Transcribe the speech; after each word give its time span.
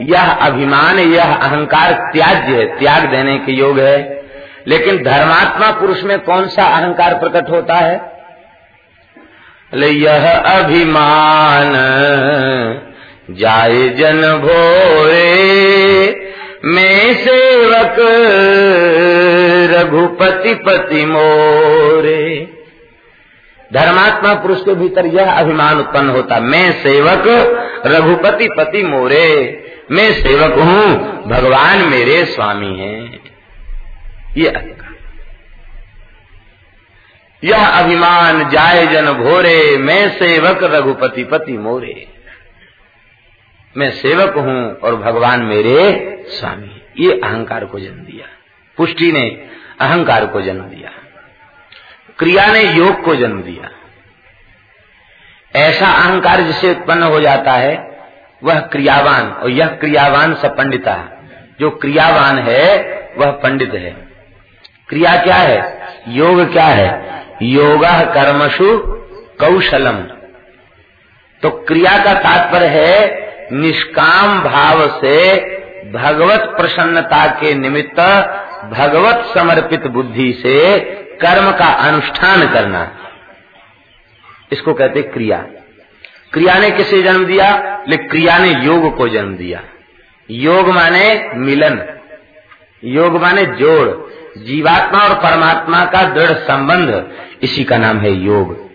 यह 0.00 0.30
अभिमान, 0.32 0.98
यह 0.98 1.34
अहंकार 1.34 1.92
त्याज्य 1.92 2.56
है, 2.56 2.78
त्याग 2.78 3.04
देने 3.10 3.38
के 3.38 3.52
योग 3.52 3.80
है। 3.80 4.22
लेकिन 4.68 5.02
धर्मात्मा 5.02 5.70
पुरुष 5.70 6.02
में 6.02 6.18
कौन 6.18 6.48
सा 6.48 6.64
अहंकार 6.64 7.14
प्रकट 7.14 7.50
होता 7.50 7.74
है? 7.74 8.12
ले 9.74 9.88
यह 9.88 10.38
अभिमान 10.38 11.72
जाय 13.30 13.88
जन 13.88 14.22
भोरे, 14.22 15.30
मैं 16.64 17.14
सेवक 17.14 17.96
रघुपति 19.74 20.54
पति 20.54 21.06
मोरे। 21.06 22.48
धर्मात्मा 23.72 24.34
पुरुष 24.34 24.60
के 24.60 24.74
भीतर 24.74 25.06
यह 25.06 25.32
अभिमान 25.32 25.78
उत्पन्न 25.78 26.10
होता, 26.10 26.40
मैं 26.40 26.72
सेवक 26.72 27.24
रघुपति 27.86 28.48
पति 28.56 28.82
मोरे। 28.82 29.61
मैं 29.90 30.12
सेवक 30.12 30.52
हूँ, 30.58 30.96
भगवान 31.26 31.78
मेरे 31.78 32.24
स्वामी 32.24 32.78
हैं। 32.78 33.20
ये 34.36 34.48
अहंकार 34.48 34.92
यह 37.44 37.66
अभिमान 37.66 38.50
जाय 38.50 38.86
जन 38.86 39.12
भोरे, 39.12 39.76
मैं 39.76 40.08
सेवक 40.08 40.58
रघुपति 40.62 41.24
पति 41.24 41.58
मोरे। 41.58 42.08
मैं 43.76 43.90
सेवक 43.90 44.36
हूँ 44.36 44.76
और 44.76 44.96
भगवान 44.96 45.42
मेरे 45.42 46.02
स्वामी 46.28 46.82
ये 46.98 47.20
अहंकार 47.24 47.64
को 47.64 47.80
जन्म 47.80 47.94
दिया। 47.94 48.26
पुष्टि 48.76 49.12
ने 49.12 49.48
अहंकार 49.80 50.26
को 50.26 50.42
जन्म 50.42 50.62
दिया। 50.62 50.90
क्रिया 52.18 52.46
ने 52.46 52.62
योग 52.72 53.04
को 53.04 53.16
जन्म 53.16 53.42
दिया। 53.42 53.70
ऐसा 55.58 55.86
अहंकार 55.86 56.40
जिसे 56.40 56.70
उत्पन्न 56.70 57.02
हो 57.02 57.20
जाता 57.20 57.52
है 57.52 57.91
वह 58.44 58.60
क्रियावान, 58.60 59.30
और 59.32 59.50
यह 59.50 59.66
क्रियावान 59.66 60.34
सब 60.34 60.56
पंडिता 60.56 61.18
जो 61.60 61.70
क्रियावान 61.70 62.38
है, 62.38 62.78
वह 63.18 63.30
पंडित 63.30 63.74
है। 63.74 63.90
क्रिया 64.88 65.16
क्या 65.16 65.34
है? 65.34 65.88
योग 66.08 66.52
क्या 66.52 66.64
है? 66.64 67.22
योग 67.42 67.84
कर्मशु 67.84 68.78
कौशलम। 69.40 69.96
तो 71.42 71.50
क्रिया 71.50 72.04
का 72.04 72.14
तात्पर्य 72.14 72.66
है, 72.66 73.22
निष्काम 73.52 74.40
भाव 74.40 74.88
से 74.88 75.38
भगवत 75.92 76.40
प्रसन्नता 76.40 77.26
के 77.26 77.54
निमित्त 77.54 78.00
भगवत 78.64 79.24
समर्पित 79.34 79.86
बुद्धि 79.86 80.32
से 80.32 80.78
कर्म 81.24 81.50
का 81.52 81.66
अनुष्ठान 81.66 82.48
करना। 82.48 82.90
इसको 84.52 84.74
कहते 84.74 85.02
क्रिया। 85.02 85.44
क्रिया 86.32 86.58
ने 86.58 86.70
किसे 86.70 87.02
जन्म 87.02 87.24
दिया? 87.24 87.82
लेकिन 87.88 88.08
क्रिया 88.08 88.38
ने 88.38 88.50
योग 88.50 88.96
को 88.96 89.08
जन्म 89.08 89.36
दिया। 89.36 89.62
योग 90.30 90.68
माने 90.68 91.30
मिलन। 91.34 91.82
योग 92.84 93.22
माने 93.22 93.42
जोड़। 93.42 94.12
जीवात्मा 94.40 95.00
और 95.00 95.14
परमात्मा 95.14 95.84
का 95.84 96.02
दृढ़ 96.02 96.32
संबंध। 96.32 97.12
इसी 97.42 97.64
का 97.64 97.78
नाम 97.78 97.98
है 97.98 98.10
योग। 98.10 98.70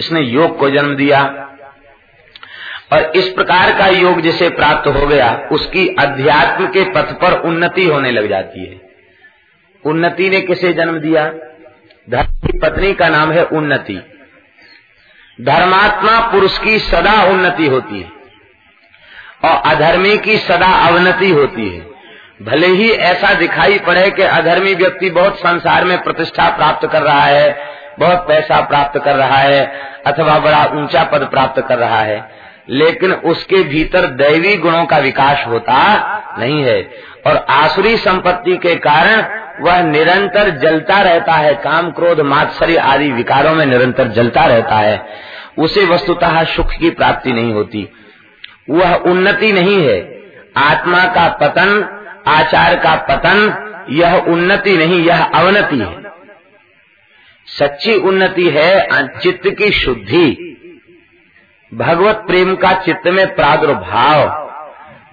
इसने 0.00 0.20
योग 0.20 0.58
को 0.58 0.70
जन्म 0.70 0.96
दिया। 0.96 1.50
और 2.92 3.12
इस 3.16 3.28
प्रकार 3.28 3.78
का 3.78 3.86
योग 3.86 4.20
जिसे 4.20 4.48
प्राप्त 4.48 4.88
हो 4.88 5.06
गया, 5.06 5.48
उसकी 5.52 5.88
अध्यात्म 5.88 6.66
के 6.66 6.84
पथ 6.84 7.12
पर 7.12 7.40
उन्नति 7.40 7.84
होने 7.84 8.10
लग 8.10 8.28
जाती 8.28 8.66
है। 8.66 8.80
उन्नति 9.84 10.30
ने 10.30 10.40
किसे 10.40 10.72
जन्म 10.72 10.98
दिया? 10.98 11.28
धर्म 12.10 12.48
की 12.48 12.58
पत्नी 12.58 12.92
का 12.92 13.08
नाम 13.08 13.32
है 13.32 13.44
उन्नति। 13.44 14.13
धर्मात्मा 15.38 16.18
पुरुष 16.32 16.58
की 16.58 16.78
सदा 16.78 17.22
उन्नति 17.22 17.66
होती 17.66 18.00
है 18.00 18.10
और 19.44 19.62
अधर्मी 19.72 20.16
की 20.18 20.36
सदा 20.38 20.70
अवनति 20.88 21.30
होती 21.30 21.68
है। 21.68 21.80
भले 22.42 22.66
ही 22.66 22.90
ऐसा 22.90 23.32
दिखाई 23.34 23.78
पड़े 23.78 24.10
कि 24.10 24.22
अधर्मी 24.22 24.74
व्यक्ति 24.74 25.10
बहुत 25.10 25.38
संसार 25.38 25.84
में 25.84 26.02
प्रतिष्ठा 26.02 26.48
प्राप्त 26.48 26.86
कर 26.88 27.02
रहा 27.02 27.22
है, 27.22 27.56
बहुत 27.98 28.24
पैसा 28.28 28.60
प्राप्त 28.60 29.00
कर 29.04 29.16
रहा 29.16 29.38
है, 29.38 29.64
अथवा 30.06 30.38
बड़ा 30.38 30.64
ऊँचा 30.74 31.04
पद 31.04 31.24
प्राप्त 31.24 31.62
कर 31.68 31.78
रहा 31.78 32.00
है, 32.00 32.30
लेकिन 32.68 33.12
उसके 33.12 33.62
भीतर 33.62 34.06
दैवी 34.16 34.56
गुणों 34.56 34.84
का 34.84 34.98
विकास 34.98 35.46
होता 35.46 35.76
नहीं 36.38 36.62
है। 36.64 36.80
और 37.26 37.36
आसुरी 37.50 37.96
संपत्ति 37.96 38.56
के 38.56 38.74
कारण 38.74 39.22
वह 39.60 39.82
निरंतर 39.82 40.50
जलता 40.50 41.00
रहता 41.00 41.32
है, 41.32 41.54
काम 41.54 41.90
क्रोध, 41.90 42.20
मात्सर्य 42.20 42.76
आदि 42.76 43.12
विकारों 43.12 43.54
में 43.54 43.66
निरंतर 43.66 44.08
जलता 44.08 44.44
रहता 44.44 44.76
है। 44.76 45.06
उसे 45.58 45.86
वस्तुतः 45.86 46.44
सुख 46.44 46.72
की 46.72 46.90
प्राप्ति 46.90 47.32
नहीं 47.32 47.52
होती। 47.52 47.88
वह 48.70 48.94
उन्नति 48.94 49.52
नहीं 49.52 49.88
है। 49.88 50.22
आत्मा 50.56 51.04
का 51.04 51.28
पतन, 51.28 52.00
आचार 52.26 52.74
का 52.74 52.96
पतन, 52.96 53.60
यह 53.90 54.14
उन्नति 54.14 54.76
नहीं, 54.76 55.04
यह 55.04 55.24
अवनति 55.24 55.78
है। 55.78 56.04
सच्ची 57.46 57.94
उन्नति 57.94 58.50
है, 58.50 58.88
चित्त 59.18 59.50
की 59.50 59.70
शुद्धि। 59.70 60.50
भगवत 61.74 62.14
प्रेम 62.14 62.56
का 62.56 62.72
चित्त 62.72 63.08
में 63.08 63.34
प्रादुर्भाव, 63.34 64.44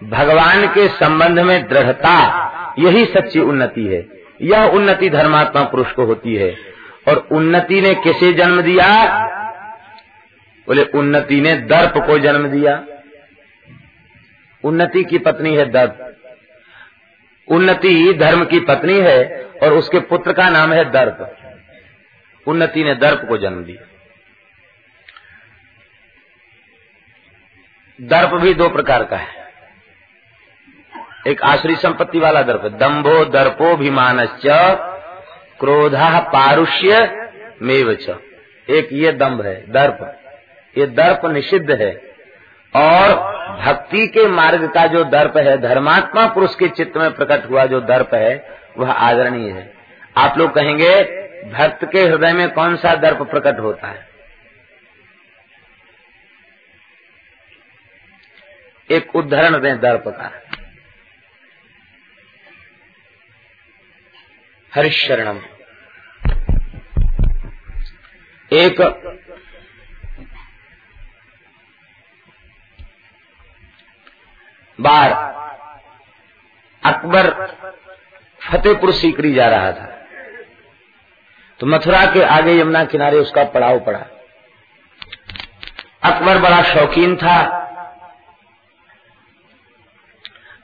भगवान 0.03 0.68
के 0.68 0.88
संबंध 0.88 1.40
में 1.40 1.68
दृढ़ता, 1.68 2.47
यही 2.79 3.06
सच्ची 3.06 3.40
उन्नति 3.40 3.85
है। 3.85 4.20
यह 4.41 4.63
उन्नति 4.63 5.09
धर्मात्मा 5.09 5.63
पुरुष 5.63 5.91
को 5.91 6.06
होती 6.06 6.35
है। 6.35 6.57
और 7.07 7.28
उन्नति 7.31 7.81
ने 7.81 7.96
किसे 7.96 8.34
जन्म 8.34 8.62
दिया? 8.62 9.18
बोले, 10.68 10.84
उन्नति 10.84 11.41
ने 11.41 11.56
दर्प 11.56 11.94
को 11.97 12.19
जन्म 12.19 12.47
दिया। 12.47 12.85
उन्नति 14.63 15.03
की 15.03 15.18
पत्नी 15.18 15.56
है 15.56 15.72
दर्प। 15.72 16.18
उन्नति 17.47 18.13
धर्म 18.13 18.46
की 18.46 18.59
पत्नी 18.59 19.00
है 19.00 19.47
और 19.63 19.74
उसके 19.74 20.00
पुत्र 20.00 20.34
का 20.34 20.50
नाम 20.50 20.73
है 20.73 20.91
दर्प। 20.91 21.38
उन्नति 22.47 22.84
ने 22.84 22.96
दर्प 22.96 23.25
को 23.29 23.38
जन्म 23.38 23.63
दिया। 23.63 23.88
दर्प 28.02 28.34
भी 28.34 28.53
दो 28.53 28.69
प्रकार 28.69 29.03
का 29.03 29.18
है। 29.18 29.41
एक 31.27 31.41
आश्री 31.41 31.75
संपत्ति 31.75 32.19
वाला 32.19 32.41
दर्प। 32.41 32.61
दम्भो 32.61 33.09
दर्पो 33.09 33.25
दर्पोभिमान 33.25 34.25
क्रोधा 35.59 36.19
पारुष्य 36.19 37.17
मेव 37.61 37.91
एक 38.69 38.89
ये 38.91 39.11
दम्भ 39.11 39.45
है, 39.45 39.71
दर्प। 39.71 40.19
ये 40.77 40.85
दर्प 40.85 41.25
निषिद्ध 41.25 41.71
है। 41.71 42.11
और 42.75 43.15
भक्ति 43.61 44.07
के 44.07 44.27
मार्ग 44.27 44.67
का 44.73 44.87
जो 44.87 45.03
दर्प 45.03 45.37
है, 45.37 45.57
धर्मात्मा 45.57 46.27
पुरुष 46.27 46.55
के 46.55 46.67
चित्त 46.67 46.97
में 46.97 47.13
प्रकट 47.13 47.49
हुआ 47.49 47.65
जो 47.65 47.81
दर्प 47.81 48.13
है, 48.13 48.59
वह 48.77 48.91
आदरणीय 48.91 49.51
है। 49.51 49.73
आप 50.17 50.37
लोग 50.37 50.53
कहेंगे, 50.53 51.03
भक्त 51.51 51.85
के 51.91 51.99
हृदय 51.99 52.33
में 52.33 52.49
कौन 52.49 52.75
सा 52.75 52.95
दर्प 52.95 53.21
प्रकट 53.21 53.59
होता 53.59 53.87
है? 53.87 54.07
एक 58.91 59.15
उदाहरण 59.15 59.61
दें 59.61 59.79
दर्प 59.79 60.03
का। 60.07 60.41
हरिशरणम। 64.75 65.39
एक 68.51 68.81
बार 74.79 75.11
अकबर 76.83 77.29
फतेहपुर 78.41 78.91
सीकरी 78.93 79.33
जा 79.33 79.49
रहा 79.49 79.71
था। 79.71 79.85
तो 81.59 81.67
मथुरा 81.67 82.05
के 82.05 82.23
आगे 82.23 82.59
यमुना 82.59 82.83
किनारे 82.85 83.17
उसका 83.17 83.43
पड़ाव 83.43 83.79
पड़ा। 83.79 83.99
अकबर 86.03 86.37
बड़ा 86.37 86.61
शौकीन 86.63 87.15
था। 87.15 87.60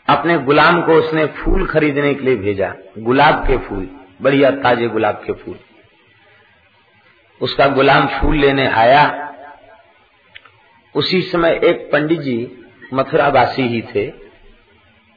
अपने 0.09 0.37
गुलाम 0.37 0.81
को 0.81 0.93
उसने 0.93 1.25
फूल 1.25 1.65
खरीदने 1.65 2.13
के 2.13 2.25
लिए 2.25 2.35
भेजा। 2.35 2.73
गुलाब 2.97 3.47
के 3.47 3.57
फूल, 3.57 3.89
बढ़िया 4.21 4.51
ताजे 4.51 4.87
गुलाब 4.87 5.15
के 5.15 5.33
फूल। 5.33 5.55
उसका 7.41 7.67
गुलाम 7.67 8.07
फूल 8.07 8.37
लेने 8.37 8.67
आया। 8.67 9.33
उसी 10.95 11.21
समय 11.21 11.59
एक 11.63 11.89
पंडित 11.91 12.19
जी 12.19 12.65
मथुरा 12.93 13.27
वासी 13.27 13.61
ही 13.61 13.81
थे। 13.81 14.07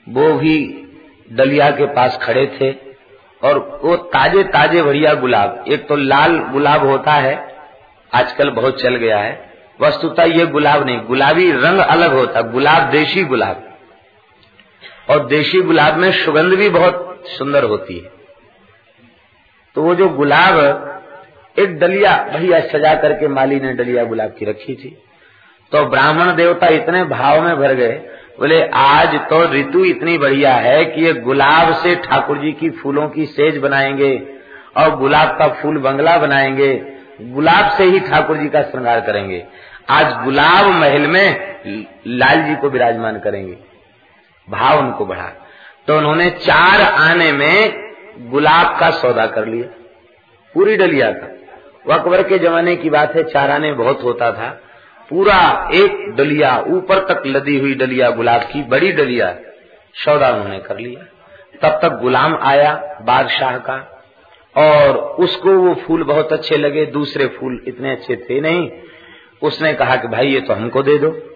वो 0.08 0.32
भी 0.32 0.86
डलिया 1.32 1.70
के 1.70 1.86
पास 1.86 2.18
खड़े 2.22 2.46
थे 2.46 2.70
और 3.42 3.80
वो 3.84 3.96
ताजे 3.96 4.42
ताजे 4.44 4.82
बढ़िया 4.82 5.14
गुलाब, 5.14 5.64
एक 5.68 5.88
तो 5.88 5.96
लाल 5.96 6.38
गुलाब 6.38 6.86
होता 6.86 7.12
है, 7.12 7.56
आजकल 8.14 8.50
बहुत 8.50 8.80
चल 8.80 8.96
गया 8.96 9.18
है। 9.18 9.52
वस्तुतः 9.80 10.24
ये 10.24 10.46
गुलाब 10.46 10.86
नहीं, 10.86 11.00
गुलाबी 11.00 11.52
रंग 11.52 11.78
अलग 11.78 12.12
होता, 12.12 12.42
गुलाब 12.42 12.90
देशी 12.90 13.24
गुलाब। 13.24 13.69
और 15.10 15.26
देशी 15.26 15.60
गुलाब 15.60 15.96
में 15.96 16.12
सुगंध 16.12 16.54
भी 16.54 16.68
बहुत 16.68 17.24
सुंदर 17.26 17.64
होती 17.64 17.98
है। 17.98 18.12
तो 19.74 19.82
वो 19.82 19.94
जो 19.94 20.08
गुलाब, 20.08 20.86
एक 21.58 21.78
डलिया, 21.78 22.30
भैया 22.36 22.60
सजा 22.60 22.94
करके 22.94 23.28
माली 23.28 23.60
ने 23.60 23.72
डलिया 23.72 24.04
गुलाब 24.04 24.34
की 24.38 24.44
रखी 24.44 24.74
थी। 24.74 25.02
तो 25.72 25.86
ब्राह्मण 25.86 26.34
देवता 26.34 26.66
इतने 26.66 27.04
भाव 27.04 27.42
में 27.42 27.56
भर 27.56 27.74
गए। 27.74 27.92
बोले, 28.38 28.68
आज 28.68 29.14
तो 29.14 29.52
ऋतु 29.52 29.84
इतनी 29.84 30.18
बढ़िया 30.18 30.54
है 30.54 30.84
कि 30.84 31.00
ये 31.00 31.12
गुलाब 31.12 31.74
से 31.74 31.94
ठाकुर 31.94 32.38
जी 32.38 32.52
की 32.52 32.70
फूलों 32.70 33.08
की 33.08 33.26
सेज 33.26 33.58
बनाएँगे 33.58 34.26
और 34.76 34.96
गुलाब 34.96 35.28
का 35.38 35.48
फूल 35.48 35.78
बंगला 35.78 36.16
बनाएँगे। 36.16 36.92
गुलाब 37.20 37.70
से 37.70 37.84
ही 37.84 38.00
ठाकुर 38.00 38.36
जी 38.36 38.48
का 38.48 38.62
श्रृंगार 38.62 39.00
करेंगे। 39.00 39.46
आज 39.90 40.24
गुलाब 40.24 40.66
महल 40.66 41.06
में 41.06 41.58
लाल 42.06 42.42
जी 42.42 42.56
को 42.56 42.68
विराजमान 42.68 43.18
करेंगे। 43.18 43.69
भाव 44.50 44.78
उनको 44.78 45.06
बढ़ा। 45.06 45.32
तो 45.86 45.98
उन्होंने 45.98 46.30
चार 46.30 46.80
आने 46.80 47.32
में 47.32 47.90
गुलाब 48.18 48.80
का 48.80 48.90
सौदा 48.90 49.26
कर 49.26 49.46
लिया। 49.46 49.66
पूरी 50.54 50.76
डलिया 50.76 51.10
का 51.10 51.26
वो 51.86 51.92
अकबर 51.92 52.22
के 52.22 52.38
जमाने 52.38 52.76
की 52.76 52.90
बात 52.90 53.14
है, 53.16 53.22
चार 53.22 53.50
आने 53.50 53.72
बहुत 53.72 54.02
होता 54.02 54.32
था। 54.32 54.60
पूरा 55.10 55.70
एक 55.74 56.16
डलिया, 56.16 56.64
ऊपर 56.68 56.98
तक 56.98 57.22
लदी 57.26 57.58
हुई 57.58 57.74
डलिया 57.74 58.10
गुलाब 58.10 58.40
की, 58.40 58.62
बड़ी 58.62 58.92
डलिया 58.92 59.36
सौदा 59.94 60.30
उन्होंने 60.30 60.58
कर 60.58 60.78
लिया। 60.78 61.04
तब 61.62 61.80
तक 61.82 61.88
गुलाम 61.88 62.38
आया 62.42 62.98
बादशाह 63.02 63.58
का, 63.58 64.04
और 64.56 64.96
उसको 64.96 65.50
वो 65.50 65.74
फूल 65.74 66.02
बहुत 66.02 66.32
अच्छे 66.32 66.56
लगे। 66.56 66.86
दूसरे 66.86 67.26
फूल 67.26 67.64
इतने 67.68 67.92
अच्छे 67.92 68.16
थे 68.16 68.40
नहीं। 68.40 68.70
उसने 69.42 69.74
कहा 69.74 69.96
कि 69.96 70.08
भाई, 70.08 70.26
ये 70.26 70.40
तो 70.40 70.54
हमको 70.54 70.82
दे 70.82 70.98
दो। 70.98 71.29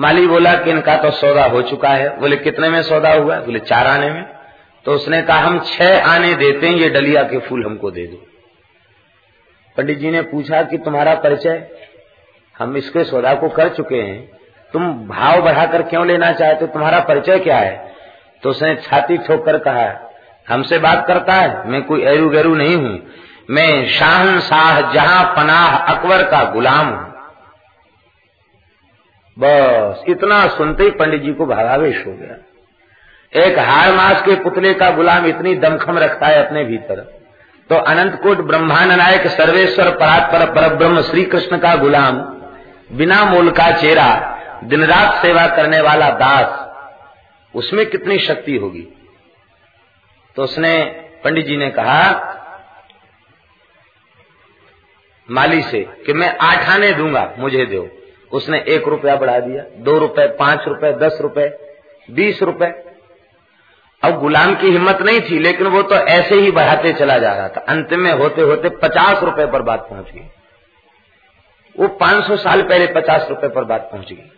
माली 0.00 0.26
बोला 0.26 0.54
कि 0.54 0.70
इनका 0.70 0.96
तो 0.96 1.10
सौदा 1.10 1.44
हो 1.44 1.62
चुका 1.62 1.88
है। 1.88 2.20
बोले, 2.20 2.36
कितने 2.36 2.68
में 2.68 2.82
सौदा 2.82 3.12
हुआ? 3.12 3.40
बोले, 3.40 3.58
चार 3.58 3.86
आने 3.86 4.10
में। 4.10 4.24
तो 4.84 4.92
उसने 4.92 5.22
कहा, 5.22 5.38
हम 5.38 5.58
छह 5.58 6.06
आने 6.06 6.34
देते 6.34 6.66
हैं, 6.66 6.74
ये 6.74 6.88
डलिया 6.88 7.22
के 7.22 7.38
फूल 7.38 7.64
हमको 7.66 7.90
दे 7.90 8.06
दो। 8.06 8.26
पंडित 9.76 9.98
जी 9.98 10.10
ने 10.10 10.22
पूछा 10.22 10.62
कि 10.62 10.78
तुम्हारा 10.78 11.14
परिचय? 11.14 11.70
हम 12.58 12.76
इसके 12.76 13.04
सौदा 13.04 13.34
को 13.34 13.48
कर 13.48 13.68
चुके 13.68 13.96
हैं। 13.96 14.28
तुम 14.72 15.06
भाव 15.08 15.42
बढ़ाकर 15.42 15.82
क्यों 15.82 16.06
लेना 16.06 16.32
चाहते 16.32 16.64
हो? 16.64 16.66
तुम्हारा 16.66 17.00
परिचय 17.00 17.38
क्या 17.38 17.58
है? 17.58 17.94
तो 18.42 18.50
उसने 18.50 18.74
छाती 18.74 19.18
ठोक 19.18 19.46
कर 19.46 19.58
कहा, 19.58 20.10
हमसे 20.48 20.78
बात 20.78 21.06
करता 21.06 21.32
है? 21.32 21.68
मैं 21.68 21.82
कोई 21.82 22.02
एरू 22.02 22.28
गैरू 22.28 22.54
नहीं 22.54 22.76
हूँ। 22.76 23.06
मैं 23.50 23.88
शाह 23.88 24.40
शाह 24.40 24.92
जहाँ 24.92 25.34
पनाह 25.36 25.76
अकबर 25.76 26.22
का 26.22 26.44
गुलाम 26.44 26.86
हूँ। 26.86 27.13
बस 29.36 30.04
इतना 30.08 30.46
सुनते 30.48 30.84
ही 30.84 30.90
पंडित 30.90 31.22
जी 31.22 31.32
को 31.32 31.46
भावावेश 31.46 32.06
हो 32.06 32.12
गया। 32.12 32.36
एक 33.44 33.58
हार 33.58 33.92
मास 33.92 34.20
के 34.22 34.34
पुतले 34.34 34.74
का 34.74 34.90
गुलाम 34.90 35.26
इतनी 35.26 35.54
दमखम 35.54 35.98
रखता 35.98 36.26
है 36.26 36.44
अपने 36.46 36.64
भीतर। 36.64 37.00
तो 37.70 37.74
अनंत 37.74 38.20
कोट 38.22 38.40
ब्रह्मांड 38.40 38.92
नायक 38.92 39.26
सर्वेश्वर 39.26 39.90
परात्पर 39.90 40.44
पर 40.50 40.74
ब्रह्म 40.74 41.02
श्री 41.02 41.24
कृष्ण 41.24 41.58
का 41.58 41.74
गुलाम, 41.76 42.18
बिना 42.92 43.24
मूल 43.24 43.50
का 43.50 43.70
चेहरा 43.70 44.30
दिन 44.64 44.84
रात 44.84 45.14
सेवा 45.14 45.46
करने 45.46 45.80
वाला 45.80 46.10
दास, 46.10 46.60
उसमें 47.54 47.84
कितनी 47.86 48.18
शक्ति 48.18 48.56
होगी? 48.56 48.86
तो 50.36 50.42
उसने 50.42 50.84
पंडित 51.24 51.46
जी 51.46 51.56
ने 51.56 51.70
कहा, 51.70 52.30
माली 55.28 55.62
से 55.62 55.80
कि 56.06 56.12
मैं 56.12 56.36
आठ 56.38 56.68
आने 56.68 56.92
दूँगा, 56.92 57.30
मुझे 57.38 57.66
दो। 57.66 57.88
उसने 58.34 58.64
एक 58.68 58.88
रुपया 58.88 59.16
बढ़ा 59.16 59.38
दिया, 59.38 59.64
दो 59.76 59.98
रुपए 59.98 60.26
पाँच 60.26 60.64
रुपए 60.68 60.92
दस 60.92 61.18
रुपए 61.20 61.48
बीस 62.10 62.42
रुपए 62.42 62.84
अब 64.02 64.20
गुलाम 64.20 64.54
की 64.54 64.70
हिम्मत 64.70 64.98
नहीं 65.02 65.20
थी, 65.20 65.38
लेकिन 65.38 65.66
वो 65.66 65.82
तो 65.82 65.94
ऐसे 65.94 66.34
ही 66.34 66.50
बढ़ाते 66.50 66.92
चला 66.92 67.18
जा 67.18 67.32
रहा 67.32 67.48
था। 67.48 67.64
अंत 67.68 67.92
में 67.92 68.12
होते 68.12 68.42
होते 68.42 68.68
पचास 68.68 69.22
रुपए 69.22 69.46
पर 69.46 69.62
बात 69.62 69.86
पहुँच 69.90 70.10
गई। 70.10 70.20
वो 71.80 71.88
पाँच 71.88 72.24
सौ 72.24 72.36
साल 72.36 72.62
पहले 72.62 72.86
पचास 72.86 73.26
रुपए 73.30 73.48
पर 73.48 73.64
बात 73.64 73.88
पहुँच 73.92 74.08
गई। 74.08 74.30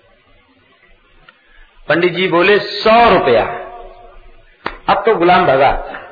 पंडित 1.89 2.13
जी 2.13 2.29
बोले, 2.29 2.59
सौ 2.59 3.19
रुपया। 3.19 3.45
अब 4.89 5.03
तो 5.07 5.17
गुलाम 5.17 5.47
भगा। 5.47 6.03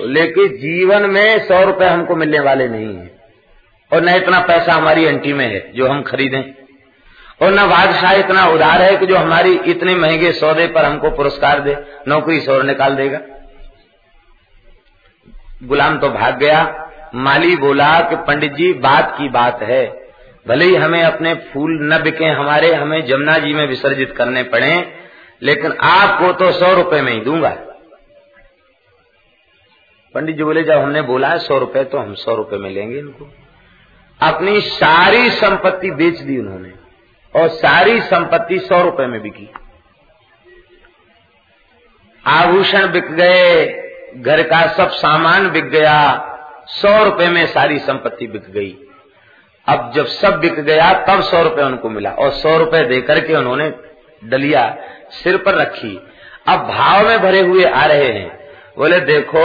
लेकिन 0.00 0.48
जीवन 0.48 1.10
में 1.10 1.38
सौ 1.38 1.64
रुपए 1.64 1.84
हमको 1.84 2.16
मिलने 2.16 2.40
वाले 2.40 2.68
नहीं 2.68 2.96
है। 2.96 3.18
और 3.92 4.00
न 4.00 4.08
इतना 4.08 4.40
पैसा 4.40 4.72
हमारी 4.72 5.04
एंटी 5.04 5.32
में 5.32 5.46
है, 5.46 5.72
जो 5.72 5.88
हम 5.88 6.02
खरीदें। 6.02 6.67
और 7.40 7.52
न 7.52 7.66
बादशाह 7.66 8.12
इतना 8.12 8.46
उदार 8.46 8.82
है 8.82 8.96
कि 8.96 9.06
जो 9.06 9.16
हमारी 9.16 9.52
इतने 9.66 9.94
महँगे 9.94 10.32
सौदे 10.32 10.66
पर 10.66 10.84
हमको 10.84 11.10
पुरस्कार 11.10 11.60
दे, 11.60 11.76
नौकरी 12.08 12.40
से 12.40 12.52
और 12.52 12.62
निकाल 12.62 12.96
देगा। 12.96 13.20
गुलाम 15.64 15.98
तो 15.98 16.08
भाग 16.08 16.38
गया। 16.38 16.84
माली 17.14 17.56
बोला 17.56 18.00
कि 18.00 18.16
पंडित 18.16 18.52
जी, 18.52 18.72
बात 18.72 19.14
की 19.18 19.28
बात 19.28 19.62
है। 19.62 20.08
भले 20.48 20.64
ही 20.64 20.74
हमें 20.74 21.02
अपने 21.02 21.34
फूल 21.34 21.78
न 21.82 22.02
बिके, 22.02 22.24
हमारे 22.24 22.72
हमें 22.74 23.06
जमुना 23.06 23.38
जी 23.38 23.52
में 23.52 23.66
विसर्जित 23.66 24.14
करने 24.16 24.42
पड़े, 24.42 24.92
लेकिन 25.42 25.72
आपको 25.72 26.32
तो 26.32 26.52
सौ 26.52 26.74
रुपए 26.74 27.00
में 27.00 27.12
ही 27.12 27.20
दूँगा। 27.20 27.56
पंडित 30.14 30.36
जी 30.36 30.42
बोले, 30.42 30.62
जब 30.62 30.78
हमने 30.78 31.02
बोला 31.02 31.28
है 31.28 31.38
सौ 31.38 31.58
रुपए 31.58 31.84
तो 31.84 31.98
हम 31.98 32.14
सौ 32.14 32.34
रुपए 32.34 32.56
में 32.56 32.70
लेंगे 32.70 32.98
इनको। 32.98 33.28
अपनी 34.20 34.60
सारी 34.60 35.30
संपत्ति 35.30 35.90
बेच 35.90 36.18
दी 36.18 36.38
उन्होंने। 36.38 36.87
और 37.36 37.48
सारी 37.48 38.00
संपत्ति 38.00 38.58
सौ 38.58 38.82
रुपए 38.82 39.06
में 39.06 39.22
बिकी। 39.22 39.50
आभूषण 42.26 42.86
बिक 42.86 43.06
गए, 43.12 43.66
घर 44.16 44.42
का 44.42 44.66
सब 44.66 44.88
सामान 44.88 45.50
बिक 45.50 45.64
गया, 45.64 46.24
सौ 46.66 47.04
रुपए 47.04 47.28
में 47.28 47.46
सारी 47.46 47.78
संपत्ति 47.78 48.26
बिक 48.26 48.50
गई। 48.50 48.76
अब 49.68 49.92
जब 49.94 50.06
सब 50.06 50.40
बिक 50.40 50.54
गया, 50.54 50.92
तब 50.92 51.22
सौ 51.22 51.42
रुपए 51.42 51.62
उनको 51.62 51.90
मिला 51.90 52.10
और 52.10 52.30
सौ 52.30 52.58
रुपए 52.58 52.84
देकर 52.84 53.20
के 53.20 53.36
उन्होंने 53.36 53.74
डलिया 54.24 54.76
सिर 55.10 55.36
पर 55.36 55.54
रखी। 55.54 56.10
अब 56.48 56.58
भाव 56.68 57.08
में 57.08 57.22
भरे 57.22 57.40
हुए 57.40 57.64
आ 57.64 57.84
रहे 57.84 58.08
हैं। 58.08 58.38
बोले, 58.78 59.00
देखो, 59.00 59.44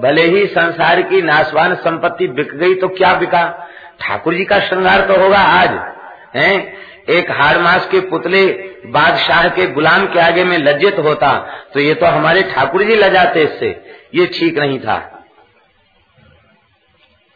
भले 0.00 0.22
ही 0.22 0.46
संसार 0.46 1.02
की 1.02 1.22
नाशवान 1.22 1.74
संपत्ति 1.74 2.28
बिक 2.28 2.54
गई 2.54 2.74
तो 2.74 2.88
क्या 2.88 3.14
बिका? 3.14 3.68
ठाकुर 4.00 4.34
जी 4.34 4.44
का 4.44 4.60
श्रृंगार 4.60 5.00
तो 5.00 5.16
होगा 5.20 5.38
आज, 5.38 5.70
हैं? 6.36 6.76
एक 7.08 7.30
हार 7.30 7.58
मास 7.58 7.86
के 7.86 8.00
पुतले 8.00 8.46
बादशाह 8.86 9.48
के 9.48 9.66
गुलाम 9.66 10.06
के 10.06 10.20
आगे 10.20 10.44
में 10.44 10.58
लज्जित 10.58 10.98
होता 10.98 11.32
तो 11.74 11.80
ये 11.80 11.94
तो 11.94 12.06
हमारे 12.06 12.42
ठाकुर 12.42 12.82
जी 12.82 12.94
लजाते 12.94 13.42
इससे। 13.42 13.94
ये 14.14 14.26
ठीक 14.26 14.58
नहीं 14.58 14.78
था। 14.80 15.24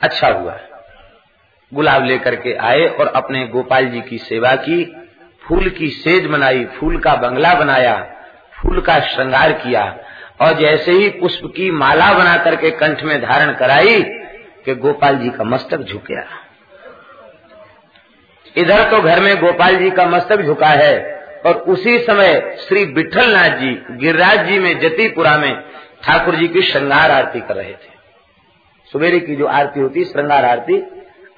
अच्छा 0.01 0.29
हुआ। 0.29 0.59
गुलाब 1.75 2.05
लेकर 2.05 2.37
के 2.37 2.55
आए 2.55 2.87
और 2.87 3.07
अपने 3.07 3.47
गोपाल 3.47 3.87
जी 3.87 4.01
की 4.01 4.19
सेवा 4.19 4.55
की, 4.57 4.97
फूल 5.49 5.69
की 5.69 5.89
सेज 5.89 6.27
बनाई, 6.27 6.65
फूल 6.65 6.99
का 6.99 7.15
बंगला 7.15 7.55
बनाया, 7.55 7.97
फूल 8.63 8.81
का 8.81 8.99
श्रृंगार 9.01 9.53
किया, 9.53 9.99
और 10.41 10.53
जैसे 10.53 10.93
ही 10.93 11.09
पुष्प 11.09 11.43
की 11.57 11.71
माला 11.71 12.13
बना 12.13 12.37
करके 12.37 12.71
कंठ 12.71 13.03
में 13.03 13.23
धारण 13.23 13.55
कराई, 13.55 14.03
कि 14.65 14.75
गोपाल 14.75 15.17
जी 15.17 15.31
का 15.31 15.45
मस्तक 15.45 15.79
झुक 15.79 16.03
गया। 16.03 16.27
इधर 18.57 18.91
तो 18.91 19.03
घर 19.03 19.21
में 19.21 19.41
गोपाल 19.41 19.77
जी 19.77 19.91
का 19.91 20.07
मस्तक 20.07 20.43
झुका 20.43 20.67
है 20.67 21.15
और 21.47 21.55
उसी 21.55 21.99
समय 21.99 22.57
श्री 22.69 22.85
विठल 22.85 23.31
नाथ 23.31 23.49
जी, 23.49 23.83
गिरिराज 23.91 24.47
जी 24.47 24.59
में 24.59 24.79
जतीपुरा 24.81 25.39
में 25.39 25.65
ठाकुर 26.03 26.37
जी 26.37 26.49
की 26.49 26.63
श्रृंगार 26.63 27.11
आरती 27.11 27.41
कर 27.41 27.57
रहे 27.57 27.73
थे। 27.73 27.93
सवेरे 28.93 29.21
की 29.21 29.37
जो 29.37 29.47
आरती 29.47 29.81
होती, 29.81 30.05
श्रृंगार 30.05 30.45
आरती, 30.45 30.83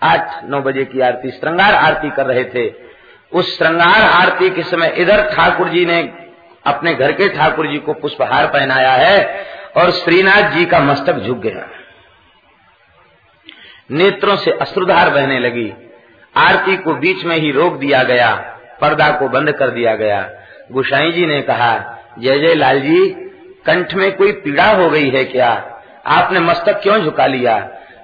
आठ, 0.03 0.45
नौ 0.45 0.61
बजे 0.61 0.85
की 0.85 1.01
आरती, 1.01 1.31
श्रृंगार 1.31 1.75
आरती 1.75 2.11
कर 2.11 2.27
रहे 2.27 2.45
थे। 2.45 2.75
उस 3.33 3.59
श्रृंगार 3.59 4.03
आरती 4.03 4.51
के 4.51 4.63
समय 4.63 4.95
इधर 4.99 5.31
ठाकुर 5.31 5.69
जी 5.69 5.87
ने 5.87 6.13
अपने 6.67 6.95
घर 6.95 7.13
के 7.13 7.29
ठाकुर 7.29 7.67
जी 7.67 7.79
को 7.79 7.93
पुष्पहार 7.93 8.47
पहनाया 8.47 8.93
है 8.93 9.47
और 9.77 9.91
श्रीनाथ 9.91 10.51
जी 10.51 10.65
का 10.65 10.81
मस्तक 10.81 11.17
झुक 11.17 11.39
गया। 11.39 11.69
नेत्रों 13.91 14.37
से 14.37 14.51
अश्रुधार 14.51 15.11
बहने 15.11 15.39
लगी। 15.39 15.73
आरती 16.37 16.77
को 16.77 16.95
बीच 16.95 17.25
में 17.25 17.37
ही 17.37 17.51
रोक 17.51 17.77
दिया 17.77 18.03
गया, 18.03 18.35
पर्दा 18.81 19.11
को 19.11 19.29
बंद 19.29 19.53
कर 19.53 19.71
दिया 19.71 19.95
गया। 19.95 20.31
गुसाई 20.73 21.13
जी 21.13 21.27
ने 21.27 21.41
कहा, 21.43 21.99
जय 22.19 22.39
जय 22.39 22.55
लाल 22.55 22.81
जी 22.81 23.07
कंठ 23.67 23.95
में 23.95 24.17
कोई 24.17 24.33
पीड़ा 24.33 24.71
हो 24.71 24.91
गई 24.91 25.11
है 25.11 25.25
क्या? 25.25 25.51
आपने 26.07 26.41
मस्तक 26.41 26.81
क्यों 26.83 26.99
झुका 26.99 27.27
लिया? 27.27 27.59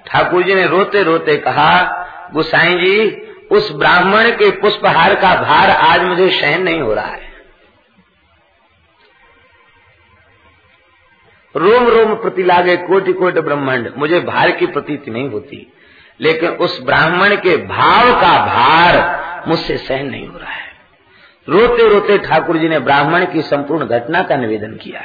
ठाकुर 0.07 0.43
जी 0.43 0.53
ने 0.53 0.65
रोते 0.67 1.03
रोते 1.03 1.37
कहा, 1.37 1.83
गुसाई 2.33 2.77
जी, 2.77 3.09
उस 3.51 3.71
ब्राह्मण 3.71 4.29
के 4.29 4.49
पुष्पहार 4.51 5.15
का 5.15 5.35
भार 5.35 5.69
आज 5.69 6.01
मुझे 6.01 6.29
सहन 6.29 6.61
नहीं 6.61 6.81
हो 6.81 6.93
रहा 6.93 7.05
है. 7.05 7.31
रोम 11.55 11.87
रोम 11.87 12.15
प्रति 12.15 12.43
लागे 12.43 12.75
कोटि 12.77 13.13
कोटि 13.13 13.41
ब्रह्मांड, 13.41 13.91
मुझे 13.97 14.19
भार 14.19 14.51
की 14.51 14.65
प्रतीति 14.65 15.11
नहीं 15.11 15.29
होती। 15.29 15.73
लेकिन 16.21 16.49
उस 16.49 16.81
ब्राह्मण 16.83 17.35
के 17.35 17.57
भाव 17.57 18.21
का 18.21 18.45
भार 18.45 19.23
मुझसे 19.47 19.77
सहन 19.77 20.05
नहीं 20.05 20.27
हो 20.27 20.37
रहा 20.37 20.51
है। 20.51 20.73
रोते 21.49 21.89
रोते 21.89 22.17
ठाकुर 22.17 22.57
जी 22.57 22.69
ने 22.69 22.79
ब्राह्मण 22.79 23.25
की 23.25 23.41
संपूर्ण 23.41 23.85
घटना 23.85 24.23
का 24.23 24.35
निवेदन 24.35 24.73
किया। 24.73 25.01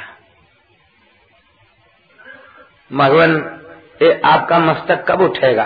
भगवान 2.93 3.61
ये 4.01 4.21
आपका 4.25 4.59
मस्तक 4.59 5.05
कब 5.07 5.21
उठेगा? 5.21 5.63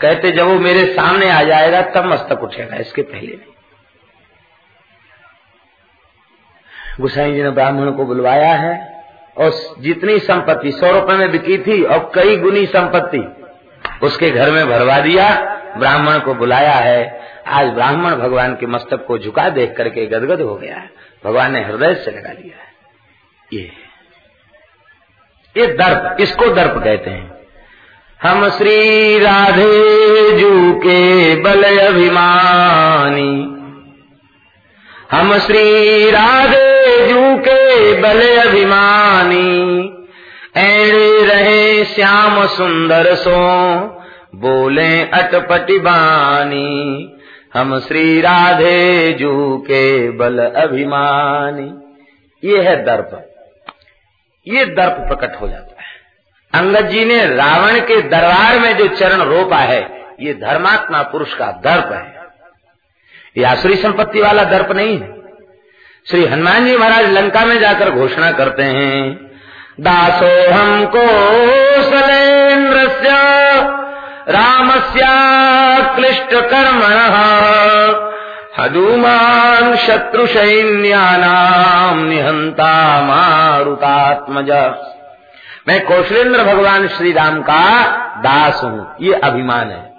कहते, 0.00 0.30
जब 0.30 0.46
वो 0.46 0.58
मेरे 0.58 0.84
सामने 0.84 1.30
आ 1.30 1.42
जाएगा, 1.42 1.82
तब 1.82 2.04
मस्तक 2.04 2.42
उठेगा, 2.42 2.76
इसके 2.76 3.02
पहले 3.02 3.26
नहीं 3.26 3.50
गुसाई 7.00 7.32
जी 7.32 7.42
ने 7.42 7.50
ब्राह्मण 7.50 7.92
को 7.92 8.04
बुलवाया 8.04 8.52
है 8.52 9.04
और 9.38 9.76
जितनी 9.78 10.18
संपत्ति, 10.18 10.72
सौ 10.72 11.00
रुपए 11.00 11.12
में 11.12 11.30
बिकी 11.30 11.58
थी 11.58 11.82
और 11.82 12.12
कई 12.14 12.36
गुनी 12.36 12.66
संपत्ति। 12.66 13.39
उसके 14.02 14.30
घर 14.30 14.50
में 14.50 14.68
भरवा 14.68 14.98
दिया, 14.98 15.56
ब्राह्मण 15.78 16.18
को 16.18 16.34
बुलाया 16.34 16.74
है। 16.74 17.20
आज 17.46 17.66
ब्राह्मण 17.66 18.14
भगवान 18.14 18.54
के 18.54 18.66
मस्तक 18.66 19.06
को 19.06 19.18
झुका 19.18 19.48
देख 19.48 19.74
करके 19.76 20.06
गदगद 20.06 20.40
हो 20.40 20.54
गया 20.54 20.76
है। 20.76 20.90
भगवान 21.24 21.52
ने 21.52 21.64
हृदय 21.64 21.94
से 21.94 22.10
लगा 22.10 22.32
लिया 22.32 22.62
है। 22.62 22.70
ये 23.52 23.72
ये 25.56 25.66
दर्प, 25.66 26.16
इसको 26.20 26.46
दर्प 26.46 26.84
कहते 26.84 27.10
हैं। 27.10 27.40
हम 28.22 28.50
श्री 28.50 29.18
राधे 29.18 30.38
जू 30.38 30.72
के 30.74 31.36
बल 31.40 31.78
अभिमानी। 31.86 33.56
हम 35.10 35.38
श्री 35.38 36.10
राधे 36.10 37.06
जू 37.06 37.36
के 37.36 37.92
बल 38.00 38.36
अभिमानी। 38.36 39.86
ऐड़े 40.56 41.09
रहे 41.30 41.84
श्याम 41.84 42.46
सुंदर 42.46 43.14
सो। 43.14 43.36
बोले, 44.34 45.02
अटपटी 45.02 45.78
बानी, 45.78 47.16
हम 47.54 47.80
श्री 47.80 48.20
राधे 48.20 49.12
जू 49.12 49.58
के 49.58 50.10
बल 50.10 50.38
अभिमानी। 50.38 51.96
ये 52.48 52.62
है 52.62 52.84
दर्प। 52.84 53.26
ये 54.48 54.64
दर्प 54.64 54.92
प्रकट 54.92 55.40
हो 55.40 55.48
जाता 55.48 55.82
है। 55.82 55.90
अंगद 56.54 56.88
जी 56.88 57.04
ने 57.04 57.26
रावण 57.26 57.80
के 57.80 58.02
दरबार 58.02 58.58
में 58.58 58.76
जो 58.76 58.88
चरण 58.88 59.22
रोपा 59.22 59.56
है, 59.56 60.06
ये 60.20 60.34
धर्मात्मा 60.34 61.02
पुरुष 61.02 61.34
का 61.34 61.46
दर्प 61.46 61.92
है। 61.92 62.20
ये 63.36 63.44
आसुरी 63.44 63.76
संपत्ति 63.76 64.20
वाला 64.20 64.44
दर्प 64.44 64.72
नहीं 64.72 64.98
है। 64.98 65.20
श्री 66.10 66.26
हनुमान 66.26 66.66
जी 66.66 66.76
महाराज 66.76 67.12
लंका 67.12 67.44
में 67.44 67.58
जाकर 67.58 67.90
घोषणा 67.90 68.32
करते 68.32 68.62
हैं 68.62 69.29
दासो 69.80 70.52
हमको 70.52 71.06
सलेन्द्र 71.82 72.80
क्लिष्ट 75.96 76.34
कर्मण 76.34 76.92
हनुमान 78.58 79.76
शत्रु 79.76 80.26
निहंता 81.96 83.00
मारुतात्मज 83.02 84.50
मैं 85.68 85.86
कौशलेंद्र 85.86 86.42
भगवान 86.42 86.88
श्री 86.88 87.12
राम 87.12 87.42
का 87.42 87.82
दास 88.18 88.60
हूँ। 88.64 88.94
ये 89.00 89.12
अभिमान 89.12 89.70
है। 89.70 89.94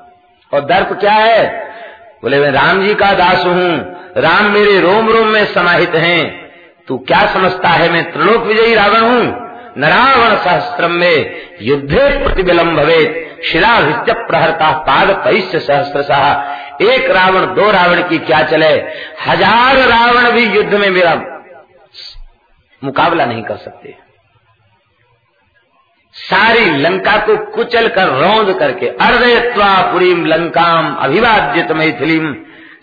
और 0.54 0.62
दर्प 0.62 1.00
क्या 1.00 1.14
है? 1.14 1.48
बोले, 2.22 2.40
मैं 2.40 2.52
राम 2.52 2.82
जी 2.82 2.94
का 2.94 3.14
दास 3.14 3.46
हूँ। 3.46 3.96
राम 4.18 4.46
मेरे 4.46 4.80
रोम 4.80 5.10
रोम 5.10 5.28
में 5.28 5.46
समाहित 5.46 5.96
हैं। 5.96 6.52
तू 6.88 6.98
क्या 6.98 7.20
समझता 7.34 7.70
है? 7.70 7.90
मैं 7.90 8.12
त्रिलोक 8.12 8.44
विजयी 8.44 8.76
रावण 8.76 9.00
हूँ। 9.00 9.50
न 9.78 9.86
रावण 9.86 10.36
सहस्त्रम 10.38 10.92
में 10.92 11.42
युद्धे 11.62 12.08
प्रतिबिलम 12.24 12.75
भवे 12.75 13.01
शिलाभित्य 13.44 14.13
प्रहरता 14.13 14.72
पाद 14.78 15.10
पैश्य 15.25 15.60
सहस्त्र 15.60 16.01
एक 16.84 17.10
रावण, 17.12 17.46
दो 17.46 17.72
रावण 17.72 18.01
की 18.01 18.18
क्या 18.18 18.42
चले? 18.44 18.74
हज़ार 19.28 19.78
रावण 19.78 20.32
भी 20.32 20.46
युद्ध 20.46 20.74
में 20.74 20.90
मेरा 20.90 21.13
मुकाबला 22.84 23.25
नहीं 23.25 23.44
कर 23.44 23.56
सकते। 23.56 23.96
सारी 26.16 26.66
लंका 26.78 27.18
को 27.18 27.36
कुचल 27.51 27.88
कर 27.88 28.08
रौंद 28.08 28.54
करके 28.60 28.88
अर्दयत्वा 28.88 29.92
पुरीम 29.92 30.25
लंकाम 30.25 30.96
अभिवाद्यत 30.96 31.72
मैथिलीम 31.72 32.34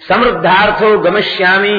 समृद्धार्थो 0.09 0.99
गमश्यामी 0.99 1.75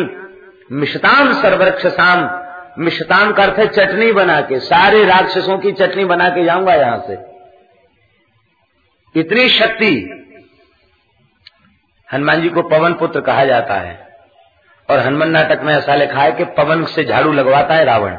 मिशताम 0.71 1.33
सर्वरक्षसाम 1.33 2.38
मिशताम 2.79 3.33
का 3.33 3.43
अर्थ 3.43 3.59
है 3.59 3.67
चटनी 3.67 4.11
बना 4.11 4.41
के 4.41 4.59
सारे 4.59 5.05
राक्षसों 5.05 5.57
की 5.57 5.71
चटनी 5.71 6.05
बना 6.05 6.29
के 6.29 6.43
जाऊँगा 6.43 6.73
यहाँ 6.73 7.03
से। 7.07 7.13
इतनी 9.19 9.49
शक्ति 9.49 9.91
हनुमान 12.13 12.41
जी 12.41 12.49
को 12.49 12.61
पवन 12.61 12.93
पुत्र 12.93 13.21
कहा 13.21 13.45
जाता 13.45 13.73
है। 13.73 14.07
और 14.89 14.99
हनुमान 14.99 15.29
नाटक 15.29 15.61
में 15.61 15.75
ऐसा 15.75 15.95
लिखा 15.95 16.21
है 16.21 16.31
कि 16.31 16.45
पवन 16.45 16.85
से 16.85 17.03
झाड़ू 17.03 17.33
लगवाता 17.33 17.73
है 17.73 17.85
रावण। 17.85 18.17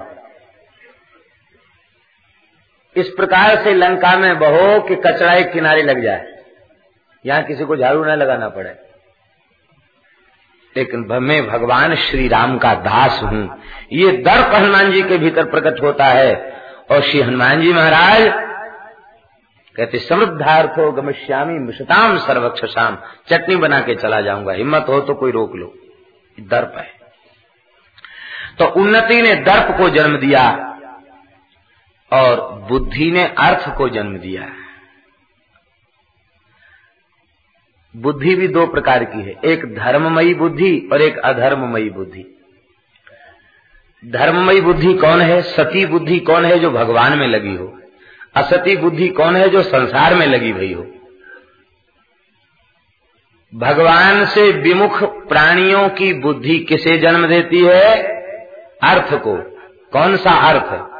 इस 2.96 3.08
प्रकार 3.08 3.64
से 3.64 3.74
लंका 3.74 4.16
में 4.16 4.38
बहो 4.38 4.80
कि 4.80 4.96
कचरा 4.96 5.34
एक 5.34 5.52
किनारे 5.52 5.82
लग 5.82 6.02
जाए। 6.02 6.26
यहाँ 7.26 7.42
किसी 7.42 7.64
को 7.64 7.76
झाड़ू 7.76 8.04
न 8.04 8.08
लगाना 8.08 8.48
पड़े। 8.48 8.89
लेकिन 10.76 11.06
मैं 11.22 11.46
भगवान 11.46 11.94
श्री 11.94 12.28
राम 12.28 12.58
का 12.58 12.74
दास 12.74 13.20
हूँ। 13.22 13.62
ये 13.92 14.12
दर्प 14.12 14.54
हनुमान 14.54 14.92
जी 14.92 15.02
के 15.02 15.18
भीतर 15.18 15.44
प्रकट 15.44 15.82
होता 15.82 16.04
है। 16.04 16.60
और 16.90 17.02
श्री 17.02 17.20
हनुमान 17.20 17.60
जी 17.60 17.72
महाराज 17.72 18.50
कहते, 19.76 19.98
समृद्धार्थो 19.98 20.92
गमश्यामी 20.92 21.58
मिशताम 21.58 22.18
सर्वक्षसाम 22.18 22.98
चटनी 23.28 23.56
बना 23.56 23.80
के 23.80 23.94
चला 23.94 24.20
जाऊँगा। 24.20 24.52
हिम्मत 24.52 24.86
हो 24.88 25.00
तो 25.00 25.14
कोई 25.14 25.32
रोक 25.32 25.56
लो। 25.56 25.74
दर्प 26.40 26.74
है। 26.78 27.00
तो 28.58 28.64
उन्नति 28.64 29.22
ने 29.22 29.34
दर्प 29.34 29.76
को 29.78 29.88
जन्म 29.88 30.16
दिया 30.16 30.76
और 32.12 32.52
बुद्धि 32.70 33.10
ने 33.10 33.24
अर्थ 33.24 33.76
को 33.76 33.88
जन्म 33.88 34.18
दिया। 34.18 34.50
बुद्धि 37.96 38.34
भी 38.34 38.48
दो 38.48 38.66
प्रकार 38.66 39.04
की 39.04 39.22
है। 39.22 39.36
एक 39.44 39.74
धर्ममयी 39.74 40.34
बुद्धि 40.34 40.88
और 40.92 41.02
एक 41.02 41.18
अधर्ममयी 41.18 41.90
बुद्धि। 41.90 42.38
धर्ममयी 44.06 44.60
बुद्धि 44.60 44.94
कौन 44.94 45.20
है? 45.20 45.42
सती 45.42 45.86
बुद्धि 45.86 46.18
कौन 46.18 46.44
है 46.44 46.58
जो 46.58 46.70
भगवान 46.70 47.18
में 47.18 47.28
लगी 47.28 47.56
हो? 47.56 47.78
असती 48.36 48.76
बुद्धि 48.76 49.08
कौन 49.08 49.36
है 49.36 49.48
जो 49.48 49.62
संसार 49.62 50.14
में 50.14 50.26
लगी 50.26 50.50
हुई 50.50 50.72
हो? 50.72 50.86
भगवान 53.54 54.26
से 54.26 54.52
विमुख 54.52 55.28
प्राणियों 55.28 55.88
की 55.88 56.12
बुद्धि 56.12 56.58
किसे 56.58 56.98
जन्म 56.98 57.26
देती 57.26 57.64
है? 57.64 58.02
अर्थ 58.82 59.14
को। 59.14 59.36
कौन 59.92 60.16
सा 60.16 60.30
अर्थ? 60.30 60.90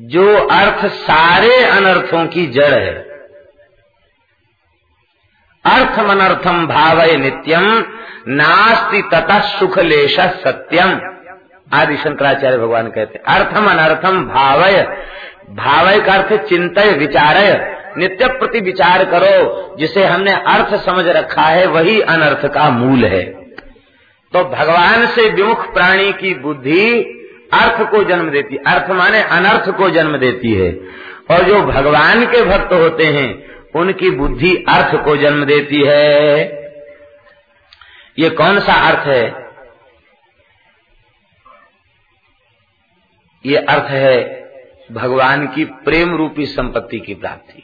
जो 0.00 0.36
अर्थ 0.36 0.86
सारे 0.86 1.64
अनर्थों 1.64 2.26
की 2.26 2.46
जड़ 2.46 2.74
है। 2.74 3.05
अर्थम 5.66 6.06
अनर्थम 6.08 6.66
भावय 6.66 7.16
नित्यम 7.16 7.84
नास्ति 8.28 9.02
तथा 9.14 9.40
सुख 9.40 9.78
लेश 9.78 10.20
सत्यम। 10.20 11.00
आदि 11.72 11.96
शंकराचार्य 11.96 12.58
भगवान 12.58 12.86
कहते 12.86 13.20
अर्थम 13.28 13.66
अनर्थम 13.66 14.24
भावय। 14.24 14.96
भावय 15.50 16.00
का 16.00 16.12
अर्थ 16.12 16.48
चिंतय, 16.48 16.92
विचारय। 16.92 17.76
नित्य 17.98 18.26
प्रति 18.28 18.60
विचार 18.60 19.04
करो, 19.04 19.76
जिसे 19.78 20.04
हमने 20.04 20.32
अर्थ 20.32 20.76
समझ 20.76 21.06
रखा 21.06 21.42
है, 21.42 21.66
वही 21.66 22.00
अनर्थ 22.00 22.46
का 22.46 22.70
मूल 22.70 23.04
है। 23.04 23.24
तो 24.32 24.44
भगवान 24.44 25.06
से 25.06 25.30
विमुख 25.30 25.74
प्राणी 25.74 26.12
की 26.12 26.34
बुद्धि 26.34 27.00
अर्थ 27.52 27.90
को 27.90 28.04
जन्म 28.04 28.30
देती, 28.30 28.56
अर्थ 28.56 28.90
माने 28.90 29.22
अनर्थ 29.22 29.70
को 29.70 29.90
जन्म 29.90 30.16
देती 30.16 30.54
है। 30.54 30.72
और 31.30 31.42
जो 31.42 31.62
भगवान 31.62 32.26
के 32.26 32.44
भक्त 32.44 32.72
होते 32.72 33.04
हैं 33.04 33.45
उनकी 33.76 34.10
बुद्धि 34.10 34.56
अर्थ 34.56 35.04
को 35.04 35.16
जन्म 35.16 35.44
देती 35.44 35.84
है। 35.86 36.40
ये 38.18 38.30
कौन 38.30 38.60
सा 38.60 38.72
अर्थ 38.72 39.06
है? 39.06 39.46
ये 43.46 43.56
अर्थ 43.56 43.84
है 43.84 44.36
भगवान 44.92 45.46
की 45.46 45.64
प्रेम 45.64 46.16
रूपी 46.16 46.46
संपत्ति 46.46 46.98
की 47.00 47.14
प्राप्ति। 47.14 47.62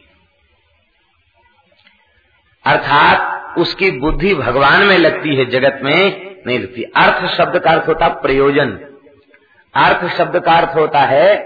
अर्थात 2.66 3.42
उसकी 3.58 3.90
बुद्धि 3.90 4.34
भगवान 4.34 4.82
में 4.82 4.98
लगती 4.98 5.34
है, 5.36 5.44
जगत 5.44 5.80
में 5.82 6.36
नहीं 6.46 6.58
लगती। 6.58 6.82
अर्थ 6.82 7.30
शब्द 7.34 7.58
का 7.58 7.70
अर्थ 7.70 7.88
होता 7.88 8.08
प्रयोजन। 8.08 8.70
अर्थ 9.74 10.12
शब्द 10.14 10.40
का 10.40 10.52
अर्थ 10.52 10.76
होता 10.76 11.00
है 11.00 11.36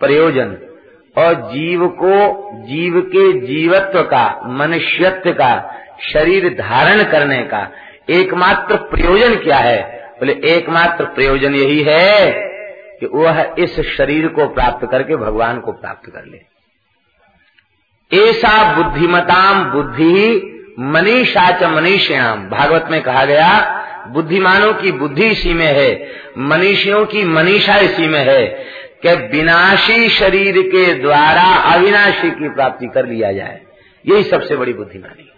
प्रयोजन। 0.00 0.71
और 1.16 1.34
जीव 1.34 1.88
को, 1.88 2.50
जीव 2.54 3.00
के 3.00 3.46
जीवत्व 3.46 4.02
का, 4.02 4.40
मनुष्यत्व 4.44 5.32
का, 5.32 5.78
शरीर 6.12 6.48
धारण 6.48 7.02
करने 7.02 7.38
का 7.38 7.72
एकमात्र 8.10 8.76
प्रयोजन 8.76 9.34
क्या 9.34 9.56
है? 9.56 10.10
बोले, 10.18 10.32
एकमात्र 10.32 11.04
प्रयोजन 11.04 11.54
यही 11.54 11.82
है 11.82 12.32
कि 13.00 13.06
वह 13.06 13.54
इस 13.58 13.80
शरीर 13.80 14.28
को 14.28 14.46
प्राप्त 14.46 14.88
करके 14.90 15.16
भगवान 15.16 15.60
को 15.60 15.72
प्राप्त 15.72 16.10
कर 16.10 16.24
ले। 16.24 16.52
ऐसा 18.28 18.76
बुद्धिमताम 18.76 19.64
बुद्धि 19.64 20.48
मनीषा 20.80 21.50
च 21.50 21.64
मनीष्याम। 21.64 22.48
भागवत 22.48 22.88
में 22.90 23.02
कहा 23.02 23.24
गया, 23.24 23.78
बुद्धिमानों 24.08 24.74
की 24.74 24.92
बुद्धि 24.92 25.26
इसी 25.26 25.54
में 25.54 25.66
है, 25.66 26.08
मनीषियों 26.38 27.06
की 27.06 27.24
मनीषा 27.24 27.76
इसी 27.76 28.06
में 28.06 28.20
है। 28.20 28.64
कि 29.06 29.14
विनाशी 29.14 30.08
शरीर 30.08 30.62
के 30.62 30.94
द्वारा 30.94 31.54
अविनाशी 31.54 32.30
की 32.30 32.48
प्राप्ति 32.48 32.86
कर 32.86 33.06
लिया 33.06 33.32
जाए। 33.32 33.62
यही 34.06 34.24
सबसे 34.24 34.56
बड़ी 34.56 34.72
बुद्धिमानी। 34.72 35.28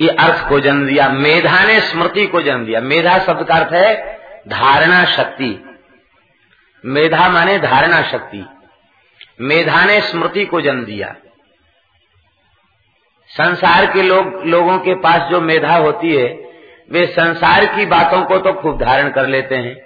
ये 0.00 0.08
अर्थ 0.08 0.48
को 0.48 0.60
जन्म 0.60 0.86
दिया, 0.86 1.08
मेधा 1.08 1.64
ने 1.64 1.80
स्मृति 1.80 2.26
को 2.26 2.42
जन्म 2.42 2.66
दिया। 2.66 2.80
मेधा 2.80 3.18
शब्द 3.18 3.46
का 3.46 3.54
अर्थ 3.54 3.72
है 3.72 4.18
धारणा 4.48 5.04
शक्ति। 5.04 5.78
मेधा 6.84 7.28
माने 7.28 7.58
धारणा 7.58 8.02
शक्ति। 8.02 8.46
मेधा 9.40 9.84
ने 9.84 10.00
स्मृति 10.00 10.44
को 10.44 10.60
जन्म 10.60 10.84
दिया। 10.84 11.16
संसार 13.28 13.92
के 13.92 14.02
लोग, 14.02 14.46
लोगों 14.46 14.78
के 14.78 14.94
पास 14.94 15.30
जो 15.30 15.40
मेधा 15.40 15.76
होती 15.76 16.16
है, 16.16 16.26
वे 16.90 17.06
संसार 17.06 17.64
की 17.64 17.86
बातों 17.86 18.24
को 18.24 18.38
तो 18.38 18.52
खूब 18.52 18.84
धारण 18.84 19.10
कर 19.10 19.26
लेते 19.26 19.54
हैं। 19.54 19.83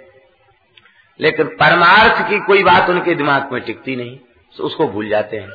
लेकिन 1.19 1.47
परमार्थ 1.59 2.27
की 2.29 2.39
कोई 2.39 2.63
बात 2.63 2.89
उनके 2.89 3.15
दिमाग 3.15 3.49
में 3.51 3.61
टिकती 3.61 3.95
नहीं 3.95 4.17
तो 4.57 4.63
उसको 4.63 4.87
भूल 4.87 5.09
जाते 5.09 5.37
हैं। 5.37 5.49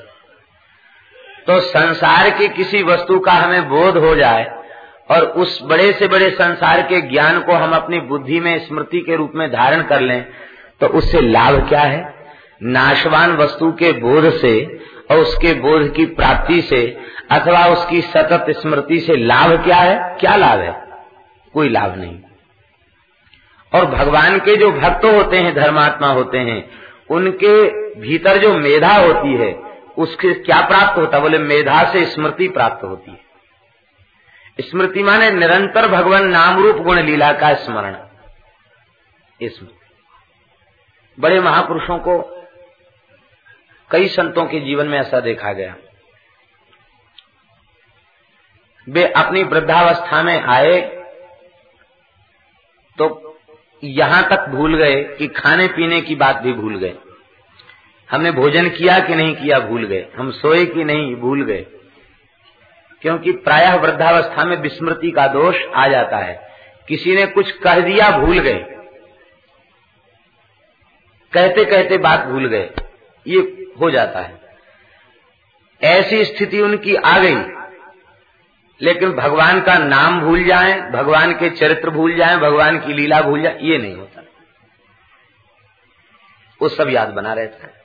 तो 1.47 1.59
संसार 1.61 2.31
की 2.31 2.49
किसी 2.49 2.83
वस्तु 2.83 3.19
का 3.19 3.33
हमें 3.33 3.69
बोध 3.69 3.97
हो 3.97 4.15
जाए 4.15 4.45
और 5.11 5.25
उस 5.37 5.59
बड़े 5.63 5.93
से 5.93 6.09
बड़े 6.09 6.31
संसार 6.31 6.83
के 6.83 7.01
ज्ञान 7.01 7.41
को 7.41 7.53
हम 7.53 7.75
अपनी 7.77 8.01
बुद्धि 8.01 8.41
में, 8.41 8.59
स्मृति 8.59 9.01
के 9.01 9.17
रूप 9.17 9.33
में 9.35 9.51
धारण 9.53 9.83
कर 9.83 10.01
लें 10.01 10.25
तो 10.81 10.87
उससे 10.89 11.21
लाभ 11.21 11.69
क्या 11.69 11.81
है? 11.81 12.15
नाशवान 12.63 13.37
वस्तु 13.37 13.71
के 13.73 13.93
बोध 13.93 14.31
से 14.33 14.55
और 15.11 15.19
उसके 15.19 15.55
बोध 15.55 15.93
की 15.95 16.05
प्राप्ति 16.07 16.61
से 16.63 16.87
अथवा 17.31 17.67
उसकी 17.67 18.01
सतत 18.03 18.47
स्मृति 18.51 19.01
से 19.01 19.17
लाभ 19.17 19.65
क्या 19.65 19.77
है? 19.77 20.17
क्या 20.21 20.37
लाभ 20.37 20.61
है? 20.61 20.73
कोई 21.55 21.69
लाभ 21.69 21.97
नहीं। 21.99 22.19
और 23.75 23.87
भगवान 23.87 24.39
के 24.39 24.57
जो 24.57 24.71
भक्त 24.73 25.05
होते 25.05 25.37
हैं, 25.37 25.55
धर्मात्मा 25.55 26.09
होते 26.09 26.39
हैं, 26.39 26.71
उनके 27.11 27.85
भीतर 28.01 28.37
जो 28.37 28.59
मेधा 28.59 28.93
होती 28.93 29.35
है, 29.35 29.55
उसके 29.99 30.35
क्या 30.35 30.61
प्राप्त 30.67 30.99
होता 30.99 31.21
बोले, 31.21 31.39
मेधा 31.39 31.93
से 31.93 32.05
स्मृति 32.05 32.49
प्राप्त 32.49 32.85
होती 32.85 33.11
है। 33.11 33.25
स्मृति 34.61 35.03
माने 35.03 35.31
निरंतर 35.31 35.89
भगवान 35.89 36.29
नाम 36.29 36.63
रूप 36.63 36.77
गुण 36.77 36.99
लीला 36.99 37.33
का 37.33 37.55
स्मरण। 37.55 37.97
बड़े 41.21 41.41
महापुरुषों 41.41 41.99
को 41.99 42.21
कई 43.91 44.09
संतों 44.09 44.47
के 44.47 44.61
जीवन 44.61 44.87
में 44.87 44.99
ऐसा 44.99 45.21
देखा 45.21 45.53
गया। 45.53 45.77
वे 48.89 49.13
अपनी 49.13 49.43
वृद्धावस्था 49.43 50.23
में 50.23 50.43
आए 50.43 50.81
तो 52.99 53.34
यहाँ 53.85 54.29
तक 54.29 54.49
भूल 54.49 54.77
गए 54.77 55.03
कि 55.03 55.27
खाने 55.27 55.69
पीने 55.69 56.01
की 56.01 56.15
बात 56.15 56.37
भी 56.37 56.53
भूल 56.53 56.79
गए। 56.79 56.95
हमने 58.11 58.31
भोजन 58.31 58.69
किया 58.69 59.01
कि 59.01 59.15
नहीं 59.15 59.35
किया 59.35 59.61
भूल 59.61 59.87
गए। 59.87 60.09
हम 60.17 60.31
सोए 60.31 60.67
कि 60.67 60.85
नहीं 60.85 61.17
भूल 61.17 61.45
गए। 61.45 61.67
क्योंकि 63.03 63.33
प्रायः 63.33 63.75
वृद्धावस्था 63.75 64.45
में 64.45 64.57
विस्मृति 64.57 65.11
का 65.11 65.27
दोष 65.27 65.57
आ 65.75 65.89
जाता 65.89 66.17
है। 66.17 66.53
किसी 66.89 67.17
ने 67.17 67.27
कुछ 67.27 67.51
कह 67.51 67.81
दिया 67.81 68.19
भूल 68.19 68.39
गए। 68.39 68.65
कहते 71.33 71.65
कहते 71.65 71.99
बात 71.99 72.21
भूल 72.21 72.49
गए। 72.49 72.71
ये 73.27 73.39
हो 73.81 73.91
जाता 73.91 74.21
है। 74.21 74.41
ऐसी 75.83 76.25
स्थिति 76.25 76.61
उनकी 76.61 76.95
आ 76.95 77.19
गई। 77.19 77.64
लेकिन 78.83 79.13
भगवान 79.13 79.61
का 79.61 79.79
नाम 79.79 80.21
भूल 80.21 80.45
जाए, 80.45 80.91
भगवान 80.91 81.33
के 81.33 81.51
चरित्र 81.51 81.91
भूल 81.91 82.15
जाए, 82.15 82.37
भगवान 82.37 82.79
की 82.79 82.93
लीला 82.93 83.21
भूल 83.21 83.43
जाए, 83.43 83.59
ये 83.63 83.79
नहीं 83.79 83.97
होता। 83.97 84.23
वो 86.63 86.69
सब 86.69 86.89
याद 86.91 87.09
बना 87.09 87.33
रहता 87.33 87.67
है। 87.67 87.85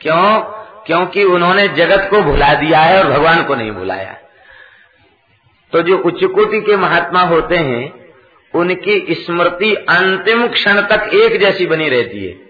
क्यों? 0.00 0.40
क्योंकि 0.86 1.24
उन्होंने 1.24 1.68
जगत 1.68 2.10
को 2.10 2.22
भुला 2.22 2.54
दिया 2.54 2.78
है 2.78 3.04
और 3.04 3.10
भगवान 3.10 3.44
को 3.44 3.54
नहीं 3.54 3.70
भुलाया 3.70 4.16
तो 5.72 5.82
जो 5.82 5.98
उच्च 5.98 6.24
कोटि 6.24 6.60
के 6.60 6.76
महात्मा 6.76 7.20
होते 7.20 7.56
हैं, 7.56 8.14
उनकी 8.54 9.14
स्मृति 9.14 9.74
अंतिम 9.74 10.48
क्षण 10.48 10.80
तक 10.80 11.10
एक 11.14 11.40
जैसी 11.40 11.66
बनी 11.66 11.88
रहती 11.88 12.26
है। 12.26 12.45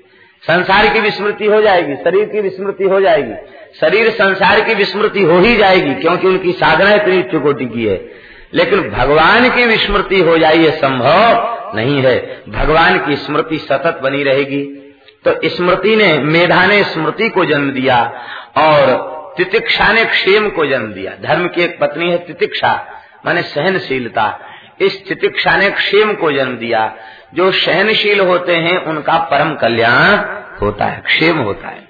संसार 0.50 0.88
की 0.88 1.00
विस्मृति 1.00 1.46
हो 1.46 1.62
जाएगी, 1.62 1.94
शरीर 1.94 2.24
की 2.24 2.40
विस्मृति 2.40 2.84
हो 2.84 3.00
जाएगी। 3.00 3.32
शरीर 3.80 4.10
संसार 4.10 4.60
की 4.60 4.74
विस्मृति 4.74 5.22
हो 5.22 5.38
ही 5.38 5.56
जाएगी, 5.56 5.94
क्योंकि 5.94 6.26
उनकी 6.26 6.52
साधना 6.52 6.92
इतनी 6.92 7.18
उच्च 7.18 7.42
कोटि 7.42 7.64
की 7.64 7.86
है। 7.86 8.10
लेकिन 8.54 8.90
भगवान 8.90 9.50
की 9.50 9.66
विस्मृति 9.66 10.20
हो 10.20 10.38
जाए 10.38 10.56
ये 10.56 10.70
संभव 10.70 11.56
नहीं 11.76 12.02
है। 12.02 12.42
भगवान 12.48 13.06
की 13.06 13.16
स्मृति 13.16 13.58
सतत 13.58 14.00
बनी 14.02 14.22
रहेगी। 14.22 14.94
तो 15.28 15.48
स्मृति 15.48 15.96
ने, 15.96 16.18
मेधा 16.18 16.66
ने 16.66 16.84
स्मृति 16.84 17.28
को 17.28 17.44
जन्म 17.44 17.70
दिया 17.70 18.22
और 18.56 19.16
तितिक्षा 19.36 19.92
ने 19.92 20.04
क्षेम 20.04 20.48
को 20.48 20.66
जन्म 20.66 20.86
दिया। 20.86 21.12
धर्म 21.22 21.48
की 21.48 21.62
एक 21.62 21.78
पत्नी 21.80 22.10
है 22.10 22.18
तितिक्षा, 22.18 22.86
माने 23.26 23.42
सहनशीलता। 23.42 24.40
इस 24.80 25.08
तितिक्षा 25.08 25.56
ने 25.56 25.70
क्षेम 25.70 26.12
को 26.12 26.32
जन्म 26.32 26.56
दिया। 26.56 26.94
जो 27.34 27.52
सहनशील 27.52 28.20
होते 28.20 28.52
हैं, 28.52 28.84
उनका 28.84 29.18
परम 29.18 29.54
कल्याण 29.54 30.16
होता 30.62 30.84
है, 30.84 31.00
क्षेम 31.00 31.38
होता 31.38 31.68
है। 31.68 31.88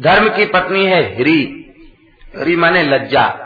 धर्म 0.00 0.28
की 0.28 0.44
पत्नी 0.44 0.86
है 0.86 1.16
हिरी। 1.16 1.62
हिरी 2.36 2.56
माने 2.56 2.82
लज्जा। 2.82 3.42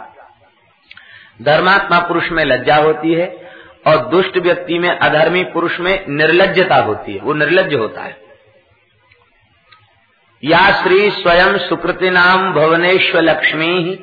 धर्मात्मा 1.42 1.98
पुरुष 1.98 2.30
में 2.30 2.44
लज्जा 2.44 2.76
होती 2.76 3.14
है 3.14 3.52
और 3.86 3.96
दुष्ट 3.96 4.38
व्यक्ति 4.38 4.78
में 4.78 4.88
अधर्मी 4.88 5.44
पुरुष 5.44 5.80
में 5.80 6.04
निर्लजता 6.08 6.76
होती 6.76 7.14
है, 7.14 7.20
वो 7.20 7.34
निर्लज 7.34 7.74
होता 7.74 8.02
है। 8.02 8.20
या 10.44 10.82
श्री 10.82 11.10
स्वयं 11.10 11.58
सुकृति 11.58 12.10
नाम 12.10 12.52
भुवनेश्वर 12.52 13.22
लक्ष्मी 13.22 13.94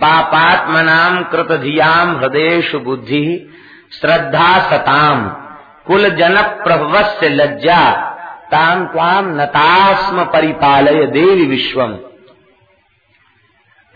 पापात्मनाम 0.00 1.24
कृत 1.24 1.52
धियाम 1.52 2.16
हृदय 2.16 2.78
बुद्धि 2.78 3.54
श्रद्धा 3.92 4.70
सताम। 4.70 5.45
कुल 5.86 6.08
जन 6.08 6.42
प्रभवस्य 6.42 7.28
लज्जा। 7.28 8.12
ताम 8.50 8.86
ताम 8.86 9.40
नतास्म 9.40 10.24
परिपालय 10.24 11.06
देवी 11.06 11.46
विश्वम। 11.46 11.92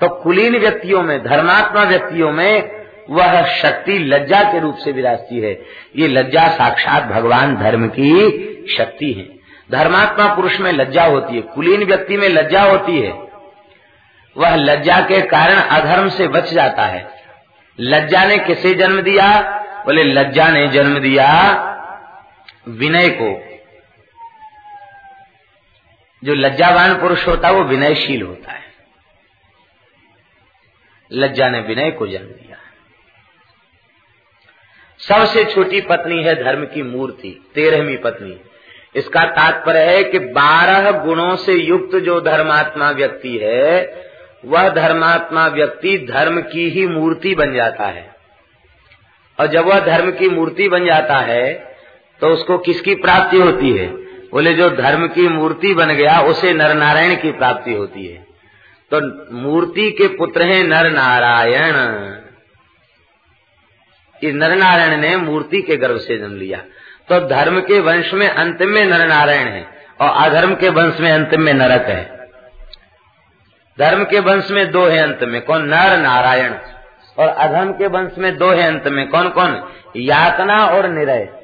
तो 0.01 0.09
कुलीन 0.09 0.59
व्यक्तियों 0.59 1.03
में, 1.03 1.25
धर्मात्मा 1.25 1.83
व्यक्तियों 1.83 2.33
में 2.33 2.87
वह 3.11 3.47
शक्ति 3.47 3.99
लज्जा 3.99 4.43
के 4.43 4.61
रूप 4.61 4.77
से 4.77 4.93
विराजती 4.93 5.41
है। 5.41 5.63
ये 5.97 6.09
लज्जा 6.09 6.49
साक्षात 6.49 7.03
भगवान 7.03 7.57
धर्म 7.57 7.89
की 7.89 8.31
शक्ति 8.79 9.13
है। 9.13 9.29
धर्मात्मा 9.79 10.35
पुरुष 10.35 10.61
में 10.61 10.73
लज्जा 10.73 11.05
होती 11.05 11.35
है, 11.35 11.41
कुलीन 11.41 11.85
व्यक्ति 11.85 12.17
में 12.17 12.29
लज्जा 12.29 12.63
होती 12.63 13.01
है। 13.01 13.11
वह 14.37 14.55
लज्जा 14.55 15.01
के 15.01 15.21
कारण 15.21 15.55
अधर्म 15.55 16.09
से 16.09 16.29
बच 16.29 16.53
जाता 16.53 16.83
है। 16.83 17.11
लज्जा 17.81 18.25
ने 18.25 18.39
किसे 18.39 18.75
जन्म 18.75 19.01
दिया? 19.01 19.57
बोले, 19.87 20.05
लज्जा 20.05 20.49
ने 20.49 20.69
जन्म 20.69 20.99
दिया 20.99 21.67
विनय 22.69 23.09
को। 23.09 23.61
जो 26.25 26.35
लज्जावान 26.35 27.01
पुरुष 27.01 27.29
होता 27.29 27.49
है, 27.49 27.55
वो 27.55 27.63
विनयशील 27.63 28.23
होता 28.23 28.53
है। 28.53 28.63
लज्जा 31.13 31.49
ने 31.49 31.61
विनय 31.61 31.91
को 31.91 32.07
जन्म 32.07 32.27
दिया। 32.27 32.57
सबसे 34.99 35.45
छोटी 35.45 35.81
पत्नी 35.81 36.23
है 36.23 36.45
धर्म 36.45 36.65
की 36.65 36.83
मूर्ति, 36.83 37.51
तेरहवीं 37.55 37.97
पत्नी। 37.97 38.41
इसका 38.95 39.25
तात्पर्य 39.25 39.97
है 39.97 40.05
कि 40.05 40.19
बारह 40.19 40.91
गुणों 40.91 41.37
से 41.37 41.53
युक्त 41.53 41.97
जो 41.97 42.21
धर्मात्मा 42.21 42.91
व्यक्ति 42.91 43.39
है, 43.39 44.03
वह 44.45 44.69
धर्मात्मा 44.69 45.47
व्यक्ति 45.47 45.99
धर्म 45.99 46.43
की 46.43 46.71
ही 46.71 46.87
मूर्ति 46.87 47.35
बन 47.35 47.55
जाता 47.55 47.87
है। 47.87 48.15
और 49.41 49.47
जब 49.47 49.65
वह 49.65 49.81
धर्म 49.81 50.13
की 50.13 50.29
मूर्ति 50.29 50.69
बन 50.69 50.87
जाता 50.87 51.17
है 51.19 51.70
तो 52.21 52.27
उसको 52.27 52.59
किसकी 52.59 52.95
प्राप्ति 52.95 53.37
होती 53.37 53.71
है? 53.71 53.87
बोले, 54.33 54.55
जो 54.55 54.71
धर्म 54.71 55.07
की 55.09 55.29
मूर्ति 55.29 55.75
बन 55.75 55.87
गया, 55.87 56.21
उसे 56.21 56.53
नर 56.53 56.75
नारायण 56.75 57.15
की 57.15 57.33
प्राप्ति 57.33 57.73
होती 57.73 58.07
है। 58.07 58.27
तो 58.95 59.29
मूर्ति 59.35 59.91
के 59.91 60.09
पुत्र 60.09 60.43
हैं 60.43 60.65
नर 60.65 60.91
नारायण 60.91 61.75
इस 64.23 64.35
नर 64.35 64.57
नारायण 64.57 65.01
ने 65.01 65.17
मूर्ति 65.17 65.63
के 65.63 65.77
गर्भ 65.77 65.97
से 65.97 66.19
जन्म 66.19 66.37
लिया। 66.37 66.59
तो 67.09 67.29
धर्म 67.29 67.61
के 67.61 67.81
वंश 67.81 68.15
में 68.15 68.29
अंत 68.29 68.63
में 68.63 68.85
नर 68.85 69.07
नारायण 69.07 69.47
है, 69.49 69.67
और 70.01 70.09
अधर्म 70.09 70.55
के 70.55 70.69
वंश 70.69 71.01
में 71.01 71.13
अंत 71.13 71.35
में 71.35 71.55
नरक 71.55 71.83
है। 71.83 72.29
धर्म 73.79 74.05
के 74.05 74.21
वंश 74.21 74.51
में 74.51 74.71
दो 74.71 74.85
है 74.85 74.99
अंत 74.99 75.19
में, 75.23 75.43
कौन? 75.43 75.63
नर 75.63 75.99
नारायण 75.99 76.55
और 77.19 77.29
अधर्म 77.29 77.73
के 77.73 77.87
वंश 77.87 78.13
में 78.19 78.37
दो 78.37 78.51
है 78.51 78.63
अंत 78.63 78.89
में 78.89 79.09
कौन 79.09 79.29
कौन 79.29 79.73
यातना 79.97 80.67
और 80.67 80.89
निरय। 80.89 81.40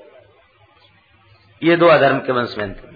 ये 1.63 1.77
दो 1.77 1.87
अधर्म 1.87 2.19
के 2.19 2.33
वंश 2.33 2.55
में 2.59 2.65
अंत 2.65 2.83
में 2.85 2.95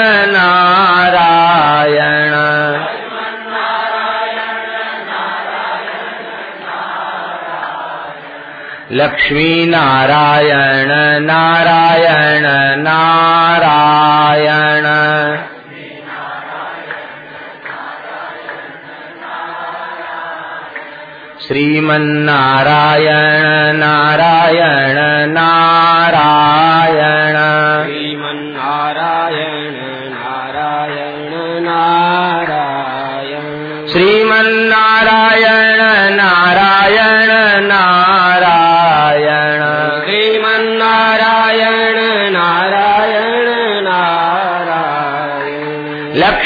लक्ष्मी 8.90 9.66
नारायण 9.66 11.24
नारायण 11.24 12.82
नारायण। 12.82 14.86
श्रीमन्नारायण 21.46 23.76
नारायण 23.76 25.32
नारायण। 25.32 27.36
श्रीमन्नारायण 27.84 30.12
नारायण 30.12 31.62
नारायण। 31.62 33.88
श्रीमन्नारायण 33.88 35.65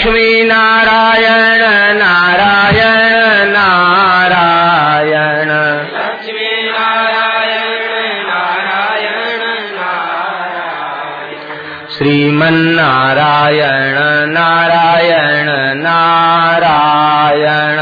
लक्ष्मी 0.01 0.45
नारायण 0.45 1.99
नारायण 1.99 3.49
नारायण। 3.49 5.51
लक्ष्मी 5.95 6.63
नारायण 6.63 8.27
नारायण 8.27 9.75
नारायण। 9.75 11.87
श्रीमन्नारायण 11.97 13.99
नारायण 14.31 15.49
नारायण। 15.77 17.79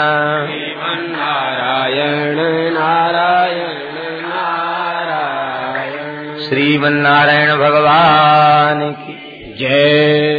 श्रीमन्नारायण 0.47 2.73
नारायण 2.73 4.21
नारायण। 4.21 6.49
श्रीमन्नारायण 6.49 7.57
भगवान 7.57 8.93
की 8.93 9.15
जय। 9.61 10.38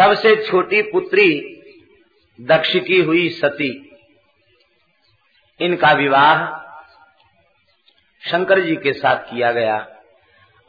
सबसे 0.00 0.46
छोटी 0.46 0.82
पुत्री 0.82 1.56
दक्ष 2.40 2.76
की 2.76 3.02
हुई 3.02 3.28
सती। 3.28 3.96
इनका 5.60 5.92
विवाह 5.92 6.58
शंकर 8.30 8.60
जी 8.60 8.76
के 8.76 8.92
साथ 8.92 9.16
किया 9.16 9.52
गया 9.52 9.88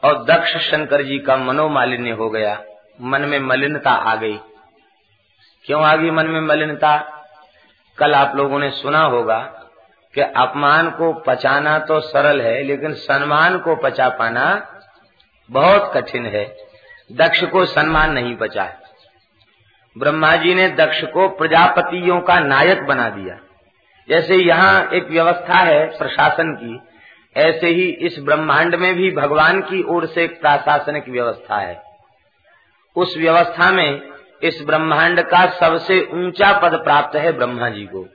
और 0.04 0.24
दक्ष 0.24 0.56
शंकर 0.56 1.02
जी 1.02 1.18
का 1.18 1.36
मनोमालिन्य 1.36 2.10
हो 2.10 2.30
गया। 2.30 2.64
मन 3.00 3.20
में 3.20 3.38
मलिनता 3.38 3.90
आ 3.90 4.16
गई। 4.16 4.38
क्यों 5.64 5.84
आ 5.84 5.96
गई 5.96 6.10
मन 6.10 6.26
में 6.26 6.40
मलिनता? 6.40 7.26
कल 7.98 8.14
आप 8.14 8.36
लोगों 8.36 8.58
ने 8.58 8.70
सुना 8.70 9.00
होगा 9.00 9.38
कि 10.14 10.20
अपमान 10.20 10.90
को 10.90 11.12
पचाना 11.12 11.78
तो 11.78 12.00
सरल 12.00 12.40
है, 12.40 12.62
लेकिन 12.62 12.92
सम्मान 12.92 13.58
को 13.58 13.76
पचा 13.76 14.08
पाना 14.08 14.78
बहुत 15.50 15.92
कठिन 15.94 16.26
है। 16.26 16.56
दक्ष 17.12 17.44
को 17.44 17.64
सम्मान 17.64 18.12
नहीं 18.12 18.36
बचा 18.36 18.62
है। 18.62 18.81
ब्रह्मा 19.98 20.36
जी 20.36 20.54
ने 20.54 20.68
दक्ष 20.68 21.04
को 21.04 21.28
प्रजापतियों 21.28 22.20
का 22.20 22.40
नायक 22.40 22.82
बना 22.82 23.08
दिया। 23.08 23.38
जैसे 24.08 24.36
यहाँ 24.36 24.88
एक 24.92 25.08
व्यवस्था 25.08 25.54
है 25.54 25.98
प्रशासन 25.98 26.52
की, 26.52 26.80
ऐसे 27.36 27.66
ही 27.66 27.88
इस 27.88 28.18
ब्रह्मांड 28.20 28.74
में 28.74 28.94
भी 28.94 29.10
भगवान 29.10 29.60
की 29.60 29.82
ओर 29.82 30.06
से 30.06 30.24
एक 30.24 30.40
प्रशासनिक 30.40 31.08
व्यवस्था 31.08 31.56
है। 31.56 31.82
उस 32.96 33.16
व्यवस्था 33.16 33.72
में 33.72 34.02
इस 34.42 34.62
ब्रह्मांड 34.62 35.22
का 35.22 35.46
सबसे 35.46 36.08
ऊँचा 36.12 36.58
पद 36.58 36.74
प्राप्त 36.74 37.16
है 37.16 37.32
ब्रह्मा 37.32 37.68
जी 37.68 37.84
को। 37.84 38.08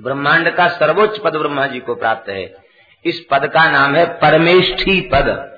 ब्रह्मांड 0.00 0.50
का 0.50 0.68
सर्वोच्च 0.68 1.18
पद 1.18 1.36
ब्रह्मा 1.36 1.66
जी 1.66 1.80
को 1.80 1.94
प्राप्त 1.94 2.28
है। 2.28 2.56
इस 3.04 3.26
पद 3.30 3.46
का 3.46 3.70
नाम 3.70 3.94
है 3.94 4.06
परमेष्ठी 4.06 5.00
पद। 5.00 5.57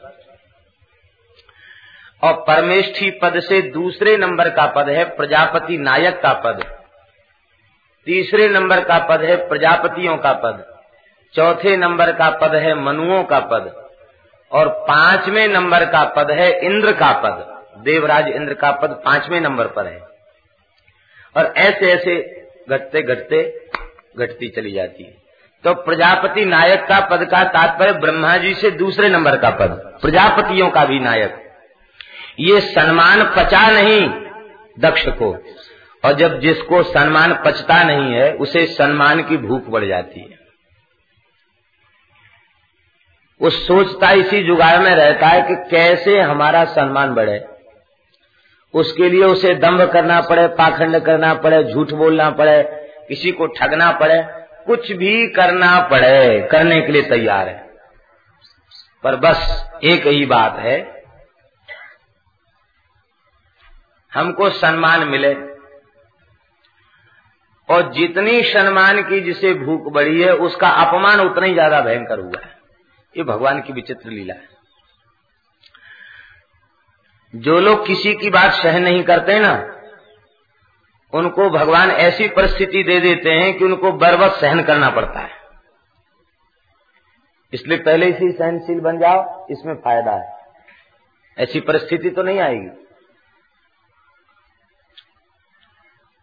और 2.23 2.33
परमेष्ठी 2.33 3.11
पद 3.11 3.41
से 3.41 3.63
दूसरे 3.63 4.17
नंबर 4.17 4.49
का 4.51 4.67
पद 4.67 4.89
है 4.89 5.05
प्रजापति 5.05 5.79
नायक 5.79 6.21
का 6.21 6.33
पद। 6.33 6.65
तीसरे 8.07 8.49
नंबर 8.49 8.81
का 8.81 8.99
पद 8.99 9.23
है 9.23 9.37
प्रजापतियों 9.49 10.17
का 10.17 10.33
पद। 10.33 10.65
चौथे 11.35 11.77
नंबर 11.77 12.13
का 12.13 12.31
पद 12.31 12.55
है 12.55 12.75
मनुओं 12.75 13.25
का 13.25 13.41
पद। 13.41 13.85
और 14.53 14.69
पाँचवें 14.69 15.49
नंबर 15.49 15.85
का 15.85 16.05
पद 16.05 16.31
है 16.31 16.51
इंद्र 16.61 16.93
का 16.93 17.13
पद। 17.13 17.47
देवराज 17.85 18.29
इंद्र 18.29 18.55
का 18.55 18.71
पद 18.73 19.03
पाँचवें 19.05 19.41
नंबर 19.41 19.67
पर 19.67 19.87
है। 19.87 20.01
और 21.37 21.53
ऐसे 21.57 21.93
ऐसे 21.93 22.17
घटते 22.71 23.03
घटते 23.03 23.69
घटती 24.19 24.49
चली 24.49 24.73
जाती 24.73 25.05
है। 25.05 25.17
तो 25.65 25.75
प्रजापति 25.75 26.45
नायक 26.45 26.81
का 26.81 27.01
पद 27.01 27.25
का 27.25 27.45
तात्पर्य 27.45 27.93
ब्रह्मा 27.93 28.37
जी 28.37 28.55
से 28.55 28.71
दूसरे 28.71 29.09
नंबर 29.09 29.37
का 29.37 29.51
पद, 29.51 29.99
प्रजापतियों 30.03 30.71
का 30.71 30.85
भी 30.85 30.99
नायक। 31.01 31.50
ये 32.39 32.61
सम्मान 32.61 33.25
पचा 33.25 33.71
नहीं 33.71 34.09
दक्ष 34.79 35.09
को। 35.09 35.45
और 36.05 36.13
जब 36.13 36.41
जिसको 36.41 36.83
सम्मान 36.83 37.43
पचता 37.47 37.83
नहीं 37.83 38.15
है, 38.15 38.33
उसे 38.33 38.67
सम्मान 38.67 39.23
की 39.23 39.37
भूख 39.37 39.67
बढ़ 39.69 39.85
जाती 39.85 40.21
है। 40.21 40.41
वो 43.43 43.51
सोचता 43.51 44.11
इसी 44.11 44.43
जुगाड़ 44.43 44.79
में 44.79 44.95
रहता 44.95 45.27
है 45.27 45.43
कि 45.43 45.71
कैसे 45.71 46.21
हमारा 46.21 46.65
सम्मान 46.65 47.15
बढ़े। 47.15 47.45
उसके 48.75 49.09
लिए 49.09 49.25
उसे 49.25 49.55
दम्भ 49.55 49.93
करना 49.93 50.21
पड़े, 50.21 50.49
पाखंड 50.49 50.99
करना 50.99 51.35
पड़े, 51.35 51.65
झूठ 51.65 51.91
बोलना 51.91 52.31
पड़े, 52.31 52.63
किसी 53.09 53.33
को 53.33 53.47
ठगना 53.47 53.93
पड़े, 53.93 54.23
कुछ 54.67 54.93
भी 54.93 55.27
करना 55.27 55.81
पड़े, 55.81 56.49
करने 56.51 56.81
के 56.81 56.93
लिए 56.93 57.03
तैयार 57.03 57.49
है। 57.49 57.71
पर 59.05 59.17
बस 59.17 59.71
एक 59.85 60.07
ही 60.07 60.27
बात 60.27 60.59
है 60.59 61.00
हमको 64.13 64.51
सम्मान 64.51 65.09
मिले। 65.09 65.35
और 67.69 67.93
जितनी 67.93 68.43
सम्मान 68.43 69.03
की 69.03 69.21
जिसे 69.21 69.55
भूख 69.55 69.93
बढ़ी 69.93 70.23
है, 70.23 70.33
उसका 70.35 70.69
अपमान 70.69 71.21
उतना 71.21 71.47
ही 71.47 71.53
ज़्यादा 71.53 71.81
भयंकर 71.81 72.19
हुआ 72.19 72.41
है। 72.45 72.59
ये 73.17 73.23
भगवान 73.23 73.61
की 73.61 73.73
विचित्र 73.73 74.11
लीला 74.11 74.35
है। 74.35 74.49
जो 77.35 77.61
लोग 77.61 77.87
किसी 77.87 78.15
की 78.15 78.31
बात 78.31 78.53
सहन 78.53 78.83
नहीं 78.83 79.03
करते 79.03 79.39
ना, 79.39 79.77
उनको 81.13 81.51
भगवान 81.51 81.91
ऐसी 81.91 82.29
परिस्थिति 82.29 82.83
दे 82.83 83.01
देते 83.01 83.31
हैं 83.31 83.59
कि 83.59 83.65
उनको 83.65 83.93
बर्बत 83.93 84.33
सहन 84.33 84.63
करना 84.63 84.91
पड़ता 84.91 85.21
है। 85.21 85.31
इसलिए 87.53 87.79
पहले 87.79 88.13
से 88.13 88.25
ही 88.25 88.33
सहनशील 88.33 88.81
बन 88.81 88.99
जाओ, 88.99 89.47
इसमें 89.51 89.75
फ़ायदा 89.75 90.13
है। 90.13 90.39
ऐसी 91.37 91.61
परिस्थिति 91.61 92.11
तो 92.11 92.23
नहीं 92.23 92.41
आएगी। 92.41 92.90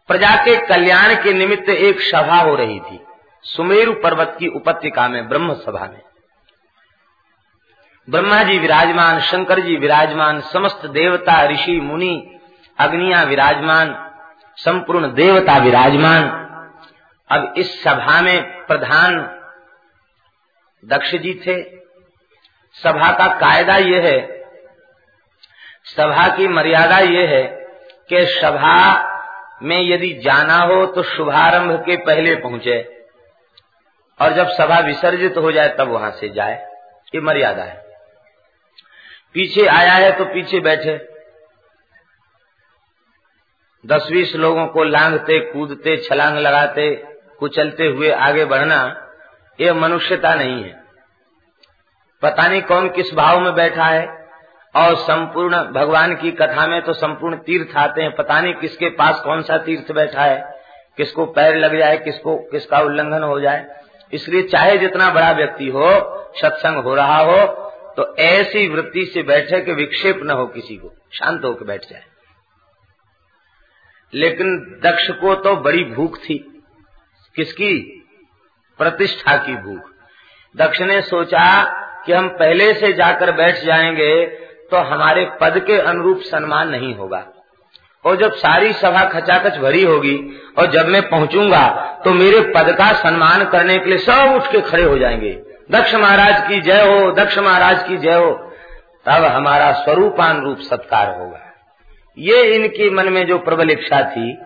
प्रजा 0.08 0.34
के 0.44 0.66
कल्याण 0.66 1.14
के 1.14 1.32
निमित्त 1.32 1.68
एक 1.68 2.00
सभा 2.00 2.36
हो 2.36 2.54
रही 2.54 2.80
थी। 2.80 3.00
सुमेरु 3.42 3.92
पर्वत 3.92 4.36
की 4.38 4.46
उपत्यका 4.46 5.08
में 5.08 5.28
ब्रह्म 5.28 5.54
सभा 5.54 5.86
में। 5.86 6.02
ब्रह्मा 8.10 8.42
जी 8.42 8.58
विराजमान, 8.58 9.20
शंकर 9.20 9.60
जी 9.60 9.76
विराजमान, 9.76 10.40
समस्त 10.40 10.86
देवता, 10.86 11.46
ऋषि, 11.46 11.80
मुनि, 11.80 12.40
अग्निया 12.78 13.22
विराजमान, 13.22 14.12
संपूर्ण 14.56 15.12
देवता 15.14 15.58
विराजमान। 15.58 16.28
अब 17.30 17.54
इस 17.56 17.82
सभा 17.84 18.20
में 18.20 18.66
प्रधान 18.66 19.20
दक्ष 20.84 21.14
जी 21.14 21.34
थे। 21.46 21.62
सभा 22.74 23.12
का 23.12 23.26
कायदा 23.26 23.76
यह 23.76 24.02
है, 24.02 24.44
सभा 25.84 26.36
की 26.36 26.48
मर्यादा 26.48 26.98
यह 26.98 27.28
है 27.28 27.42
कि 28.08 28.26
सभा 28.26 29.04
में 29.62 29.80
यदि 29.80 30.14
जाना 30.14 30.56
हो 30.56 30.86
तो 30.86 31.02
शुभारंभ 31.02 31.80
के 31.80 31.96
पहले 31.96 32.36
पहुँचे। 32.36 33.06
और 34.20 34.32
जब 34.32 34.48
सभा 34.48 34.78
विसर्जित 34.78 35.36
हो 35.36 35.52
जाए, 35.52 35.68
तब 35.68 35.88
वहाँ 35.88 36.10
से 36.10 36.28
जाए। 36.28 36.66
ये 37.14 37.20
मर्यादा 37.20 37.62
है। 37.62 37.86
पीछे 39.34 39.66
आया 39.66 39.92
है 39.92 40.18
तो 40.18 40.24
पीछे 40.24 40.60
बैठे। 40.60 41.08
दस 43.86 44.08
बीस 44.12 44.36
लोगों 44.36 44.66
को 44.66 44.84
लांगते 44.84 45.52
कूदते, 45.52 45.96
छलांग 45.96 46.38
लगाते, 46.38 47.04
कुचलते 47.38 47.86
हुए 47.86 48.10
आगे 48.10 48.44
बढ़ना 48.44 49.04
यह 49.60 49.74
मनुष्यता 49.74 50.34
नहीं 50.34 50.64
है। 50.64 50.82
पता 52.22 52.48
नहीं 52.48 52.62
कौन 52.62 52.88
किस 52.88 53.14
भाव 53.14 53.40
में 53.40 53.54
बैठा 53.54 53.84
है। 53.84 54.17
और 54.76 54.96
संपूर्ण 54.96 55.62
भगवान 55.64 56.14
की 56.16 56.30
कथा 56.30 56.66
में 56.66 56.82
तो 56.82 56.92
संपूर्ण 56.92 57.36
तीर्थ 57.36 57.76
आते 57.76 58.02
हैं। 58.02 58.14
पता 58.14 58.40
नहीं 58.40 58.54
किसके 58.54 58.88
पास 58.88 59.20
कौन 59.20 59.42
सा 59.42 59.58
तीर्थ 59.58 59.92
बैठा 59.92 60.22
है, 60.22 60.62
किसको 60.96 61.26
पैर 61.26 61.56
लग 61.56 61.78
जाए, 61.78 61.96
किसको, 61.98 62.36
किसका 62.36 62.80
उल्लंघन 62.80 63.22
हो 63.22 63.40
जाए। 63.40 63.66
इसलिए 64.12 64.42
चाहे 64.42 64.78
जितना 64.78 65.10
बड़ा 65.10 65.30
व्यक्ति 65.30 65.68
हो, 65.68 65.84
सत्संग 66.36 66.76
हो 66.76 66.94
रहा 66.94 67.18
हो 67.18 67.64
तो 67.96 68.16
ऐसी 68.16 68.68
वृत्ति 68.68 69.04
से 69.04 69.22
बैठे 69.22 69.60
कि 69.60 69.72
विक्षेप 69.72 70.20
न 70.22 70.30
हो 70.30 70.46
किसी 70.46 70.76
को, 70.76 70.92
शांत 71.12 71.44
होकर 71.44 71.64
बैठ 71.64 71.80
जाए। 71.80 72.02
लेकिन 74.14 74.80
दक्ष 74.84 75.10
को 75.10 75.34
तो 75.34 75.56
बड़ी 75.56 75.84
भूख 75.84 76.18
थी। 76.18 76.62
किसकी? 77.36 78.04
प्रतिष्ठा 78.78 79.36
की 79.36 79.54
भूख। 79.54 79.90
दक्ष 80.56 80.80
ने 80.80 81.00
सोचा 81.02 81.64
कि 82.04 82.12
हम 82.12 82.28
पहले 82.28 82.74
से 82.74 82.92
जाकर 82.92 83.32
बैठ 83.32 83.54
जाएँगे 83.56 84.26
तो 84.70 84.76
हमारे 84.76 85.24
पद 85.40 85.58
के 85.58 85.78
अनुरूप 85.78 86.20
सम्मान 86.20 86.68
नहीं 86.68 86.94
होगा। 86.94 87.26
और 88.04 88.16
जब 88.16 88.32
सारी 88.32 88.72
सभा 88.72 89.04
खचाखच 89.04 89.56
भरी 89.58 89.82
होगी, 89.82 90.16
और 90.58 90.66
जब 90.66 90.88
मैं 90.88 91.08
पहुंचूँगा 91.08 91.68
तो 92.04 92.10
मेरे 92.10 92.40
पद 92.40 92.72
का 92.72 92.92
सम्मान 92.92 93.44
करने 93.44 93.78
के 93.78 93.88
लिए 93.90 93.98
सब 93.98 94.32
उठ 94.34 94.52
के 94.52 94.60
खड़े 94.60 94.82
हो 94.82 94.98
जाएँगे। 94.98 95.32
दक्ष 95.70 95.94
महाराज 95.94 96.48
की 96.48 96.60
जय 96.60 96.86
हो, 96.86 97.12
दक्ष 97.12 97.38
महाराज 97.38 97.82
की 97.82 97.96
जय 97.96 98.14
हो, 98.14 98.32
तब 99.06 99.24
हमारा 99.24 99.72
स्वरूपान 99.72 100.40
रूप 100.40 100.58
सत्कार 100.58 101.18
होगा। 101.18 101.40
ये 102.18 102.42
इनके 102.42 102.90
मन 102.90 103.08
में 103.08 103.26
जो 103.26 103.38
प्रबल 103.38 103.70
इच्छा 103.70 104.02
थी, 104.10 104.38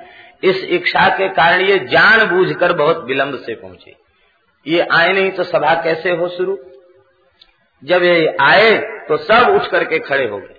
इस 0.43 0.65
इच्छा 0.65 1.09
के 1.09 1.29
कारण 1.29 1.61
ये 1.61 1.79
जान 1.79 2.27
बूझकर 2.27 2.73
बहुत 2.73 3.05
विलंब 3.05 3.35
से 3.35 3.55
पहुँचे। 3.55 3.95
ये 4.67 4.87
आए 4.93 5.13
नहीं 5.13 5.31
तो 5.31 5.43
सभा 5.43 5.75
कैसे 5.75 6.11
हो 6.11 6.29
शुरू? 6.29 6.59
जब 7.83 8.03
ये 8.03 8.37
आए 8.41 8.77
तो 9.09 9.17
सब 9.17 9.49
उठ 9.49 9.67
करके 9.67 9.99
खड़े 9.99 10.27
हो 10.29 10.39
गए। 10.39 10.55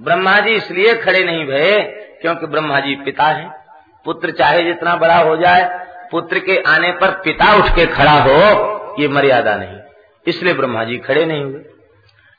ब्रह्मा 0.00 0.40
जी 0.40 0.50
इसलिए 0.50 0.94
खड़े 0.94 1.24
नहीं 1.24 1.46
भये 1.46 1.80
क्योंकि 2.22 2.46
ब्रह्मा 2.46 2.80
जी 2.80 2.94
पिता 2.94 3.24
है। 3.24 3.50
पुत्र 4.04 4.30
चाहे 4.30 4.62
जितना 4.62 4.96
बड़ा 4.96 5.16
हो 5.16 5.36
जाए, 5.36 5.86
पुत्र 6.10 6.38
के 6.38 6.62
आने 6.66 6.92
पर 6.92 7.10
पिता 7.10 7.54
उठ 7.54 7.74
के 7.74 7.86
खड़ा 7.86 8.12
हो, 8.12 8.96
ये 9.00 9.08
मर्यादा 9.08 9.56
नहीं। 9.56 9.78
इसलिए 10.26 10.54
ब्रह्मा 10.54 10.84
जी 10.84 10.98
खड़े 10.98 11.24
नहीं 11.24 11.44
हुए। 11.44 11.60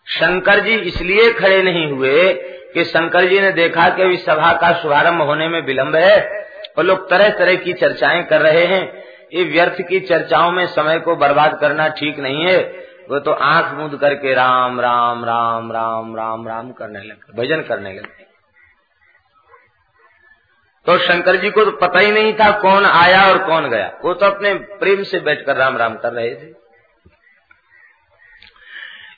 शंकर 0.07 0.59
जी 0.59 0.75
इसलिए 0.75 1.31
खड़े 1.33 1.61
नहीं 1.63 1.91
हुए 1.91 2.33
कि 2.73 2.83
शंकर 2.85 3.25
जी 3.25 3.39
ने 3.39 3.51
देखा 3.51 3.89
कि 3.89 4.03
अभी 4.03 4.17
सभा 4.17 4.53
का 4.53 4.73
शुभारंभ 4.73 5.21
होने 5.21 5.47
में 5.47 5.61
विलंब 5.61 5.95
है 5.95 6.45
और 6.77 6.83
लोग 6.83 7.09
तरह 7.09 7.29
तरह 7.29 7.55
की 7.55 7.73
चर्चाएँ 7.73 8.23
कर 8.23 8.41
रहे 8.41 8.65
हैं। 8.65 9.00
ये 9.31 9.43
व्यर्थ 9.43 9.81
की 9.81 9.99
चर्चाओं 9.99 10.51
में 10.51 10.65
समय 10.69 10.99
को 10.99 11.15
बर्बाद 11.15 11.57
करना 11.59 11.87
ठीक 11.99 12.19
नहीं 12.19 12.45
है। 12.45 12.57
वो 13.09 13.19
तो 13.19 13.31
आँख 13.43 13.73
मूंद 13.73 13.95
करके 13.99 14.33
राम 14.33 14.79
राम 14.81 15.23
राम 15.25 15.71
राम 15.71 16.15
राम 16.15 16.47
राम 16.47 16.71
करने 16.71 16.99
लगे, 16.99 17.33
भजन 17.37 17.61
करने 17.61 17.93
लगे। 17.93 18.29
तो 20.85 20.97
शंकर 20.99 21.35
जी 21.35 21.49
को 21.49 21.65
तो 21.65 21.71
पता 21.77 21.99
ही 21.99 22.11
नहीं 22.11 22.33
था 22.33 22.49
कौन 22.59 22.85
आया 22.85 23.25
और 23.25 23.37
कौन 23.47 23.69
गया। 23.69 23.91
वो 24.03 24.13
तो 24.13 24.25
अपने 24.25 24.53
प्रेम 24.79 25.03
से 25.03 25.19
बैठकर 25.19 25.55
राम 25.55 25.77
राम 25.77 25.95
कर 25.95 26.13
रहे 26.13 26.33
थे। 26.35 26.49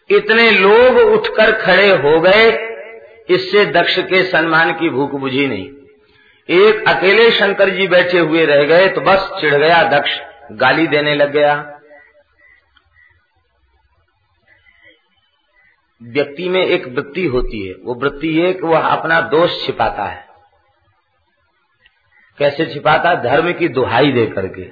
इतने 0.10 0.50
लोग 0.52 0.98
उठकर 0.98 1.52
खड़े 1.58 1.90
हो 1.98 2.20
गए, 2.22 2.50
इससे 3.30 3.66
दक्ष 3.72 4.00
के 4.00 4.24
सम्मान 4.24 4.74
की 4.74 4.90
भूख 4.90 5.12
बुझी 5.20 5.48
नहीं। 5.48 5.70
एक 6.50 6.88
अकेले 6.88 7.30
शंकर 7.32 7.70
जी 7.70 7.88
बैठे 7.88 8.20
हुए 8.20 8.46
रह 8.46 8.64
गए 8.64 8.88
तो 8.90 9.02
बस 9.02 9.30
चिढ़ 9.42 9.56
गया, 9.56 9.84
दक्ष 9.84 10.20
गाली 10.52 10.88
देने 10.88 11.16
लग 11.16 11.32
गया। 11.32 11.54
व्यक्ति 16.02 16.50
में 16.50 16.66
एक 16.66 16.88
वृत्ति 16.88 17.26
होती 17.26 17.68
है। 17.68 17.74
वो 17.84 17.94
वृत्ति 17.96 18.34
है 18.40 18.54
कि 18.54 18.68
वह 18.68 18.88
अपना 18.88 19.22
दोष 19.22 19.66
छिपाता 19.66 20.06
है। 20.06 20.26
कैसे 22.38 22.66
छिपाता? 22.66 23.14
धर्म 23.16 23.52
की 23.54 23.68
दुहाई 23.68 24.12
दे 24.12 24.26
करके, 24.26 24.70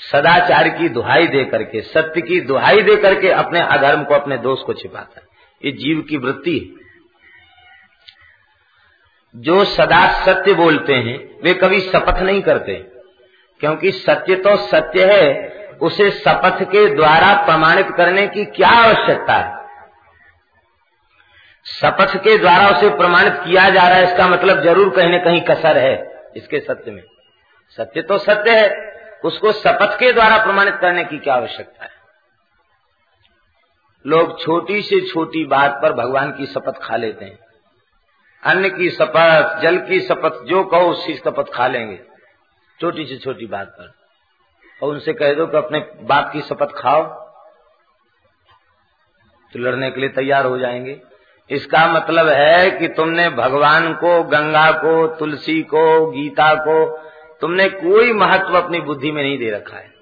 सदाचार 0.00 0.68
की 0.68 0.88
दुहाई 0.88 1.26
दे 1.26 1.44
करके, 1.44 1.80
सत्य 1.80 2.20
की 2.20 2.40
दुहाई 2.40 2.82
दे 2.82 2.96
करके 2.96 3.28
अपने 3.28 3.60
अधर्म 3.60 4.04
को, 4.04 4.14
अपने 4.14 4.38
दोष 4.38 4.60
को 4.60 4.74
छिपाता 4.74 5.20
है। 5.20 5.26
ये 5.64 5.72
जीव 5.72 6.00
की 6.00 6.16
वृत्ति 6.16 6.58
है। 6.58 6.83
जो 9.36 9.64
सदा 9.64 10.24
सत्य 10.24 10.54
बोलते 10.54 10.94
हैं, 10.94 11.40
वे 11.42 11.54
कभी 11.54 11.80
शपथ 11.80 12.18
नहीं 12.18 12.42
करते। 12.42 12.74
क्योंकि 13.60 13.92
सत्य 13.92 14.34
तो 14.34 14.56
सत्य 14.56 15.14
है, 15.14 15.48
उसे 15.82 16.10
शपथ 16.10 16.62
के 16.62 16.94
द्वारा 16.94 17.44
प्रमाणित 17.44 17.88
करने 17.96 18.26
की 18.26 18.44
क्या 18.44 18.68
आवश्यकता 18.68 19.32
है? 19.32 19.64
शपथ 21.66 22.16
के 22.16 22.38
द्वारा 22.38 22.68
उसे 22.68 22.90
प्रमाणित 22.90 23.32
किया 23.32 23.70
जा 23.70 23.88
रहा 23.88 23.98
है, 23.98 24.04
इसका 24.04 24.28
मतलब 24.28 24.62
ज़रूर 24.62 24.90
कहीं 24.90 25.12
न 25.12 25.24
कहीं 25.24 25.40
कसर 25.40 25.78
है, 25.78 26.22
इसके 26.36 26.60
सत्य 26.60 26.90
में। 26.90 27.02
सत्य 27.70 28.02
तो 28.02 28.18
सत्य 28.18 28.50
है, 28.50 28.94
उसको 29.24 29.52
शपथ 29.52 29.98
के 29.98 30.12
द्वारा 30.12 30.44
प्रमाणित 30.44 30.74
करने 30.80 31.04
की 31.04 31.18
क्या 31.18 31.34
आवश्यकता 31.34 31.84
है? 31.84 31.90
लोग 34.06 34.42
छोटी 34.42 34.82
से 34.82 35.00
छोटी 35.00 35.44
बात 35.44 35.78
पर 35.82 35.92
भगवान 35.92 36.32
की 36.32 36.46
शपथ 36.46 36.74
खा 36.82 36.96
लेते 36.96 37.24
हैं। 37.24 37.43
अन्न 38.44 38.68
की 38.68 38.90
शपथ, 38.90 39.60
जल 39.60 39.78
की 39.78 40.00
शपथ, 40.00 40.44
जो 40.44 40.64
कहो 40.64 40.90
उसी 40.90 41.14
शपथ 41.14 41.54
खा 41.54 41.66
लेंगे। 41.66 42.00
छोटी 42.80 43.06
से 43.06 43.16
छोटी 43.16 43.46
बात 43.46 43.66
पर। 43.66 43.92
और 44.82 44.88
उनसे 44.88 45.12
कह 45.12 45.34
दो 45.34 45.46
कि 45.46 45.56
अपने 45.56 45.78
बाप 45.78 46.32
की 46.32 46.40
शपथ 46.40 46.66
खाओ 46.66 47.02
तो 49.52 49.58
लड़ने 49.58 49.90
के 49.90 50.00
लिए 50.00 50.08
तैयार 50.08 50.46
हो 50.46 50.58
जाएँगे। 50.58 51.00
इसका 51.50 51.86
मतलब 51.86 52.28
है 52.28 52.70
कि 52.70 52.88
तुमने 52.88 53.30
भगवान 53.30 53.94
को, 53.94 54.22
गंगा 54.22 54.72
को, 54.72 55.06
तुलसी 55.06 55.62
को, 55.62 56.10
गीता 56.10 56.54
को, 56.54 56.98
तुमने 57.40 57.68
कोई 57.68 58.12
महत्व 58.12 58.60
अपनी 58.60 58.80
बुद्धि 58.80 59.12
में 59.12 59.22
नहीं 59.22 59.38
दे 59.38 59.50
रखा 59.50 59.76
है। 59.76 59.94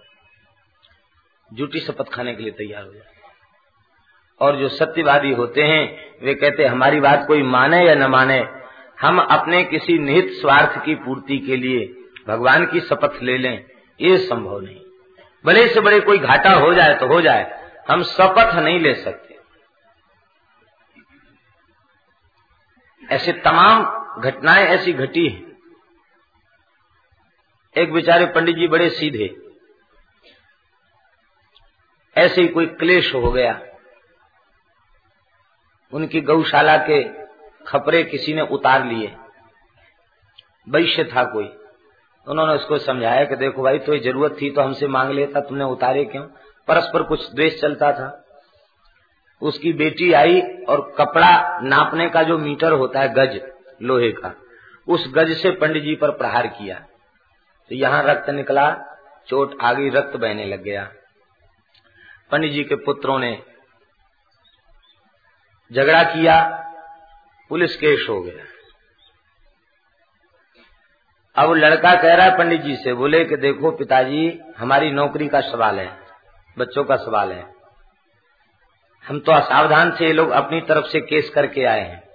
झूठी 1.54 1.80
शपथ 1.80 2.12
खाने 2.12 2.34
के 2.34 2.42
लिए 2.42 2.52
तैयार 2.52 2.84
हो 2.84 2.92
जाए 2.92 3.11
और 4.42 4.56
जो 4.56 4.68
सत्यवादी 4.68 5.32
होते 5.32 5.62
हैं, 5.62 5.82
वे 6.22 6.34
कहते, 6.34 6.64
हमारी 6.64 7.00
बात 7.00 7.24
कोई 7.26 7.42
माने 7.44 7.84
या 7.86 7.94
न 7.94 8.10
माने? 8.10 8.38
हम 9.00 9.18
अपने 9.20 9.62
किसी 9.64 9.98
निहित 9.98 10.30
स्वार्थ 10.32 10.84
की 10.84 10.94
पूर्ति 10.96 11.38
के 11.38 11.56
लिए 11.56 11.86
भगवान 12.28 12.66
की 12.66 12.80
शपथ 12.80 13.22
ले 13.22 13.36
लें, 13.38 13.64
ये 14.00 14.16
संभव 14.18 14.60
नहीं। 14.60 14.80
बड़े 15.44 15.66
से 15.68 15.80
बड़े 15.80 16.00
कोई 16.00 16.18
घाटा 16.18 16.50
हो 16.54 16.72
जाए 16.74 16.94
तो 16.94 17.06
हो 17.06 17.20
जाए, 17.20 17.44
हम 17.90 18.02
शपथ 18.02 18.54
नहीं 18.56 18.80
ले 18.80 18.94
सकते। 18.94 19.30
ऐसे 23.02 23.32
तमाम 23.40 23.84
घटनाएँ 24.20 24.66
ऐसी 24.66 24.92
घटी 24.94 25.26
हैं। 25.28 25.50
एक 27.76 27.92
बेचारे 27.92 28.26
पंडित 28.26 28.56
जी 28.56 28.68
बड़े 28.68 28.88
सीधे, 28.90 29.34
ऐसे 32.16 32.40
ही 32.42 32.48
कोई 32.48 32.66
क्लेश 32.66 33.14
हो 33.14 33.30
गया। 33.30 33.60
उनकी 35.92 36.20
गौशाला 36.20 36.76
के 36.80 37.02
खपरे 37.66 38.02
किसी 38.04 38.34
ने 38.34 38.42
उतार 38.42 38.84
लिए। 38.84 39.14
वैश्य 40.66 41.04
था 41.04 41.24
कोई। 41.24 41.50
उन्होंने 42.26 42.52
उसको 42.52 42.78
समझाया 42.78 43.24
कि 43.24 43.36
देखो 43.36 43.62
भाई 43.62 43.78
तुम्हें 43.78 44.02
तो 44.02 44.04
ज़रूरत 44.04 44.36
थी 44.42 44.50
तो 44.50 44.62
हमसे 44.62 44.88
मांग 44.88 45.10
लेता, 45.10 45.40
तुमने 45.40 45.64
उतारे 45.64 46.04
क्यों? 46.04 46.22
परस्पर 46.68 47.02
कुछ 47.02 47.32
द्वेष 47.34 47.60
चलता 47.60 47.92
था। 47.92 48.18
उसकी 49.42 49.72
बेटी 49.72 50.12
आई 50.12 50.40
और 50.68 50.80
कपड़ा 50.98 51.60
नापने 51.62 52.08
का 52.08 52.22
जो 52.22 52.38
मीटर 52.38 52.72
होता 52.72 53.00
है 53.00 53.12
गज, 53.14 53.40
लोहे 53.82 54.10
का, 54.12 54.34
उस 54.88 55.06
गज 55.14 55.36
से 55.36 55.50
पंडित 55.50 55.82
जी 55.82 55.94
पर 55.94 56.10
प्रहार 56.10 56.46
किया। 56.48 56.76
तो 57.70 57.74
यहाँ 57.74 58.02
रक्त 58.04 58.30
निकला, 58.30 58.70
चोट 59.28 59.56
आ 59.62 59.72
गई, 59.72 59.90
रक्त 59.90 60.16
बहने 60.16 60.44
लग 60.44 60.62
गया। 60.62 60.90
पंडित 62.30 62.52
जी 62.52 62.64
के 62.64 62.74
पुत्रों 62.74 63.18
ने 63.18 63.32
झगड़ा 65.72 66.02
किया, 66.02 66.64
पुलिस 67.48 67.76
केस 67.76 68.06
हो 68.08 68.22
गया। 68.22 68.44
अब 71.36 71.52
लड़का 71.52 72.02
कह 72.02 72.14
रहा 72.14 72.26
है 72.26 72.38
पंडित 72.38 72.60
जी 72.60 72.76
से, 72.76 72.94
बोले 72.94 73.24
कि 73.24 73.36
देखो 73.36 73.70
पिताजी, 73.70 74.40
हमारी 74.58 74.90
नौकरी 74.90 75.28
का 75.28 75.40
सवाल 75.40 75.80
है, 75.80 75.98
बच्चों 76.58 76.84
का 76.84 76.96
सवाल 76.96 77.32
है। 77.32 77.54
हम 79.08 79.20
तो 79.20 79.32
असावधान 79.32 79.96
से 79.96 80.06
ये 80.06 80.12
लोग 80.12 80.30
अपनी 80.30 80.60
तरफ़ 80.60 80.86
से 80.86 81.00
केस 81.00 81.30
करके 81.30 81.64
आए 81.64 81.80
हैं। 81.80 82.08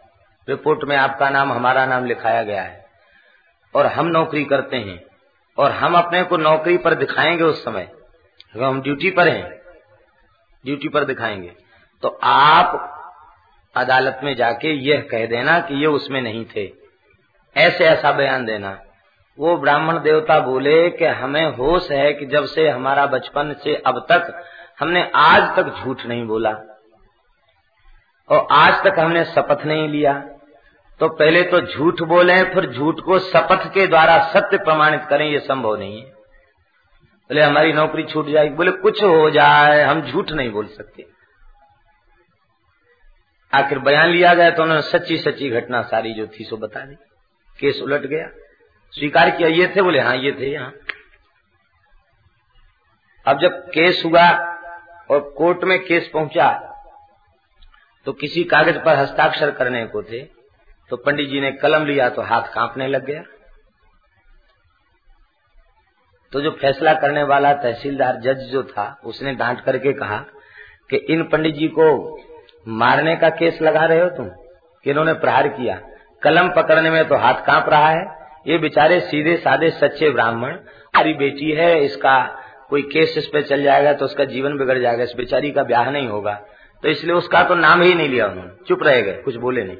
रिपोर्ट 0.49 0.83
में 0.83 0.97
आपका 0.97 1.29
नाम, 1.29 1.53
हमारा 1.53 1.85
नाम 1.85 2.05
लिखाया 2.05 2.43
गया 2.43 2.63
है। 2.63 2.85
और 3.75 3.85
हम 3.85 4.05
नौकरी 4.05 4.45
करते 4.45 4.77
हैं, 4.77 5.05
और 5.57 5.71
हम 5.71 5.97
अपने 5.97 6.23
को 6.23 6.37
नौकरी 6.37 6.77
पर 6.77 6.93
दिखाएँगे 6.93 7.43
उस 7.43 7.65
समय। 7.65 7.91
अगर 8.55 8.63
हम 8.63 8.81
ड्यूटी 8.81 9.11
पर 9.11 9.27
हैं, 9.27 9.61
ड्यूटी 10.65 10.89
पर 10.89 11.03
दिखाएँगे 11.03 11.55
तो 12.01 12.19
आप 12.23 12.93
अदालत 13.77 14.19
में 14.23 14.35
जाके 14.35 14.73
यह 14.73 15.07
कह 15.11 15.25
देना 15.25 15.59
कि 15.59 15.75
ये 15.75 15.85
उसमें 15.85 16.21
नहीं 16.21 16.45
थे। 16.45 16.71
ऐसे 17.57 17.83
ऐसा 17.83 18.11
बयान 18.11 18.45
देना। 18.45 18.81
वो 19.39 19.57
ब्राह्मण 19.57 19.99
देवता 19.99 20.39
बोले 20.39 20.89
कि 20.89 21.05
हमें 21.05 21.45
होश 21.45 21.91
है 21.91 22.13
कि 22.13 22.25
जब 22.25 22.45
से 22.45 22.69
हमारा 22.69 23.05
बचपन 23.05 23.55
से 23.63 23.75
अब 23.75 24.05
तक 24.11 24.43
हमने 24.79 25.11
आज 25.15 25.55
तक 25.55 25.83
झूठ 25.83 26.05
नहीं 26.05 26.27
बोला 26.27 26.49
और 28.29 28.47
आज 28.51 28.83
तक 28.83 28.99
हमने 28.99 29.25
शपथ 29.25 29.65
नहीं 29.65 29.89
लिया। 29.89 30.23
तो 30.99 31.09
पहले 31.09 31.43
तो 31.43 31.61
झूठ 31.61 32.01
बोले, 32.01 32.43
फिर 32.43 32.65
झूठ 32.65 32.99
को 32.99 33.19
शपथ 33.19 33.73
के 33.73 33.87
द्वारा 33.87 34.17
सत्य 34.17 34.57
प्रमाणित 34.57 35.01
करें, 35.09 35.25
ये 35.25 35.39
संभव 35.39 35.75
नहीं 35.75 36.03
है। 36.03 36.09
बोले, 36.09 37.41
हमारी 37.41 37.73
नौकरी 37.73 38.03
छूट 38.03 38.27
जाएगी। 38.27 38.55
बोले, 38.55 38.71
कुछ 38.71 39.03
हो 39.03 39.29
जाए, 39.29 39.83
हम 39.83 40.01
झूठ 40.01 40.31
नहीं 40.31 40.51
बोल 40.51 40.65
सकते। 40.65 41.16
आखिर 43.53 43.79
बयान 43.79 44.09
लिया 44.09 44.33
गया 44.33 44.49
तो 44.51 44.63
उन्होंने 44.63 44.81
सच्ची 44.83 45.17
सच्ची 45.17 45.49
घटना 45.51 45.81
सारी 45.83 46.13
जो 46.13 46.27
थी 46.29 46.43
सो 46.43 46.57
बता 46.57 46.85
दी। 46.85 46.95
केस 47.59 47.79
उलट 47.81 48.01
गया। 48.03 48.27
स्वीकार 48.93 49.29
किया, 49.29 49.47
ये 49.49 49.67
थे? 49.67 49.81
बोले 49.81 49.99
हाँ 49.99 50.15
ये 50.17 50.31
थे 50.31 50.51
यहाँ। 50.51 50.73
अब 53.25 53.39
जब 53.39 53.61
केस 53.69 54.01
हुआ 54.05 54.27
और 55.09 55.19
कोर्ट 55.37 55.63
में 55.63 55.79
केस 55.79 56.09
पहुँचा 56.13 56.49
तो 58.05 58.13
किसी 58.13 58.43
कागज़ 58.45 58.77
पर 58.77 58.95
हस्ताक्षर 58.95 59.51
करने 59.51 59.85
को 59.85 60.01
थे 60.03 60.21
तो 60.91 60.97
पंडित 60.97 61.29
जी 61.29 61.39
ने 61.41 61.51
कलम 61.53 61.85
लिया 61.85 62.09
तो 62.09 62.21
हाथ 62.21 62.53
कांपने 62.53 62.87
लग 62.87 63.05
गया। 63.05 63.23
तो 66.33 66.41
जो 66.41 66.51
फैसला 66.51 66.93
करने 66.93 67.23
वाला 67.23 67.53
तहसीलदार, 67.55 68.15
जज 68.15 68.49
जो 68.51 68.63
था, 68.63 68.99
उसने 69.03 69.33
डांट 69.33 69.61
करके 69.61 69.93
कहा 69.93 70.17
कि 70.89 70.97
इन 71.09 71.23
पंडित 71.23 71.55
जी 71.55 71.67
को 71.69 71.85
मारने 72.67 73.15
का 73.15 73.29
केस 73.31 73.61
लगा 73.61 73.85
रहे 73.85 73.99
हो 73.99 74.09
तुम? 74.09 74.27
कि 74.85 74.89
इन्होंने 74.89 75.13
प्रहार 75.13 75.47
किया? 75.47 75.79
कलम 76.23 76.49
पकड़ने 76.49 76.89
में 76.89 77.07
तो 77.07 77.15
हाथ 77.15 77.45
काँप 77.45 77.69
रहा 77.69 77.89
है। 77.89 78.05
ये 78.47 78.57
बेचारे 78.57 78.99
सीधे 78.99 79.35
साधे 79.37 79.69
सच्चे 79.69 80.09
ब्राह्मण 80.09 80.51
हमारी 80.51 81.13
बेटी 81.13 81.51
है, 81.51 81.83
इसका 81.85 82.23
कोई 82.69 82.81
केस 82.83 83.17
इस 83.17 83.27
पे 83.27 83.41
चल 83.41 83.63
जाएगा 83.63 83.93
तो 83.93 84.05
उसका 84.05 84.23
जीवन 84.25 84.57
बिगड़ 84.57 84.77
जाएगा, 84.79 85.03
इस 85.03 85.13
बेचारी 85.17 85.51
का 85.51 85.63
ब्याह 85.63 85.89
नहीं 85.91 86.07
होगा। 86.07 86.33
तो 86.83 86.89
इसलिए 86.89 87.15
उसका 87.15 87.43
तो 87.43 87.55
नाम 87.55 87.81
ही 87.81 87.93
नहीं 87.93 88.09
लिया 88.09 88.27
उन्होंने। 88.27 88.51
चुप 88.67 88.83
रह 88.83 89.01
गए, 89.01 89.13
कुछ 89.13 89.35
बोले 89.35 89.63
नहीं। 89.63 89.77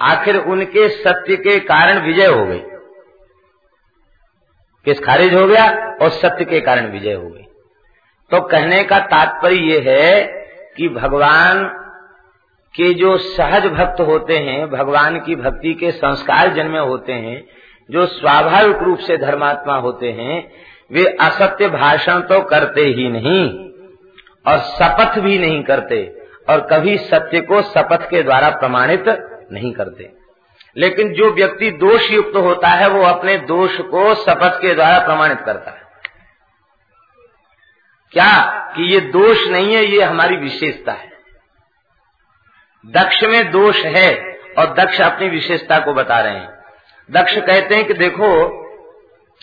आखिर 0.00 0.36
उनके 0.36 0.88
सत्य 0.88 1.36
के 1.36 1.58
कारण 1.60 1.98
विजय 1.98 2.26
हो 2.26 2.44
गई 2.46 2.62
केस 4.86 5.00
खारिज 5.00 5.34
हो 5.34 5.46
गया 5.46 5.64
और 6.02 6.10
सत्य 6.10 6.44
के 6.44 6.60
कारण 6.60 6.86
विजय 6.86 7.12
हो 7.12 7.28
गई 7.28 7.42
तो 8.30 8.40
कहने 8.42 8.82
का 8.84 8.98
तात्पर्य 9.06 9.56
ये 9.62 9.80
है 9.80 10.22
कि 10.76 10.88
भगवान 10.88 11.64
के 12.76 12.94
जो 12.94 13.18
सहज 13.18 13.66
भक्त 13.66 14.00
होते 14.00 14.38
हैं, 14.38 14.70
भगवान 14.70 15.20
की 15.20 15.36
भक्ति 15.36 15.74
के 15.74 15.90
संस्कार 15.90 16.48
जन्मे 16.48 16.78
होते 16.78 17.12
हैं, 17.12 17.46
जो 17.90 18.06
स्वाभाविक 18.06 18.76
रूप 18.76 18.98
से 18.98 19.16
धर्मात्मा 19.16 19.76
होते 19.76 20.12
हैं, 20.12 20.52
वे 20.92 21.04
असत्य 21.20 21.68
भाषण 21.68 22.20
तो 22.20 22.40
करते 22.40 22.80
ही 22.80 23.08
नहीं 23.08 23.70
और 24.46 24.58
शपथ 24.58 25.20
भी 25.20 25.38
नहीं 25.38 25.62
करते 25.62 26.16
और 26.50 26.60
कभी 26.60 26.98
सत्य 26.98 27.40
को 27.40 27.62
शपथ 27.62 28.10
के 28.10 28.22
द्वारा 28.22 28.48
प्रमाणित 28.48 29.04
नहीं 29.52 29.72
करते। 29.72 30.12
लेकिन 30.76 31.12
जो 31.12 31.30
व्यक्ति 31.30 31.70
दोष 31.70 32.10
युक्त 32.10 32.36
होता 32.36 32.68
है, 32.68 32.88
वो 32.88 33.02
अपने 33.02 33.36
दोष 33.36 33.78
को 33.78 34.14
शपथ 34.14 34.60
के 34.62 34.74
द्वारा 34.74 34.98
प्रमाणित 34.98 35.40
करता 35.40 35.70
है। 35.70 35.82
क्या 38.10 38.50
कि 38.76 38.82
ये 38.82 39.00
दोष 39.00 39.48
नहीं 39.48 39.74
है, 39.74 39.84
ये 39.84 40.02
हमारी 40.02 40.36
विशेषता 40.36 40.92
है। 40.92 41.09
दक्ष 42.86 43.22
में 43.24 43.50
दोष 43.50 43.84
है 43.84 44.36
और 44.58 44.74
दक्ष 44.74 45.00
अपनी 45.00 45.28
विशेषता 45.28 45.78
को 45.78 45.92
बता 45.94 46.20
रहे 46.20 46.34
हैं। 46.34 46.48
दक्ष 47.10 47.36
कहते 47.36 47.74
हैं 47.74 47.84
कि 47.84 47.94
देखो, 47.94 48.28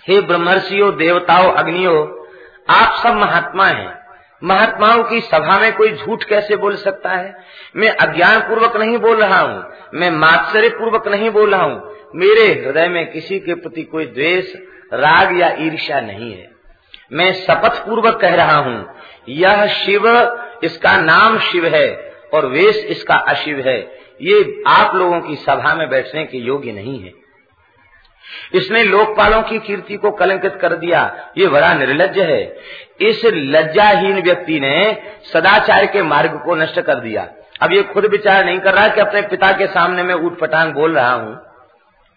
हे 0.10 0.22
ब्रह्मर्षियों, 0.22 0.96
देवताओं, 0.98 1.52
अग्नियों, 1.52 2.24
आप 2.70 3.04
सब 3.04 3.14
महात्मा 3.14 3.66
हैं। 3.66 3.98
महात्माओं 4.44 5.04
की 5.04 5.22
सभा 5.22 5.60
में 5.60 5.76
कोई 5.76 5.92
झूठ 5.92 6.24
कैसे 6.24 6.56
बोल 6.56 6.76
सकता 6.76 7.10
है? 7.10 7.38
मैं 7.76 7.90
अज्ञान 7.90 8.40
पूर्वक 8.40 8.76
नहीं 8.78 8.98
बोल 8.98 9.18
रहा 9.18 9.40
हूँ, 9.40 9.64
मैं 9.94 10.12
मात्सर्य 10.12 10.70
पूर्वक 10.70 11.08
नहीं 11.08 11.30
बोल 11.30 11.52
रहा 11.52 11.64
हूँ। 11.64 11.96
मेरे 12.16 12.48
हृदय 12.62 12.88
में 12.88 13.12
किसी 13.12 13.40
के 13.40 13.54
प्रति 13.54 13.84
कोई 13.84 14.06
द्वेष, 14.06 14.54
राग 14.94 15.40
या 15.40 15.56
ईर्ष्या 15.60 16.02
नहीं 16.02 16.32
है। 16.32 16.50
मैं 17.14 17.34
शपथ 17.34 17.86
पूर्वक 17.86 18.20
कह 18.22 18.36
रहा 18.36 18.58
हूँ, 18.58 18.94
यह 19.30 19.68
शिव, 19.68 20.08
इसका 20.64 20.98
नाम 20.98 21.40
शिव 21.40 21.66
है। 21.66 22.07
और 22.34 22.46
वेश 22.46 22.78
इसका 22.78 23.16
अशिव 23.16 23.60
है। 23.60 23.98
ये 24.22 24.64
आप 24.68 24.96
लोगों 24.96 25.22
की 25.22 25.36
सभा 25.36 25.76
में 25.76 25.90
बैठने 25.90 26.26
के 26.26 26.38
योग्य 26.38 26.72
नहीं 26.72 27.04
है। 27.04 27.14
इसने 28.54 28.84
लोकपालों 28.84 29.42
की 29.42 29.60
कीर्ति 29.60 29.96
को 29.96 30.12
कलंकित 30.12 30.56
कर 30.62 30.74
दिया। 30.74 31.32
ये 31.38 31.48
बड़ा 31.48 31.74
निर्लज 31.74 32.20
है। 32.20 32.58
इस 33.02 33.22
लज्जाहीन 33.26 34.22
व्यक्ति 34.22 34.60
ने 34.60 34.98
सदाचार 35.34 35.86
के 35.86 36.02
मार्ग 36.02 36.42
को 36.46 36.56
नष्ट 36.56 36.80
कर 36.80 36.96
दिया। 36.96 37.28
अब 37.62 37.74
ये 37.74 37.84
खुद 37.84 38.06
विचार 38.06 38.46
नहीं 38.46 38.60
कर 38.60 38.74
रहा 38.74 38.88
कि 38.88 39.02
अपने 39.02 39.22
पिता 39.22 39.52
के 39.52 39.68
सामने 39.68 40.04
मैं 40.04 40.16
ऊट 40.16 40.40
पटांग 40.40 40.74
बोल 40.74 40.96
रहा 40.96 41.14
हूँ। 41.14 41.36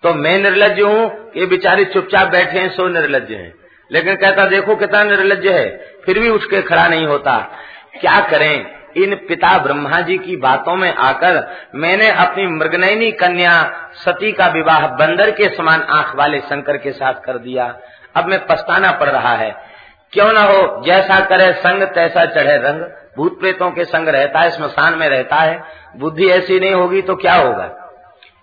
तो 0.03 0.15
मैं 0.15 0.39
निर्लज 0.39 0.81
हूँ? 0.81 1.31
ये 1.37 1.47
बेचारे 1.47 1.85
चुपचाप 1.85 2.29
बैठे 2.29 2.59
हैं, 2.59 2.71
सो 2.71 2.89
निर्लज 2.89 3.31
हैं। 3.31 3.55
लेकिन 3.93 4.17
कहता, 4.17 4.45
देखो 4.45 4.77
कितना 4.77 5.05
निर्लज 5.05 5.47
है। 5.47 5.95
फिर 6.05 6.19
भी 6.19 6.29
उठ 6.29 6.45
के 6.45 6.63
खड़ा 6.63 6.89
नहीं 6.89 7.07
होता। 7.07 7.39
क्या 8.01 8.21
करें? 8.21 8.80
इन 8.97 9.15
पिता 9.15 9.59
ब्रह्मा 9.59 10.01
जी 10.01 10.19
की 10.19 10.37
बातों 10.37 10.77
में 10.77 10.95
आकर 10.95 11.57
मैंने 11.75 12.11
अपनी 12.11 12.47
मृगनयनी 12.47 13.13
कन्या 13.13 13.73
सती 13.95 14.33
का 14.33 14.47
विवाह 14.47 14.87
बंदर 14.87 15.31
के 15.31 15.55
समान 15.55 15.83
आँख 15.83 16.17
वाले 16.17 16.39
शंकर 16.39 16.77
के 16.77 16.93
साथ 16.93 17.15
कर 17.15 17.39
दिया। 17.39 17.77
अब 18.17 18.27
मैं 18.27 18.47
पछताना 18.47 18.93
पड़ 18.93 19.09
रहा 19.09 19.35
है। 19.35 19.57
क्यों 20.13 20.33
ना 20.33 20.41
हो, 20.41 20.83
जैसा 20.87 21.21
करे 21.21 21.53
संग 21.53 21.83
तैसा 21.83 22.25
चढ़े 22.25 22.57
रंग। 22.57 22.81
भूत 23.17 23.41
प्रेतों 23.41 23.71
के 23.71 23.85
संग 23.85 24.09
रहता 24.09 24.39
है, 24.39 24.51
स्मशान 24.51 24.95
में 24.95 25.09
रहता 25.09 25.37
है। 25.37 25.63
बुद्धि 25.97 26.31
ऐसी 26.31 26.61
नहीं 26.61 26.75
होगी 26.75 27.03
तो 27.03 27.17
क्या 27.17 27.35
होगा? 27.35 27.77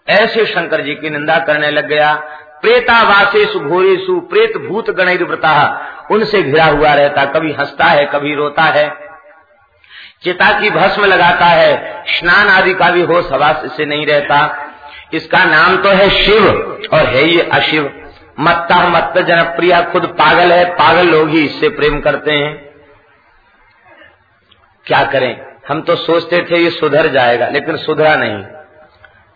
ऐसे 0.09 0.45
शंकर 0.45 0.81
जी 0.81 0.95
की 0.95 1.09
निंदा 1.09 1.39
करने 1.39 1.71
लग 1.71 1.87
गया। 1.87 2.13
प्रेतावासेशु 2.61 3.59
घोरेशु 3.59 4.19
प्रेत 4.19 4.57
भूत 4.57 4.89
गणित 4.89 5.21
उनसे 6.11 6.43
घिरा 6.43 6.65
हुआ 6.65 6.93
रहता, 6.93 7.25
कभी 7.25 7.53
हंसता 7.53 7.85
है, 7.85 8.05
कभी 8.05 8.35
रोता 8.35 8.61
है। 8.61 8.87
चिता 10.23 10.59
की 10.59 10.69
भस्म 10.69 11.05
लगाता 11.05 11.45
है, 11.45 12.03
स्नान 12.07 12.47
आदि 12.47 12.73
का 12.73 12.89
भी 12.89 13.01
होश 13.01 13.29
हवास 13.31 13.63
से 13.77 13.85
नहीं 13.85 14.05
रहता। 14.05 14.39
इसका 15.13 15.43
नाम 15.45 15.77
तो 15.77 15.89
है 15.89 16.09
शिव, 16.09 16.47
और 16.93 17.05
है 17.05 17.23
ये 17.23 17.41
अशिव। 17.53 17.91
मत्ता 18.39 18.77
मत्त 18.89 19.19
जनप्रिया 19.19 19.81
खुद 19.81 20.05
पागल 20.05 20.51
है, 20.51 20.65
पागल 20.65 21.07
लोग 21.07 21.29
ही 21.29 21.45
इससे 21.45 21.69
प्रेम 21.69 21.99
करते 21.99 22.31
हैं। 22.31 22.55
क्या 24.85 25.03
करें? 25.03 25.35
हम 25.69 25.81
तो 25.81 25.95
सोचते 25.95 26.41
थे 26.41 26.57
ये 26.57 26.69
सुधर 26.69 27.07
जाएगा, 27.07 27.47
लेकिन 27.47 27.77
सुधरा 27.77 28.15
नहीं। 28.15 28.43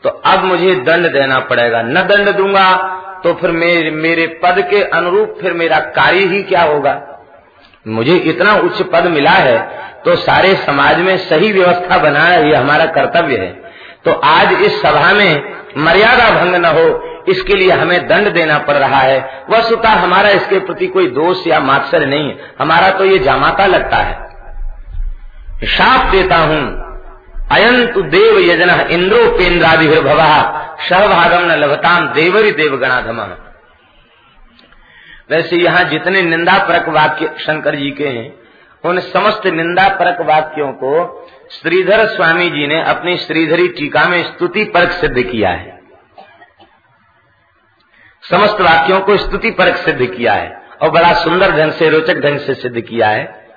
तो 0.04 0.10
अब 0.10 0.44
मुझे 0.44 0.76
दंड 0.76 1.12
देना 1.14 1.40
पड़ेगा। 1.40 1.82
न 1.82 2.04
दंड 2.04 2.30
दूँगा 2.30 2.98
तो 3.24 3.34
फिर 3.34 3.52
मेरे 3.52 3.92
मेरे 3.92 4.26
पद 4.44 4.62
के 4.70 4.82
अनुरूप 4.90 5.38
फिर 5.42 5.54
मेरा 5.54 5.80
कार्य 5.96 6.26
ही 6.26 6.42
क्या 6.44 6.62
होगा? 6.62 7.02
मुझे 7.86 8.16
इतना 8.16 8.54
उच्च 8.56 8.82
पद 8.84 9.06
मिला 9.08 9.32
है 9.32 9.58
तो 10.06 10.16
सारे 10.16 10.54
समाज 10.56 11.00
में 11.00 11.18
सही 11.18 11.52
व्यवस्था 11.52 11.98
बनाना 11.98 12.36
ये 12.36 12.56
हमारा 12.56 12.86
कर्तव्य 12.86 13.38
है। 13.38 13.52
तो 14.06 14.12
आज 14.12 14.54
इस 14.54 14.82
सभा 14.82 15.14
में 15.14 15.54
मर्यादा 15.78 16.30
भंग 16.30 16.56
न 16.56 16.66
हो, 16.66 17.08
इसके 17.30 17.56
लिए 17.56 17.72
हमें 17.72 18.08
दंड 18.08 18.34
देना 18.34 18.58
पड़ 18.60 18.76
रहा 18.76 19.00
है। 19.00 19.46
वस्तुता 19.50 19.90
हमारा 19.90 20.30
इसके 20.30 20.60
प्रति 20.60 20.88
कोई 20.88 21.08
दोष 21.08 21.48
या 21.48 21.60
मात्सर 21.60 22.06
नहीं 22.06 22.30
है। 22.30 22.38
हमारा 22.60 22.90
तो 22.90 23.06
ये 23.06 23.20
जामाता 23.20 23.66
लगता 23.66 23.98
है। 23.98 25.68
शाप 25.68 26.12
देता 26.12 26.38
हूँ। 26.38 26.64
अयंतु 27.52 28.02
देव 28.02 28.40
यजन 28.40 28.70
इंद्रोपेन्द्रादिभवा 28.92 30.28
सहभागम 30.90 31.46
न 31.46 31.56
लभताम 31.56 32.08
देवरी 32.08 32.52
देवगणाधम। 32.52 33.20
वैसे 35.32 35.58
यहाँ 35.58 35.84
जितने 35.84 36.22
निंदा 36.22 36.58
परक 36.60 36.90
वाक्य 36.90 37.34
शंकर 37.40 37.76
जी 37.76 37.92
के 37.92 38.08
हैं 38.08 38.41
उन 38.86 39.00
समस्त 39.00 39.46
निंदा 39.46 39.90
परक 39.90 40.22
वाक्यों 40.22 40.74
को 40.74 41.28
श्रीधर 41.52 42.08
स्वामी 42.08 42.50
जी 42.50 42.68
ने 42.68 42.84
अपनी 42.84 43.18
श्रीधरी 43.18 43.68
टीका 43.68 44.06
में 44.06 44.24
स्तुति 44.24 44.64
परक 44.64 44.92
सिद्ध 44.92 45.22
किया 45.22 45.50
है। 45.50 45.82
समस्त 48.30 48.62
वाक्यों 48.62 49.02
को 49.02 49.18
स्तुति 49.18 49.52
परक 49.52 49.76
सिद्ध 49.76 50.06
किया 50.06 50.34
है 50.34 50.62
और 50.82 50.90
बड़ा 50.90 51.14
सुंदर 51.14 51.52
ढंग 51.52 51.72
से, 51.72 51.90
रोचक 51.90 52.16
ढंग 52.16 52.40
से 52.40 52.54
सिद्ध 52.54 52.82
किया 52.82 53.10
है। 53.10 53.54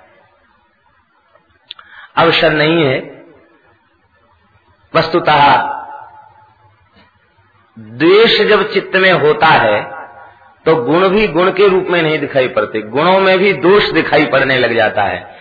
अवसर 2.17 2.53
नहीं 2.53 2.87
है। 2.87 3.25
वस्तुतः 4.95 5.57
द्वेष 7.79 8.41
जब 8.41 8.73
चित्त 8.73 8.97
में 8.97 9.13
होता 9.13 9.47
है 9.47 9.94
तो 10.67 10.77
गुण 10.77 11.09
भी 11.09 11.27
गुण 11.27 11.51
के 11.51 11.69
रूप 11.69 11.87
में 11.91 12.03
नहीं 12.03 12.19
दिखाई 12.19 12.49
पड़ते। 12.49 12.83
गुणों 12.83 13.21
में 13.21 13.39
भी 13.39 13.53
दोष 13.53 13.91
दिखाई 13.91 14.25
पड़ने 14.25 14.59
लग 14.59 14.75
जाता 14.75 15.03
है। 15.03 15.37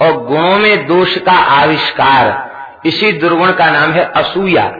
और 0.00 0.12
गुणों 0.12 0.58
में 0.58 0.86
दोष 0.86 1.18
का 1.18 1.32
आविष्कार, 1.32 2.48
इसी 2.86 3.12
दुर्गुण 3.12 3.52
का 3.52 3.70
नाम 3.70 3.90
है 3.90 4.04
असूया। 4.04 4.72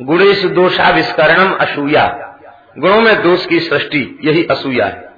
गुणेश 0.00 0.44
दोषाविष्करणम 0.44 1.52
असूया। 1.52 2.18
गुणों 2.78 3.00
में 3.00 3.22
दोष 3.22 3.46
की 3.46 3.60
सृष्टि, 3.60 4.18
यही 4.24 4.46
असूया 4.50 4.86
है। 4.86 5.12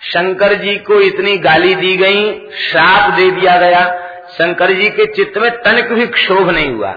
शंकर 0.00 0.54
जी 0.54 0.76
को 0.76 1.00
इतनी 1.00 1.36
गाली 1.36 1.74
दी 1.74 1.96
गई, 1.96 2.50
श्राप 2.50 3.12
दे 3.12 3.30
दिया 3.30 3.56
गया। 3.56 4.08
शंकर 4.30 4.70
जी 4.70 4.90
के 4.90 5.06
चित्त 5.06 5.38
में 5.38 5.50
तनिक 5.50 5.92
भी 5.92 6.06
क्षोभ 6.06 6.50
नहीं 6.50 6.70
हुआ। 6.70 6.94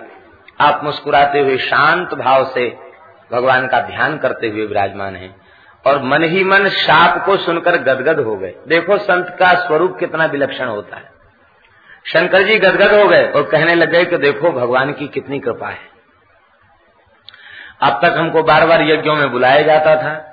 आप 0.62 0.82
मुस्कुराते 0.84 1.40
हुए 1.40 1.58
शांत 1.58 2.14
भाव 2.14 2.46
से 2.46 2.89
भगवान 3.32 3.68
का 3.68 3.80
ध्यान 3.82 4.18
करते 4.18 4.50
हुए 4.50 4.66
विराजमान 4.66 5.16
है। 5.16 5.36
और 5.86 6.02
मन 6.04 6.24
ही 6.24 6.44
मन 6.44 6.68
शाप 6.68 7.26
को 7.26 7.38
सुनकर 7.38 7.78
गदगद 7.78 8.20
हो 8.20 8.36
गए। 8.36 8.54
देखो 8.68 8.98
संत 8.98 9.36
का 9.40 9.54
स्वरूप 9.56 9.98
कितना 10.00 10.26
विलक्षण 10.26 10.66
होता 10.66 10.96
है। 10.96 11.12
शंकर 12.06 12.42
जी 12.42 12.58
गदगद 12.58 12.94
हो 12.94 13.08
गए 13.08 13.32
और 13.32 13.44
कहने 13.44 13.76
लग 13.76 13.92
गए 13.92 14.06
कि 14.06 14.18
देखो 14.18 14.52
भगवान 14.52 14.94
की 14.94 15.08
कितनी 15.08 15.40
कृपा 15.40 15.68
है। 15.68 15.88
अब 17.82 18.00
तक 18.06 18.18
हमको 18.18 18.44
बार 18.44 18.66
बार 18.68 18.82
यज्ञों 18.82 19.16
में 19.16 19.32
बुलाया 19.32 19.62
जाता 19.62 19.96
था 19.96 20.26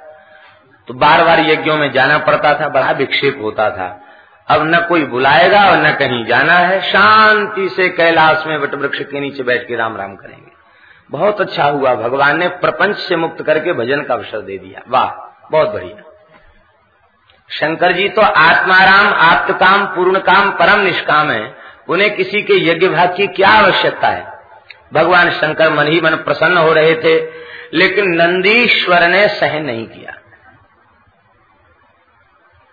तो 0.88 0.94
बार 0.94 1.24
बार 1.24 1.40
यज्ञों 1.40 1.76
में 1.76 1.90
जाना 1.92 2.18
पड़ता 2.18 2.52
था, 2.60 2.68
बड़ा 2.68 2.90
विक्षेप 2.90 3.38
होता 3.42 3.70
था। 3.70 4.00
अब 4.48 4.62
न 4.64 4.86
कोई 4.88 5.04
बुलाएगा 5.04 5.64
और 5.70 5.76
न 5.76 5.92
कहीं 5.92 6.24
जाना 6.26 6.52
है। 6.52 6.80
शांति 6.80 7.68
से 7.68 7.88
कैलाश 7.88 8.44
में 8.46 8.56
वट 8.58 8.74
वृक्ष 8.74 8.98
के 9.00 9.20
नीचे 9.20 9.42
बैठ 9.42 9.66
के 9.68 9.76
राम 9.76 9.96
राम 9.96 10.16
करेंगे। 10.16 10.45
बहुत 11.10 11.40
अच्छा 11.40 11.64
हुआ। 11.64 11.94
भगवान 11.94 12.38
ने 12.38 12.48
प्रपंच 12.48 12.96
से 12.96 13.16
मुक्त 13.16 13.42
करके 13.42 13.72
भजन 13.72 14.02
का 14.02 14.14
अवसर 14.14 14.40
दे 14.40 14.58
दिया। 14.58 14.82
वाह, 14.88 15.06
बहुत 15.52 15.68
बढ़िया। 15.68 16.02
शंकर 17.50 17.92
जी 17.92 18.08
तो 18.08 18.22
आत्माराम 18.22 19.14
आत्मकाम 19.14 19.86
पूर्ण 19.86 20.18
काम 20.18 20.50
परम 20.50 20.80
निष्काम 20.80 21.30
है। 21.30 21.56
उन्हें 21.88 22.16
किसी 22.16 22.42
के 22.42 22.68
यज्ञ 22.68 22.88
भाग 22.88 23.16
की 23.16 23.26
क्या 23.26 23.48
आवश्यकता 23.48 24.08
है? 24.08 24.32
भगवान 24.94 25.30
शंकर 25.30 25.70
मन 25.70 25.86
ही 25.86 26.00
मन 26.00 26.10
प्रसन्न 26.10 26.56
हो 26.56 26.72
रहे 26.72 26.94
थे, 26.94 27.30
लेकिन 27.74 28.04
नंदीश्वर 28.06 29.08
ने 29.08 29.28
सहन 29.28 29.64
नहीं 29.64 29.86
किया। 29.86 30.12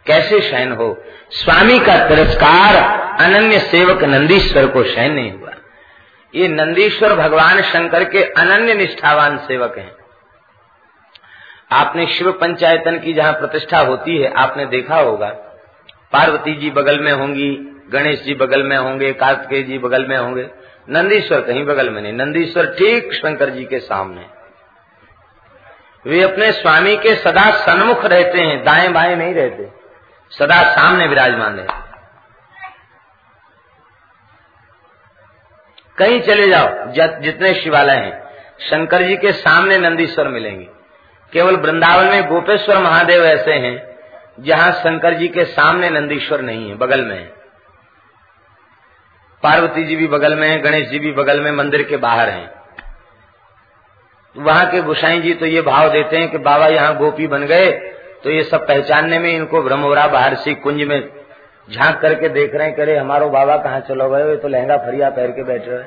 कैसे 0.06 0.42
सहन 0.42 0.72
हो? 0.72 1.04
स्वामी 1.32 1.80
का 1.80 2.08
तिरस्कार 2.08 2.76
अनन्य 3.22 3.60
सेवक 3.60 4.04
नंदीश्वर 4.04 4.68
को 4.68 4.84
सहन 4.84 5.12
नहीं 5.12 5.32
ये 6.36 6.48
नंदीश्वर 6.48 7.16
भगवान 7.16 7.62
शंकर 7.62 8.04
के 8.04 8.24
अनन्य 8.24 8.74
निष्ठावान 8.74 9.38
सेवक 9.38 9.78
हैं। 9.78 9.96
आपने 11.72 12.08
शिव 12.08 12.32
पंचायतन 12.32 13.00
की 13.00 13.14
जहाँ 13.14 13.34
प्रतिष्ठा 13.34 13.80
होती 13.80 14.18
है, 14.18 14.34
आपने 14.34 14.66
देखा 14.66 14.96
होगा। 14.96 15.28
पार्वती 16.14 16.56
जी 16.56 16.70
बगल 16.70 17.00
में 17.00 17.12
होंगी, 17.12 17.50
गणेश 17.92 18.24
जी 18.24 18.34
बगल 18.34 18.64
में 18.64 18.78
होंगे, 18.78 19.14
कार्तिकेय 19.14 19.64
जी 19.64 19.78
बगल 19.78 20.06
में 20.06 20.18
होंगे। 20.18 20.50
नंदीश्वर 20.90 21.42
कहीं 21.42 21.66
बगल 21.66 21.90
में 21.90 22.02
नहीं, 22.02 22.14
नंदीश्वर 22.14 22.66
ठीक 22.66 23.14
शंकर 23.14 23.50
जी 23.50 23.66
के 23.66 23.80
सामने। 23.80 24.26
वे 26.06 26.22
अपने 26.22 26.52
स्वामी 26.52 26.98
के 26.98 27.16
सदा 27.16 27.52
सन्मुख 27.52 28.06
रहते 28.06 28.40
हैं, 28.40 28.64
दाएँ 28.64 28.90
बाएँ 28.90 29.16
नहीं 29.16 29.34
रहते। 29.34 29.70
सदा 30.30 30.72
सामने 30.72 31.08
विराजमान 31.08 31.58
रहते 31.58 31.93
कहीं 35.98 36.20
चले 36.22 36.48
जाओ 36.50 36.68
जितने 37.22 37.54
शिवालय 37.54 37.96
हैं, 37.96 38.22
शंकर 38.62 39.02
जी 39.02 39.16
के 39.18 39.32
सामने 39.34 39.78
नंदीश्वर 39.78 40.28
मिलेंगे। 40.28 40.68
केवल 41.34 41.56
वृंदावन 41.56 42.06
में 42.06 42.28
गोपेश्वर 42.28 42.78
महादेव 42.78 43.24
ऐसे 43.26 43.54
हैं, 43.54 43.76
जहाँ 44.40 44.72
शंकर 44.74 45.14
जी 45.14 45.28
के 45.28 45.46
सामने 45.46 45.90
नंदीश्वर 45.90 46.42
नहीं 46.42 46.70
है, 46.70 46.76
बगल 46.76 47.02
में 47.02 47.16
है। 47.16 47.32
पार्वती 49.44 49.84
जी 49.84 49.96
भी 49.96 50.08
बगल 50.08 50.36
में 50.36 50.48
है, 50.48 50.60
गणेश 50.62 50.88
जी 50.90 51.00
भी 51.00 51.12
बगल 51.12 51.42
में 51.42 51.52
मंदिर 51.52 51.84
के 51.84 51.98
बाहर 51.98 52.30
हैं। 52.30 52.52
वहाँ 54.36 54.70
के 54.72 54.82
गुसाई 54.82 55.20
जी 55.22 55.34
तो 55.34 55.46
ये 55.46 55.62
भाव 55.62 55.90
देते 55.90 56.18
हैं 56.18 56.30
कि 56.32 56.38
बाबा 56.40 56.68
यहाँ 56.68 56.96
गोपी 56.98 57.28
बन 57.28 57.46
गए 57.46 57.72
तो 58.24 58.30
ये 58.30 58.44
सब 58.44 58.68
पहचानने 58.68 59.20
में 59.20 59.30
इनको 59.32 59.94
रहा 59.94 60.08
बाहर 60.08 60.36
से 60.36 60.54
कुंज 60.56 60.82
में 60.84 61.00
झाँक 61.68 62.00
करके 62.02 62.30
देख 62.32 62.56
रहे 62.56 62.68
हैं 62.68 62.76
करे 62.76 62.98
हमारो 62.98 63.30
बाबा 63.30 63.58
कहाँ 63.60 63.80
चलो 63.82 64.10
गए 64.10 64.36
तो 64.38 64.48
लहंगा 64.48 64.78
फरिया 64.80 65.10
पहन 65.12 65.32
के 65.32 65.44
बैठ 65.44 65.68
रहे 65.68 65.84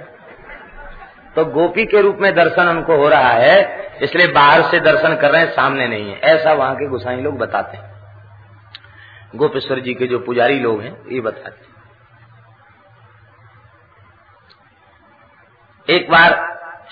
तो 1.36 1.44
गोपी 1.52 1.84
के 1.86 2.00
रूप 2.02 2.18
में 2.20 2.34
दर्शन 2.34 2.68
उनको 2.68 2.96
हो 2.96 3.08
रहा 3.08 3.30
है, 3.30 3.56
इसलिए 4.02 4.26
बाहर 4.28 4.62
से 4.62 4.78
दर्शन 4.80 5.16
कर 5.16 5.30
रहे 5.30 5.40
हैं, 5.42 5.50
सामने 5.50 5.88
नहीं 5.88 6.10
है। 6.10 6.18
ऐसा 6.26 6.52
वहाँ 6.52 6.74
के 6.74 6.86
गुसाई 6.88 7.16
लोग 7.18 7.36
बताते 7.38 7.76
हैं। 7.76 7.84
गोपेश्वर 9.34 9.80
जी 9.80 9.94
के 9.94 10.06
जो 10.06 10.18
पुजारी 10.20 10.58
लोग 10.60 10.80
हैं, 10.82 10.96
ये 11.12 11.20
बताते 11.20 11.60
हैं। 11.60 11.74
एक 15.88 16.10
बार 16.10 16.30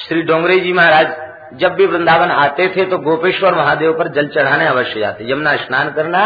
श्री 0.00 0.22
डोंगरे 0.24 0.58
जी 0.60 0.72
महाराज, 0.72 1.06
जब 1.54 1.74
भी 1.74 1.86
वृंदावन 1.86 2.30
आते 2.30 2.66
थे 2.68 2.84
तो 2.84 2.98
गोपेश्वर 3.00 3.54
महादेव 3.54 3.92
पर 3.98 4.08
जल 4.14 4.28
चढ़ाने 4.28 4.66
अवश्य 4.66 5.00
जाते। 5.00 5.30
यमुना 5.32 5.56
स्नान 5.58 5.92
करना 5.92 6.20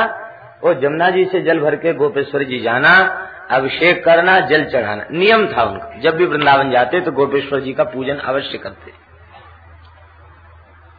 और 0.65 0.81
जमुना 0.81 1.11
जी 1.11 1.25
से 1.25 1.41
जल 1.41 1.61
भर 1.61 1.77
के 1.77 1.93
गोपेश्वर 1.93 2.43
जी 2.43 2.59
जाना, 2.59 3.25
अभिषेक 3.51 4.05
करना, 4.05 4.41
जल 4.41 4.65
चढ़ाना। 4.65 5.05
नियम 5.13 5.47
था 5.47 5.63
उनका। 5.63 5.99
जब 6.01 6.17
भी 6.17 6.27
वृंदावन 6.27 6.71
जाते 6.71 7.01
तो 7.01 7.13
गोपेश्वर 7.13 7.61
जी 7.61 7.73
का 7.73 7.85
पूजन 7.85 8.17
अवश्य 8.17 8.59
करते। 8.59 9.09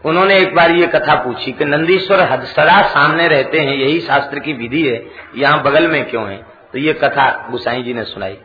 उन्होंने 0.06 0.38
एक 0.38 0.56
बार 0.56 0.72
ये 0.72 0.88
कथा 0.88 1.16
पूछी 1.16 1.52
कि 1.52 1.66
नंदीश्वर 1.66 2.44
सदा 2.44 2.82
सामने 2.82 3.28
रहते 3.28 3.60
हैं, 3.60 3.74
यही 3.74 4.00
शास्त्र 4.00 4.40
की 4.40 4.54
विधि 4.54 4.90
है, 4.90 5.06
यहाँ 5.36 5.64
बगल 5.64 5.88
में 5.88 6.10
क्यों 6.10 6.30
है? 6.30 6.38
तो 6.74 6.78
ये 6.78 6.94
कथा 6.94 7.48
गुसाई 7.52 7.84
जी 7.84 7.94
ने 7.94 8.04
सुनाई। 8.04 8.38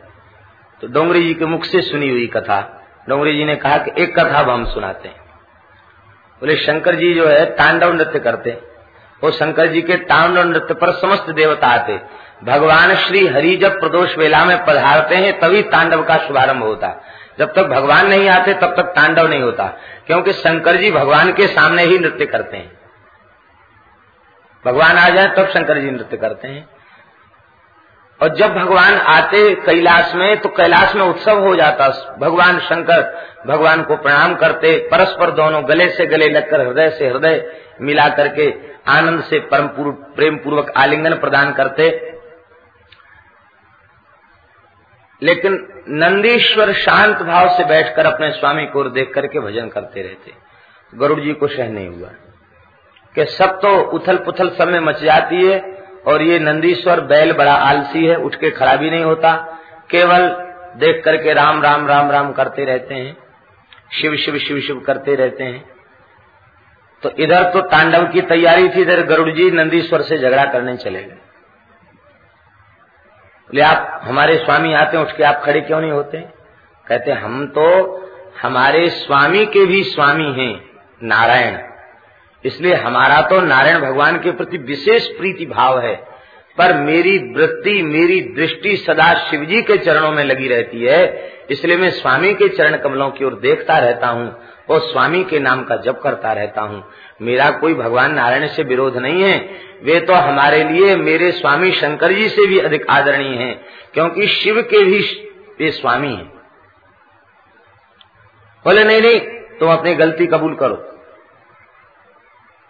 तो 0.81 0.87
डोंगरी 0.87 1.23
जी 1.23 1.33
के 1.33 1.45
मुख 1.45 1.63
से 1.63 1.81
सुनी 1.81 2.09
हुई 2.09 2.27
कथा। 2.27 2.87
डोंगरी 3.09 3.37
जी 3.37 3.45
ने 3.45 3.55
कहा 3.55 3.77
कि 3.77 4.03
एक 4.03 4.19
कथा 4.19 4.39
अब 4.39 4.49
हम 4.49 4.65
सुनाते 4.65 5.07
हैं। 5.07 5.15
बोले, 6.39 6.55
शंकर 6.55 6.95
जी 6.95 7.13
जो 7.13 7.27
है, 7.27 7.45
तांडव 7.45 7.93
नृत्य 7.93 8.19
करते 8.19 8.49
वो 9.23 9.31
शंकर 9.31 9.67
जी 9.67 9.81
के 9.81 9.95
तांड 9.95 10.37
नृत्य 10.37 10.73
पर 10.73 10.91
समस्त 10.91 11.29
देवता 11.29 11.67
आते। 11.67 12.01
भगवान 12.43 12.95
श्री 12.95 13.27
हरि 13.27 13.55
जब 13.55 13.79
प्रदोष 13.79 14.17
वेला 14.17 14.45
में 14.45 14.65
पधारते 14.65 15.15
हैं, 15.15 15.39
तभी 15.39 15.61
तांडव 15.61 16.03
का 16.03 16.17
शुभारंभ 16.17 16.63
होता। 16.63 17.03
जब 17.39 17.53
तक 17.53 17.63
भगवान 17.63 18.07
नहीं 18.07 18.29
आते, 18.29 18.53
तब 18.53 18.75
तक 18.75 18.83
तांडव 18.83 19.27
नहीं 19.27 19.41
होता, 19.41 19.65
क्योंकि 20.07 20.33
शंकर 20.33 20.75
जी 20.75 20.91
भगवान 20.91 21.33
के 21.33 21.47
सामने 21.47 21.83
ही 21.83 21.99
नृत्य 21.99 22.25
करते 22.25 22.57
हैं। 22.57 22.79
भगवान 24.65 24.97
आ 24.97 25.09
जाए, 25.09 25.27
तब 25.27 25.47
शंकर 25.47 25.79
जी 25.79 25.91
नृत्य 25.91 26.17
करते 26.17 26.47
हैं। 26.47 26.74
और 28.21 28.35
जब 28.35 28.53
भगवान 28.53 28.93
आते 28.93 29.55
कैलाश 29.55 30.15
में 30.15 30.39
तो 30.39 30.49
कैलाश 30.49 30.95
में 30.95 31.05
उत्सव 31.05 31.39
हो 31.39 31.55
जाता। 31.55 32.15
भगवान 32.19 32.59
शंकर 32.59 33.27
भगवान 33.47 33.83
को 33.83 33.95
प्रणाम 33.95 34.35
करते, 34.35 34.87
परस्पर 34.91 35.31
दोनों 35.31 35.69
गले 35.69 35.89
से 35.89 36.05
गले 36.05 36.25
लगकर, 36.25 36.61
हृदय 36.61 36.89
से 36.89 37.07
हृदय 37.07 37.61
मिला 37.81 38.09
करके 38.09 38.53
आनंद 38.87 39.23
से 39.23 39.39
परम 39.39 39.69
प्रेम 39.91 40.37
पूर्वक 40.37 40.73
आलिंगन 40.77 41.13
प्रदान 41.13 41.53
करते। 41.53 42.11
लेकिन 45.23 45.83
नंदीश्वर 45.89 46.73
शांत 46.73 47.17
भाव 47.17 47.49
से 47.49 47.65
बैठकर 47.65 48.05
अपने 48.05 48.31
स्वामी 48.31 48.65
को 48.65 48.83
देख 48.83 49.13
करके 49.13 49.39
भजन 49.39 49.67
करते 49.67 50.01
रहते। 50.01 50.33
गरुड़ 50.95 51.19
जी 51.19 51.33
को 51.33 51.47
सह 51.47 51.69
नहीं 51.69 51.87
हुआ। 51.87 52.09
कि 53.15 53.25
सब 53.25 53.45
तो 53.45 53.81
उथल 53.81 54.17
पुथल 54.17 54.55
में 54.61 54.79
मच 54.79 55.01
जाती 55.03 55.47
है 55.47 55.84
और 56.07 56.21
ये 56.21 56.39
नंदीश्वर 56.39 57.01
बैल 57.01 57.33
बड़ा 57.33 57.53
आलसी 57.53 58.05
है 58.05 58.15
उठ 58.15 58.35
के 58.35 58.49
खड़ा 58.49 58.75
भी 58.75 58.89
नहीं 58.89 59.03
होता। 59.03 59.59
केवल 59.89 60.27
देख 60.75 61.01
करके 61.05 61.33
राम 61.33 61.61
राम 61.61 61.87
राम 61.87 62.11
राम 62.11 62.31
करते 62.31 62.65
रहते 62.65 62.95
हैं। 62.95 63.17
शिव 64.01 64.15
शिव 64.15 64.37
शिव 64.37 64.59
शिव 64.59 64.79
करते 64.79 65.15
रहते 65.15 65.43
हैं। 65.43 65.69
तो 67.03 67.09
इधर 67.09 67.43
तो 67.43 67.61
तांडव 67.61 68.07
की 68.07 68.21
तैयारी 68.21 68.69
थी, 68.69 68.81
इधर 68.81 69.01
गरुड़ 69.01 69.29
जी 69.29 69.51
नंदीश्वर 69.51 70.01
से 70.01 70.17
झगड़ा 70.17 70.45
करने 70.45 70.77
चले 70.77 71.03
गए। 71.03 71.17
बोले, 73.45 73.61
आप 73.61 74.01
हमारे 74.03 74.37
स्वामी 74.37 74.73
आते 74.73 74.97
हैं 74.97 75.05
उठ 75.05 75.15
के 75.15 75.23
आप 75.23 75.41
खड़े 75.43 75.61
क्यों 75.61 75.81
नहीं 75.81 75.91
होते? 75.91 76.17
कहते, 76.87 77.11
हम 77.11 77.47
तो 77.47 77.65
हमारे 78.41 78.89
स्वामी 78.89 79.45
के 79.45 79.65
भी 79.65 79.83
स्वामी 79.83 80.31
हैं, 80.31 80.69
नारायण। 81.03 81.74
इसलिए 82.45 82.73
हमारा 82.75 83.21
तो 83.21 83.39
नारायण 83.41 83.79
भगवान 83.81 84.17
के 84.17 84.31
प्रति 84.31 84.57
विशेष 84.63 85.07
प्रीति 85.09 85.45
भाव 85.45 85.79
है, 85.79 85.95
पर 86.57 86.73
मेरी 86.75 87.17
वृत्ति, 87.33 87.81
मेरी 87.83 88.19
दृष्टि 88.35 88.75
सदा 88.77 89.13
शिवजी 89.21 89.61
के 89.61 89.77
चरणों 89.77 90.11
में 90.11 90.23
लगी 90.23 90.47
रहती 90.47 90.83
है। 90.83 91.33
इसलिए 91.51 91.77
मैं 91.77 91.89
स्वामी 91.91 92.33
के 92.33 92.47
चरण 92.49 92.77
कमलों 92.77 93.09
की 93.09 93.25
ओर 93.25 93.33
देखता 93.39 93.77
रहता 93.79 94.07
हूँ 94.07 94.27
और 94.69 94.79
स्वामी 94.81 95.23
के 95.23 95.39
नाम 95.39 95.63
का 95.63 95.75
जप 95.77 95.99
करता 96.03 96.31
रहता 96.33 96.61
हूँ। 96.61 96.83
मेरा 97.21 97.49
कोई 97.51 97.73
भगवान 97.73 98.13
नारायण 98.13 98.47
से 98.47 98.63
विरोध 98.63 98.97
नहीं 98.97 99.23
है। 99.23 99.37
वे 99.83 99.99
तो 99.99 100.13
हमारे 100.13 100.63
लिए 100.63 100.95
मेरे 100.95 101.31
स्वामी 101.31 101.71
शंकर 101.73 102.11
जी 102.11 102.29
से 102.29 102.45
भी 102.45 102.59
अधिक 102.59 102.85
आदरणीय 102.89 103.37
हैं, 103.37 103.55
क्योंकि 103.93 104.27
शिव 104.29 104.61
के 104.63 104.83
भी 104.83 104.99
वे 105.59 105.71
स्वामी 105.71 106.07
हैं। 106.07 106.31
बोले, 108.65 108.83
नहीं 108.83 109.01
नहीं, 109.01 109.19
तुम 109.59 109.71
अपनी 109.71 109.93
गलती 109.95 110.25
कबूल 110.27 110.55
करो। 110.55 110.75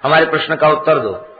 हमारे 0.06 0.26
प्रश्न 0.26 0.56
का 0.56 0.70
उत्तर 0.70 1.00
दो। 1.00 1.38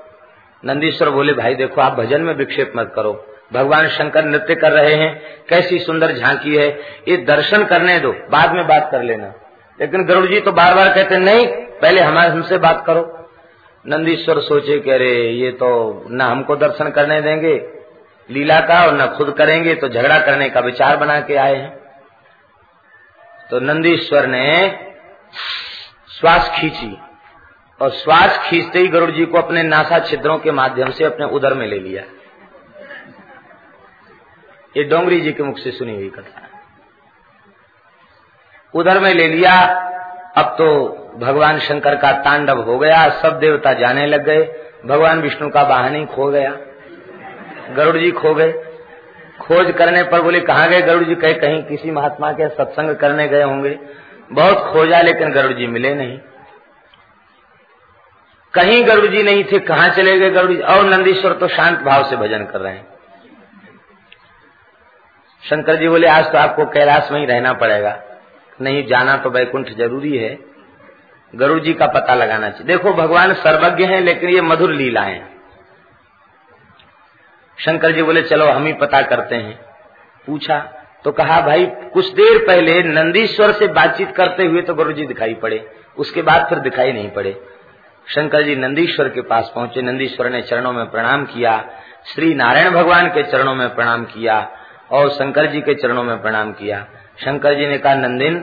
नंदीश्वर 0.66 1.10
बोले, 1.10 1.34
भाई 1.34 1.56
देखो, 1.56 1.82
आप 1.82 1.94
भजन 1.94 2.22
में 2.22 2.34
विक्षेप 2.34 2.74
मत 2.76 2.92
करो। 2.96 3.36
भगवान 3.54 3.88
शंकर 3.88 4.26
नृत्य 4.26 4.56
कर 4.56 4.72
रहे 4.72 4.94
हैं, 4.94 5.22
कैसी 5.50 5.80
सुंदर 5.80 6.12
झांकी 6.12 6.56
है। 6.56 6.80
ये 7.08 7.18
दर्शन 7.18 7.66
करने 7.66 8.00
दो, 8.00 8.12
बाद 8.12 8.52
में 8.52 8.68
बात 8.68 8.90
कर 8.92 9.04
लेना। 9.04 9.34
लेकिन 9.82 10.06
गरुड़ 10.06 10.26
जी 10.26 10.40
तो 10.40 10.52
बार 10.52 10.74
बार 10.74 10.94
कहते, 10.94 11.18
नहीं, 11.18 11.48
पहले 11.48 12.02
हमारे, 12.02 12.30
हमसे 12.30 12.58
बात 12.58 12.84
करो। 12.88 13.30
नंदीश्वर 13.88 14.40
सोचे 14.40 14.80
कि, 14.80 14.92
अरे, 14.92 15.30
ये 15.30 15.52
तो 15.52 16.04
न 16.10 16.22
हमको 16.22 16.56
दर्शन 16.56 16.90
करने 16.90 17.22
देंगे। 17.22 17.70
लीला 18.32 18.60
का 18.60 18.86
और 18.86 18.94
न 18.94 19.06
खुद 19.06 19.36
करेंगे 19.38 19.76
तो 19.76 19.90
झगड़ा 19.90 20.20
करने 20.20 20.50
का 20.50 20.60
विचार 20.60 20.98
बना 20.98 21.20
के 21.20 21.36
आए 21.36 21.56
हैं। 21.56 21.78
तो 23.52 23.60
नंदीश्वर 23.60 24.28
ने 24.28 24.80
श्वास 26.20 26.52
खींची। 26.56 26.98
और 27.82 27.90
श्वास 27.90 28.38
खींचते 28.50 28.80
ही 28.80 28.88
गरुड़ 28.88 29.12
जी 29.12 29.26
को 29.26 29.38
अपने 29.38 29.64
नासा 29.64 30.00
छिद्रों 30.00 30.38
के 30.38 30.52
माध्यम 30.52 30.90
से 30.90 31.04
अपने 31.04 31.26
उदर 31.26 31.54
में 31.54 31.68
ले 31.68 31.80
लिया। 31.80 32.04
ये 34.78 34.84
डोंगरी 34.84 35.22
जी 35.22 35.32
के 35.32 35.44
मुख 35.44 35.58
से 35.58 35.72
सुनी 35.72 35.96
हुई 35.96 36.10
कथा। 36.10 36.42
उधर 38.74 39.00
में 39.00 39.14
ले 39.14 39.28
लिया, 39.28 39.62
अब 40.38 40.46
तो 40.46 40.88
भगवान 41.18 41.60
शंकर 41.60 41.96
का 41.96 42.12
तांडव 42.12 42.62
हो 42.62 42.80
गया, 42.80 43.10
सब 43.10 43.40
देवता 43.40 43.74
जाने 43.74 44.08
लग 44.08 44.26
गए, 44.26 44.70
भगवान 44.86 45.22
विष्णु 45.22 45.50
का 45.50 45.62
वाहन 45.62 45.96
ही 45.96 46.06
खो 46.06 46.28
गया। 46.28 46.58
गरुड़ 47.76 47.98
जी 47.98 48.12
खो 48.12 48.36
गए। 48.36 48.52
खोज 49.42 49.72
करने 49.72 50.04
पर 50.04 50.22
बोले, 50.22 50.40
कहाँ 50.40 50.70
गए 50.70 50.82
गरुड़ 50.82 51.04
जी? 51.04 51.16
कहे, 51.16 51.34
कहीं 51.34 51.64
किसी 51.64 51.92
महात्मा 51.92 52.32
के 52.32 52.50
सत्संग 52.50 52.96
करने 52.96 53.28
गए 53.28 53.42
होंगे। 53.42 53.80
बहुत 54.32 54.74
खोजा, 54.74 55.02
लेकिन 55.02 55.32
गरुड़ 55.32 55.54
जी 55.54 55.68
मिले 55.68 55.96
नहीं। 55.96 56.20
कहीं 58.56 58.88
गरुड़ 58.88 59.06
जी 59.06 59.24
नहीं 59.24 59.44
थे, 59.44 59.60
कहाँ 59.60 59.90
चले 59.90 60.20
गए 60.20 60.30
गरुड़ 60.30 60.52
जी 60.52 60.62
और 60.62 60.86
नंदीश्वर 60.86 61.34
तो 61.34 61.48
शांत 61.48 61.80
भाव 61.80 62.04
से 62.04 62.16
भजन 62.16 62.46
कर 62.46 62.60
रहे 62.60 62.74
हैं। 62.74 62.88
शंकर 65.50 65.76
जी 65.76 65.88
बोले, 65.88 66.08
आज 66.08 66.32
तो 66.32 66.38
आपको 66.38 66.66
कैलाश 66.66 67.12
में 67.12 67.20
ही 67.20 67.26
रहना 67.26 67.54
पड़ेगा। 67.54 68.04
नहीं, 68.62 68.88
जाना 68.88 69.18
तो 69.18 69.30
वैकुंठ 69.30 69.70
ज़रूरी 69.70 70.18
है। 70.18 70.40
गरुड़ 71.36 71.60
जी 71.60 71.74
का 71.74 71.88
पता 71.88 72.14
लगाना 72.14 72.50
चाहिए। 72.50 72.68
देखो, 72.68 72.94
भगवान 72.94 73.34
सर्वज्ञ 73.34 73.86
हैं, 73.86 74.02
लेकिन 74.02 74.30
ये 74.30 74.42
मधुर 74.42 74.72
लीला 74.72 75.02
है। 75.02 75.28
शंकर 77.60 77.92
जी 77.92 78.04
बोले, 78.04 78.22
चलो, 78.22 78.46
हम 78.46 78.66
ही 78.66 78.74
पता 78.74 79.02
करते 79.02 79.36
हैं। 79.36 79.60
पूछा 80.26 80.58
तो 81.04 81.12
कहा, 81.12 81.42
भाई, 81.42 81.66
कुछ 81.66 82.14
देर 82.14 82.48
पहले 82.48 82.84
नंदीश्वर 82.84 83.52
से 83.52 83.68
बातचीत 83.68 84.16
करते 84.16 84.44
हुए 84.44 84.62
तो 84.62 84.76
गुरु 84.76 84.94
जी 84.94 85.06
दिखाई 85.06 85.34
पड़े। 85.34 85.70
उसके 85.98 86.22
बाद 86.22 86.50
फिर 86.50 86.60
दिखाई 86.60 86.92
नहीं 86.92 87.12
पड़े। 87.12 87.55
शंकर 88.08 88.42
जी 88.42 88.56
नंदीश्वर 88.56 89.10
के 89.10 89.22
पास 89.22 89.52
पहुँचे। 89.56 89.82
नंदीश्वर 89.82 90.30
ने 90.30 90.42
चरणों 90.42 90.74
में 90.74 90.92
प्रणाम 90.92 91.26
किया। 91.26 91.70
श्री 92.14 92.34
नारायण 92.34 92.70
भगवान 92.70 93.08
के 93.08 93.24
चरणों 93.24 93.56
में 93.56 93.76
प्रणाम 93.76 94.06
किया 94.06 94.52
और 94.92 95.10
शंकर 95.10 95.46
जी 95.46 95.62
के 95.62 95.76
चरणों 95.76 96.04
में 96.04 96.22
प्रणाम 96.22 96.52
किया। 96.52 96.86
शंकर 97.26 97.54
जी 97.54 97.68
ने 97.68 97.78
कहा, 97.78 97.96
नंदिन, 97.96 98.40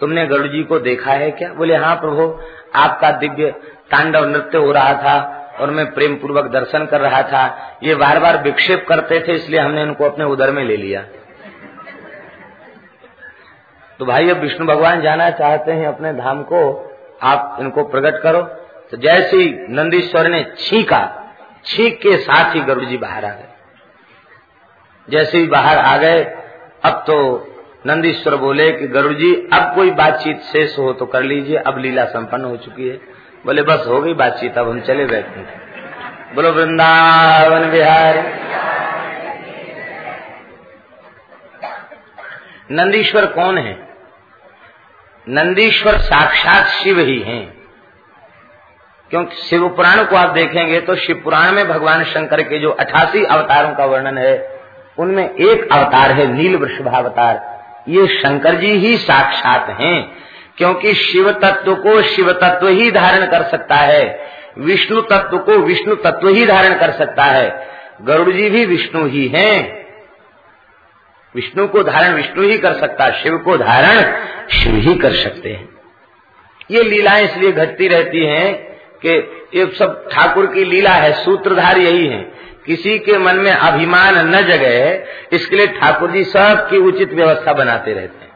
तुमने 0.00 0.26
गरुड़ 0.26 0.46
जी 0.46 0.62
को 0.62 0.78
देखा 0.78 1.12
है 1.12 1.30
क्या? 1.30 1.52
बोले 1.52 1.76
हाँ 1.76 1.96
प्रभु, 1.96 2.40
आपका 2.74 3.10
दिव्य 3.10 3.50
तांडव 3.90 4.24
नृत्य 4.24 4.58
हो 4.58 4.72
रहा 4.72 4.94
था 4.94 5.46
और 5.60 5.70
मैं 5.70 5.94
प्रेम 5.94 6.14
पूर्वक 6.14 6.44
दर्शन 6.44 6.86
कर 6.86 7.00
रहा 7.00 7.22
था। 7.22 7.76
ये 7.82 7.94
बार 7.94 8.18
बार 8.18 8.42
विक्षेप 8.42 8.86
करते 8.88 9.24
थे, 9.28 9.32
इसलिए 9.32 9.60
हमने 9.60 9.82
उनको 9.82 10.04
अपने 10.04 10.24
उदर 10.24 10.50
में 10.50 10.64
ले 10.64 10.76
लिया। 10.76 11.04
तो 13.98 14.04
भाई, 14.04 14.30
अब 14.30 14.36
विष्णु 14.36 14.66
भगवान 14.66 15.00
जाना 15.00 15.30
चाहते 15.30 15.72
हैं 15.72 15.86
अपने 15.86 16.12
धाम 16.12 16.42
को, 16.42 16.86
आप 17.22 17.56
इनको 17.60 17.84
प्रकट 17.84 18.22
करो। 18.22 18.56
तो 18.90 18.96
जैसे 18.96 19.36
ही 19.36 19.66
नंदीश्वर 19.68 20.28
ने 20.28 20.52
छीका, 20.58 21.26
छीक 21.64 22.00
के 22.00 22.16
साथ 22.16 22.54
ही 22.54 22.60
गरुड़ 22.60 22.84
जी 22.84 22.96
बाहर 22.96 23.24
आ 23.24 23.30
गए। 23.30 23.48
जैसे 25.10 25.38
ही 25.38 25.46
बाहर 25.46 25.78
आ 25.78 25.96
गए, 25.96 26.24
अब 26.84 27.04
तो 27.06 27.46
नंदीश्वर 27.86 28.36
बोले 28.36 28.72
कि 28.72 28.88
गरुड़ 28.88 29.12
जी, 29.12 29.48
अब 29.52 29.74
कोई 29.74 29.90
बातचीत 29.90 30.40
शेष 30.40 30.78
हो 30.78 30.92
तो 30.92 31.06
कर 31.06 31.22
लीजिए, 31.22 31.56
अब 31.56 31.78
लीला 31.78 32.04
संपन्न 32.04 32.44
हो 32.44 32.56
चुकी 32.56 32.88
है। 32.88 32.96
बोले, 33.46 33.62
बस 33.62 33.84
हो 33.86 34.00
गई 34.00 34.14
बातचीत, 34.14 34.58
अब 34.58 34.68
हम 34.68 34.80
चले 34.80 35.06
बैठे 35.06 35.40
बोलो, 36.34 36.52
वृंदावन 36.52 37.70
बिहार। 37.70 38.40
नंदीश्वर 42.70 43.26
कौन 43.26 43.58
है? 43.58 43.88
नंदीश्वर 45.28 45.98
साक्षात 45.98 46.64
शिव 46.66 46.98
ही 46.98 47.18
हैं। 47.18 47.59
क्योंकि 49.10 49.36
शिव 49.36 49.68
पुराण 49.68 50.04
को 50.04 50.16
आप 50.16 50.28
देखेंगे 50.28 50.80
तो 50.80 50.94
शिव 50.94 51.20
पुराण 51.24 51.52
में 51.52 51.68
भगवान 51.68 52.04
शंकर 52.04 52.42
के 52.42 52.58
जो 52.58 52.70
अठासी 52.70 53.24
अवतारों 53.24 53.74
का 53.74 53.84
वर्णन 53.84 54.18
है, 54.18 54.60
उनमें 54.98 55.34
एक 55.34 55.72
अवतार 55.72 56.12
है, 56.12 56.32
नील 56.32 56.56
वृषभावतार। 56.56 57.60
ये 57.88 58.06
शंकर 58.06 58.54
जी 58.54 58.66
ही 58.66 58.96
साक्षात 58.96 59.76
हैं, 59.80 60.16
क्योंकि 60.58 60.94
शिव 60.94 61.30
तत्व 61.30 61.74
को 61.74 62.02
शिव 62.02 62.32
तत्व 62.32 62.68
ही 62.68 62.90
धारण 62.90 63.26
कर 63.26 63.42
सकता 63.42 63.74
है, 63.74 64.20
विष्णु 64.58 65.00
तत्व 65.00 65.38
को 65.38 65.52
विष्णु 65.52 65.94
तत्व 65.94 66.28
ही 66.28 66.46
धारण 66.46 66.74
कर 66.78 66.90
सकता 66.90 67.24
है। 67.24 67.66
गरुड़ 68.02 68.30
जी 68.30 68.50
भी 68.50 68.64
विष्णु 68.64 69.06
ही 69.06 69.28
हैं। 69.28 69.86
विष्णु 71.34 71.68
को 71.68 71.82
धारण 71.82 72.14
विष्णु 72.14 72.44
ही 72.44 72.58
कर 72.58 72.72
सकता 72.72 73.04
है 73.04 73.22
शिव 73.22 73.38
को 73.38 73.56
धारण 73.56 74.12
शिव 74.50 74.74
ही 74.74 74.94
कर 74.94 75.12
सकते 75.12 75.52
हैं। 75.52 75.68
ये 76.70 76.82
लीलाएँ 76.82 77.24
इसलिए 77.24 77.52
घटती 77.52 77.88
रहती 77.88 78.24
हैं 78.24 78.69
कि 79.06 79.40
ये 79.58 79.66
सब 79.78 80.08
ठाकुर 80.12 80.46
की 80.46 80.64
लीला 80.64 80.90
है, 80.90 81.12
सूत्रधार 81.12 81.78
यही 81.78 82.06
है। 82.06 82.40
किसी 82.66 82.98
के 82.98 83.18
मन 83.18 83.36
में 83.36 83.52
अभिमान 83.52 84.36
न 84.36 84.42
जगे, 84.42 85.04
इसके 85.32 85.56
लिए 85.56 85.66
ठाकुर 85.66 86.10
जी 86.10 86.24
सबकी 86.24 86.76
उचित 86.76 87.12
व्यवस्था 87.12 87.52
बनाते 87.52 87.92
रहते 87.92 88.24
हैं। 88.24 88.30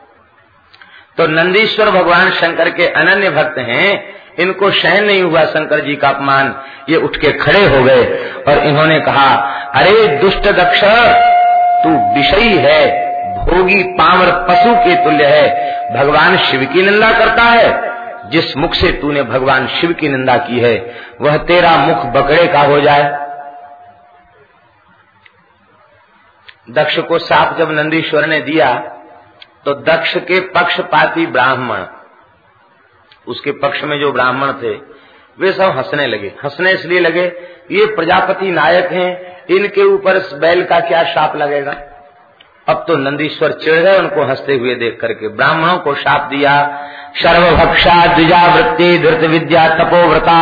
तो 1.18 1.26
नंदीश्वर 1.26 1.90
भगवान 1.90 2.30
शंकर 2.30 2.70
के 2.70 2.86
अनन्य 2.86 3.30
भक्त 3.30 3.58
हैं, 3.58 4.14
इनको 4.38 4.70
सहन 4.70 5.04
नहीं 5.04 5.22
हुआ 5.22 5.44
शंकर 5.44 5.80
जी 5.80 5.96
का 5.96 6.08
अपमान, 6.08 6.54
ये 6.88 6.96
उठ 6.96 7.16
के 7.16 7.32
खड़े 7.32 7.64
हो 7.66 7.84
गए 7.84 8.04
और 8.48 8.58
इन्होंने 8.58 9.00
कहा, 9.00 9.34
अरे 9.74 10.06
दुष्ट 10.06 10.48
दक्ष, 10.48 10.80
तू 11.84 11.90
विषयी 12.16 12.56
है, 12.56 13.04
भोगी 13.46 13.82
पावर 13.82 14.30
पशु 14.48 14.74
के 14.74 15.04
तुल्य 15.04 15.24
है, 15.24 15.74
भगवान 15.96 16.36
शिव 16.36 16.64
की 16.64 16.82
निंदा 16.82 17.12
करता 17.12 17.42
है 17.42 17.93
जिस 18.24 18.56
मुख 18.56 18.74
से 18.74 18.90
तूने 18.92 19.22
भगवान 19.24 19.66
शिव 19.70 19.92
की 19.92 20.08
निंदा 20.08 20.36
की 20.38 20.60
है, 20.60 20.74
वह 21.20 21.36
तेरा 21.44 21.76
मुख 21.78 22.04
बकरे 22.14 22.46
का 22.46 22.60
हो 22.62 22.80
जाए। 22.80 23.02
दक्ष 26.70 26.98
को 26.98 27.18
साप 27.20 27.56
जब 27.58 27.70
नंदीश्वर 27.70 28.26
ने 28.26 28.40
दिया 28.40 28.74
तो 29.66 29.74
दक्ष 29.82 30.16
के 30.18 30.40
पक्षपाती 30.50 31.26
ब्राह्मण, 31.26 31.84
उसके 33.26 33.52
पक्ष 33.58 33.82
में 33.84 33.98
जो 34.00 34.12
ब्राह्मण 34.12 34.52
थे, 34.52 34.74
वे 35.38 35.52
सब 35.52 35.76
हंसने 35.76 36.06
लगे। 36.06 36.32
हंसने 36.44 36.72
इसलिए 36.72 37.00
लगे, 37.00 37.24
ये 37.70 37.86
प्रजापति 37.96 38.50
नायक 38.50 38.92
हैं, 38.92 39.46
इनके 39.50 39.84
ऊपर 39.84 40.18
बैल 40.34 40.64
का 40.64 40.80
क्या 40.80 41.02
शाप 41.04 41.36
लगेगा? 41.36 41.72
अब 42.68 42.84
तो 42.88 42.96
नंदीश्वर 42.96 43.52
चिड़ 43.52 43.74
गए, 43.74 43.98
उनको 43.98 44.24
हँसते 44.24 44.54
हुए 44.54 44.74
देख 44.74 44.98
करके 45.00 45.28
ब्राह्मणों 45.28 45.78
को 45.78 45.94
शाप 45.94 46.28
दिया। 46.30 46.54
सर्वभक्षा 47.16 48.06
द्विजावृत्ति 48.06 48.98
धृत 48.98 49.24
विद्या 49.30 49.68
तपोव्रता 49.68 50.38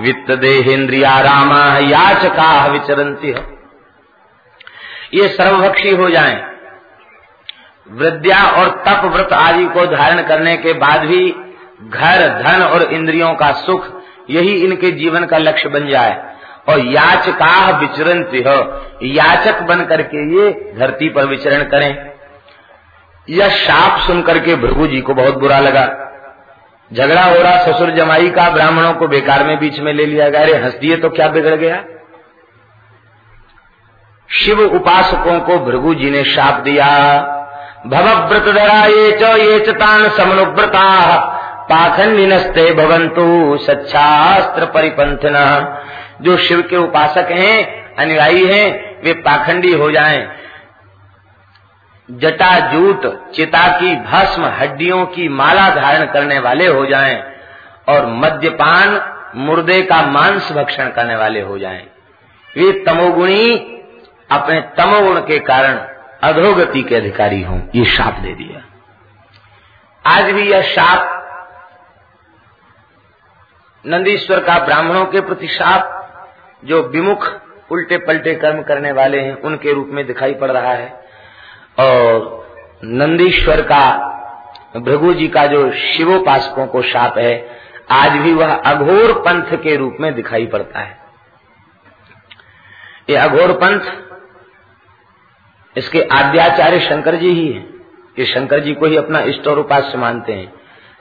वित्त 0.00 0.30
देहेन्द्रिया 0.32 1.20
रामा 1.20 1.62
याचका 1.78 2.66
विचरंती 2.66 3.30
है 3.30 3.52
ये 5.14 5.28
सर्वभक्षी 5.28 5.90
हो 5.90 6.10
जाएँ। 6.10 6.42
विद्या 7.90 8.42
और 8.50 8.68
तप 8.86 9.04
व्रत 9.04 9.32
आदि 9.32 9.64
को 9.64 9.86
धारण 9.86 10.22
करने 10.22 10.56
के 10.56 10.72
बाद 10.72 11.00
भी 11.00 11.30
घर, 11.82 12.28
धन 12.42 12.62
और 12.62 12.82
इंद्रियों 12.82 13.34
का 13.34 13.52
सुख, 13.52 13.86
यही 14.30 14.54
इनके 14.56 14.90
जीवन 14.90 15.24
का 15.24 15.38
लक्ष्य 15.38 15.68
बन 15.68 15.88
जाए। 15.88 16.33
और 16.68 16.80
याचका 16.80 17.78
विचरण 17.78 18.22
हो। 18.22 18.86
याचक 19.02 19.62
बन 19.62 19.84
करके 19.84 20.36
ये 20.36 20.74
धरती 20.78 21.08
पर 21.08 21.26
विचरण 21.26 21.62
करें। 21.62 22.10
यह 23.30 23.48
शाप 23.48 24.00
सुन 24.00 24.22
करके 24.22 24.56
भृगु 24.56 24.86
जी 24.86 25.00
को 25.00 25.14
बहुत 25.14 25.38
बुरा 25.38 25.58
लगा। 25.58 26.00
झगड़ा 26.92 27.22
हो 27.22 27.34
रहा, 27.34 27.56
ससुर 27.56 27.90
जमाई 27.90 28.30
का, 28.30 28.50
ब्राह्मणों 28.50 28.92
को 28.92 29.08
बेकार 29.08 29.44
में 29.44 29.58
बीच 29.58 29.80
में 29.80 29.92
ले 29.92 30.06
लिया 30.06 30.28
गया। 30.28 30.40
अरे 30.40 30.54
हंस 30.54 30.74
दिए 30.74 30.96
तो 30.96 31.10
क्या 31.10 31.28
बिगड़ 31.28 31.54
गया? 31.54 31.84
शिव 34.30 34.60
उपासकों 34.60 35.40
को 35.40 35.58
भृगु 35.58 35.94
जी 35.94 36.10
ने 36.10 36.24
शाप 36.24 36.54
दिया। 36.54 37.20
भवव्रत 37.86 38.42
धरा 38.42 38.84
ये 38.84 39.18
च, 39.20 39.22
ये 39.22 39.72
चान 39.72 40.08
समनुव्रता। 40.08 41.14
पाखंडिनस्ते 41.64 42.74
भवंतु 42.74 43.58
सच्छास्त्र 43.58 44.64
परिपंथन 44.64 45.34
जो 46.20 46.36
शिव 46.36 46.62
के 46.62 46.76
उपासक 46.76 47.26
हैं 47.30 47.84
अनुयायी 47.94 48.46
हैं, 48.46 49.00
वे 49.02 49.12
पाखंडी 49.12 49.72
हो 49.72 49.90
जाएँ। 49.90 50.28
जटा 52.10 52.72
जूट 52.72 53.32
चिता 53.32 53.80
की 53.80 53.96
भस्म, 53.96 54.44
हड्डियों 54.44 55.06
की 55.06 55.28
माला 55.28 55.70
धारण 55.70 56.06
करने 56.06 56.38
वाले 56.38 56.66
हो 56.66 56.86
जाएँ 56.86 57.36
और 57.88 58.06
मद्यपान, 58.06 59.14
मुर्दे 59.36 59.82
का 59.82 60.02
मांस 60.02 60.52
भक्षण 60.52 60.88
करने 60.88 61.16
वाले 61.16 61.40
हो 61.40 61.58
जाएँ। 61.58 61.86
वे 62.56 62.84
तमोगुणी, 62.84 63.56
अपने 64.30 64.60
तमोगुण 64.60 65.20
के 65.20 65.38
कारण 65.38 65.74
अधोगति 66.22 66.82
के 66.82 66.96
अधिकारी 66.96 67.42
हों। 67.42 67.60
ये 67.74 67.84
शाप 67.84 68.14
दे 68.14 68.34
दिया। 68.34 68.62
आज 70.06 70.24
भी 70.24 70.52
यह 70.52 70.62
शाप 70.62 71.10
नंदीश्वर 73.86 74.40
का 74.40 74.58
ब्राह्मणों 74.58 75.06
के 75.06 75.20
प्रति 75.20 75.48
शाप 75.48 76.00
जो 76.64 76.82
विमुख 76.82 77.32
उल्टे 77.72 77.98
पलटे 77.98 78.34
कर्म 78.34 78.62
करने 78.62 78.92
वाले 78.92 79.20
हैं, 79.20 79.42
उनके 79.42 79.72
रूप 79.72 79.88
में 79.90 80.06
दिखाई 80.06 80.34
पड़ 80.34 80.50
रहा 80.50 80.72
है। 80.72 81.04
और 81.80 82.44
नंदीश्वर 82.84 83.60
का, 83.60 84.10
भृगु 84.76 85.14
जी 85.14 85.28
का 85.28 85.46
जो 85.46 85.72
शिवोपासकों 85.72 86.66
को 86.66 86.82
शाप 86.82 87.18
है, 87.18 87.48
आज 87.90 88.12
भी 88.12 88.34
वह 88.34 88.54
अघोर 88.54 89.12
पंथ 89.12 89.62
के 89.62 89.76
रूप 89.76 89.96
में 90.00 90.14
दिखाई 90.14 90.46
पड़ता 90.46 90.80
है। 90.80 90.98
ये 93.10 93.16
अघोर 93.16 93.52
पंथ, 93.52 93.80
इसके 95.78 96.02
आद्याचार्य 96.02 96.80
शंकर 96.80 97.14
जी 97.14 97.30
ही 97.30 97.52
है। 97.52 97.60
ये 98.18 98.24
शंकर 98.24 98.60
जी 98.60 98.74
को 98.74 98.86
ही 98.86 98.96
अपना 98.96 99.20
इष्ट 99.20 99.48
और 99.48 99.58
उपास्य 99.58 99.98
मानते 99.98 100.32
हैं। 100.32 100.52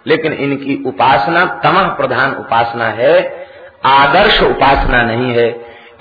लेकिन 0.08 0.34
इनकी 0.34 0.84
उपासना, 0.86 1.46
तमह 1.46 1.88
प्रधान 1.88 2.36
उपासना 2.36 2.86
है 2.86 3.44
आदर्श 3.86 4.42
उपासना 4.42 5.02
नहीं 5.04 5.32
है। 5.34 5.50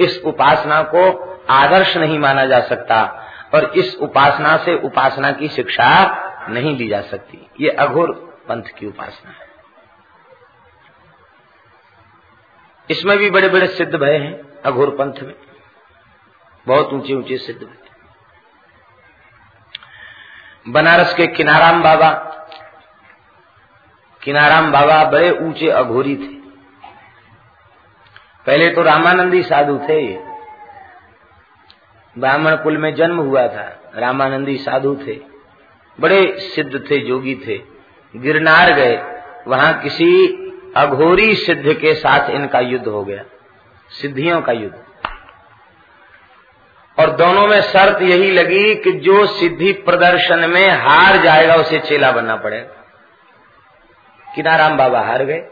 इस 0.00 0.22
उपासना 0.24 0.82
को 0.82 1.02
आदर्श 1.50 1.96
नहीं 1.96 2.18
माना 2.18 2.46
जा 2.46 2.60
सकता 2.60 3.02
और 3.54 3.64
इस 3.64 3.96
उपासना 3.96 4.56
से 4.56 4.74
उपासना 4.74 5.32
की 5.32 5.48
शिक्षा 5.48 5.88
नहीं 6.48 6.76
ली 6.76 6.88
जा 6.88 7.00
सकती। 7.00 7.46
ये 7.60 7.70
अघोर 7.70 8.12
पंथ 8.48 8.62
की 8.62 8.86
उपासना 8.86 9.30
है। 9.30 9.50
इसमें 12.90 13.18
भी 13.18 13.30
बड़े 13.30 13.48
बड़े 13.48 13.66
सिद्ध 13.66 13.94
भय 13.94 14.16
हैं 14.16 14.62
अघोर 14.62 14.90
पंथ 14.90 15.22
में। 15.22 15.34
बहुत 16.66 16.92
ऊँचे 16.92 17.14
ऊँचे 17.14 17.38
सिद्ध 17.38 17.60
भय। 17.62 17.76
बनारस 20.68 21.14
के 21.14 21.26
किनाराम 21.26 21.82
बाबा 21.82 22.10
किनाराम 24.22 24.72
बाबा 24.72 25.04
बड़े 25.04 25.30
ऊँचे 25.30 25.68
अघोरी 25.70 26.16
थे। 26.16 26.41
पहले 28.46 28.68
तो 28.70 28.82
रामानंदी 28.82 29.42
साधु 29.42 29.78
थे। 29.78 30.16
ब्राह्मण 32.18 32.56
कुल 32.56 32.78
में 32.78 32.94
जन्म 32.94 33.16
हुआ 33.16 33.46
था, 33.48 33.92
रामानंदी 33.96 34.56
साधु 34.56 34.94
थे। 35.06 35.20
बड़े 36.00 36.38
सिद्ध 36.38 36.90
थे, 36.90 36.98
जोगी 36.98 37.34
थे। 37.46 37.60
गिरनार 38.16 38.72
गए, 38.72 38.96
वहाँ 39.48 39.72
किसी 39.80 40.26
अघोरी 40.76 41.34
सिद्ध 41.34 41.72
के 41.72 41.94
साथ 41.94 42.30
इनका 42.30 42.60
युद्ध 42.60 42.86
हो 42.88 43.04
गया, 43.04 43.24
सिद्धियों 43.90 44.40
का 44.42 44.52
युद्ध। 44.52 44.82
और 46.98 47.10
दोनों 47.10 47.46
में 47.46 47.60
शर्त 47.60 48.02
यही 48.02 48.30
लगी 48.30 48.74
कि 48.74 48.92
जो 48.92 49.26
सिद्धि 49.26 49.72
प्रदर्शन 49.72 50.50
में 50.50 50.68
हार 50.70 51.16
जाएगा, 51.16 51.54
उसे 51.54 51.78
चेला 51.78 52.10
बनना 52.12 52.36
पड़ेगा 52.36 52.78
किनाराम 54.34 54.76
बाबा 54.76 55.00
हार 55.00 55.24
गए। 55.24 55.48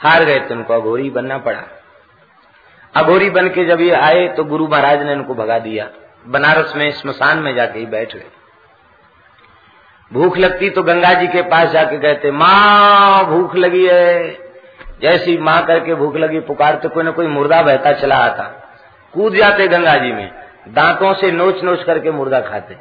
हार 0.00 0.24
गए 0.24 0.38
तो 0.38 0.54
उनको 0.54 0.74
अघोरी 0.74 1.10
बनना 1.10 1.38
पड़ा। 1.38 1.62
अघोरी 2.96 3.30
बन 3.30 3.48
के 3.48 3.64
जब 3.64 3.80
ये 3.80 3.90
आए 3.90 4.26
तो 4.28 4.44
गुरु 4.44 4.68
महाराज 4.68 5.02
ने 5.02 5.12
उनको 5.12 5.34
भगा 5.34 5.58
दिया। 5.58 5.88
बनारस 6.26 6.72
में 6.76 6.90
स्मशान 6.90 7.38
में 7.38 7.54
जाके 7.54 7.78
ही 7.78 7.86
बैठ 7.86 8.14
गए। 8.14 8.30
भूख 10.12 10.38
लगती 10.38 10.70
तो 10.70 10.82
गंगा 10.82 11.12
जी 11.14 11.26
के 11.26 11.42
पास 11.42 11.68
जाके 11.68 12.14
थे 12.14 12.30
माँ, 12.30 13.24
भूख 13.26 13.56
लगी 13.56 13.86
है। 13.86 14.30
जैसी 15.02 15.38
माँ 15.38 15.64
करके 15.66 15.94
भूख 15.94 16.16
लगी, 16.16 16.40
पुकारते 16.40 16.88
कोई 16.88 17.04
ना 17.04 17.10
कोई 17.10 17.26
मुर्दा 17.26 17.62
बहता 17.62 17.92
चला 17.92 18.16
आता। 18.16 18.42
कूद 19.14 19.34
जाते 19.34 19.68
गंगा 19.68 19.96
जी 19.96 20.12
में, 20.12 20.30
दांतों 20.68 21.14
से 21.14 21.30
नोच 21.30 21.62
नोच 21.62 21.82
करके 21.82 22.10
मुर्दा 22.10 22.40
खाते। 22.40 22.76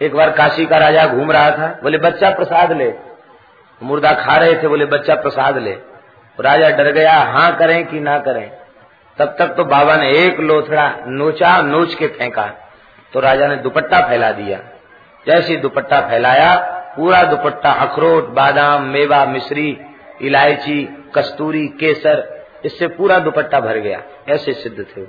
एक 0.00 0.14
बार 0.14 0.30
काशी 0.30 0.66
का 0.66 0.78
राजा 0.78 1.06
घूम 1.06 1.32
रहा 1.32 1.50
था, 1.50 1.66
बोले, 1.82 1.98
बच्चा 1.98 2.30
प्रसाद 2.30 2.72
ले। 2.72 2.92
मुर्दा 3.82 4.12
खा 4.12 4.36
रहे 4.36 4.62
थे, 4.62 4.68
बोले, 4.68 4.86
बच्चा 4.86 5.14
प्रसाद 5.14 5.58
ले। 5.58 5.72
राजा 6.38 6.70
डर 6.70 6.92
गया 6.92 7.12
हाँ 7.12 7.56
करें 7.56 7.86
कि 7.86 8.00
ना 8.00 8.18
करें? 8.18 8.50
तब 9.18 9.36
तक 9.38 9.46
तो 9.46 9.64
बाबा 9.64 9.96
ने 9.96 10.10
एक 10.10 10.40
लोथड़ा 10.40 10.94
नोचा, 11.06 11.60
नोच 11.62 11.94
के 11.94 12.06
फेंका 12.06 12.46
तो 13.12 13.20
राजा 13.20 13.46
ने 13.48 13.56
दुपट्टा 13.56 14.00
फैला 14.08 14.30
दिया। 14.32 14.58
जैसे 15.26 15.56
दुपट्टा 15.56 16.00
फैलाया, 16.00 16.54
पूरा 16.96 17.22
दुपट्टा 17.22 17.70
अखरोट, 17.70 18.28
बादाम, 18.28 18.82
मेवा, 18.82 19.24
मिश्री, 19.24 19.78
इलायची, 20.22 20.82
कस्तूरी, 21.14 21.66
केसर, 21.68 22.44
इससे 22.64 22.88
पूरा 22.88 23.18
दुपट्टा 23.18 23.60
भर 23.60 23.78
गया। 23.78 24.02
ऐसे 24.28 24.52
सिद्ध 24.52 24.86
थे 24.96 25.04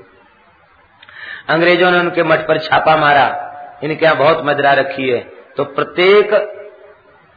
अंग्रेज़ों 1.49 1.91
ने 1.91 1.99
उनके 1.99 2.24
मठ 2.24 2.47
पर 2.47 2.58
छापा 2.60 2.95
मारा। 2.97 3.28
इनके 3.84 4.05
यहाँ 4.05 4.18
बहुत 4.18 4.41
मदरा 4.45 4.74
रखी 4.74 5.10
है। 5.10 5.20
तो 5.58 5.64
प्रत्येक 5.64 6.34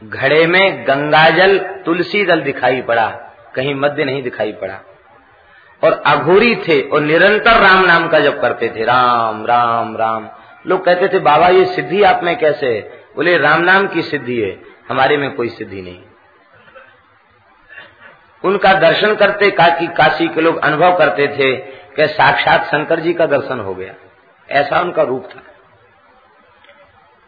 घड़े 0.03 0.45
में 0.47 0.87
गंगाजल, 0.87 1.57
तुलसी 1.85 2.25
दल 2.25 2.41
दिखाई 2.41 2.81
पड़ा। 2.81 3.07
कहीं 3.55 3.75
मध्य 3.75 4.05
नहीं 4.05 4.23
दिखाई 4.23 4.51
पड़ा। 4.51 4.79
और 5.83 6.03
अघोरी 6.05 6.55
थे 6.55 6.81
और 6.81 7.01
निरंतर 7.01 7.51
राम 7.51 7.85
नाम 7.85 8.07
का 8.07 8.19
जब 8.19 8.41
करते 8.41 8.73
थे। 8.75 8.83
राम 8.83 9.45
राम 9.45 9.97
राम। 9.97 10.29
लोग 10.67 10.85
कहते 10.85 11.07
थे, 11.07 11.19
बाबा, 11.19 11.47
ये 11.47 11.65
सिद्धि 11.65 12.03
आप 12.03 12.23
में 12.23 12.39
कैसे 12.39 12.67
है? 12.67 12.81
बोले, 13.15 13.37
राम 13.37 13.61
नाम 13.61 13.87
की 13.87 14.01
सिद्धि 14.01 14.41
है। 14.41 14.61
हमारे 14.89 15.17
में 15.17 15.33
कोई 15.33 15.49
सिद्धि 15.49 15.81
नहीं 15.81 15.99
उनका 18.43 18.73
दर्शन 18.73 19.15
करते, 19.15 19.51
काकी, 19.51 19.87
काशी 19.87 20.27
के 20.27 20.41
लोग 20.41 20.57
अनुभव 20.57 20.97
करते 20.97 21.27
थे 21.27 21.55
कि 21.95 22.07
साक्षात 22.07 22.63
शंकर 22.63 22.99
जी 22.99 23.13
का 23.13 23.25
दर्शन 23.25 23.59
हो 23.59 23.75
गया। 23.75 23.93
ऐसा 24.49 24.79
उनका 24.79 25.03
रूप 25.03 25.29
था। 25.35 25.39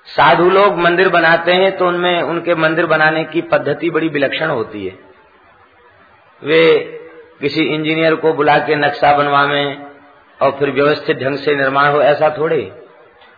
साधु 0.05 0.49
लोग 0.49 0.77
मंदिर 0.77 1.09
बनाते 1.09 1.53
हैं 1.53 1.77
तो 1.77 1.87
उनमें, 1.87 2.21
उनके 2.21 2.55
मंदिर 2.55 2.85
बनाने 2.85 3.23
की 3.23 3.41
पद्धति 3.41 3.89
बड़ी 3.89 4.07
विलक्षण 4.07 4.47
होती 4.47 4.85
है। 4.85 4.99
वे 6.43 6.89
किसी 7.43 7.61
इंजीनियर 7.61 8.15
को 8.15 8.33
बुला 8.33 8.57
के 8.57 8.75
नक्शा 8.75 9.17
बनवावे 9.17 9.77
और 10.41 10.51
फिर 10.51 10.71
व्यवस्थित 10.71 11.17
ढंग 11.17 11.37
से 11.37 11.55
निर्माण 11.55 11.87
हो, 11.87 12.01
ऐसा 12.01 12.35
थोड़े। 12.37 12.71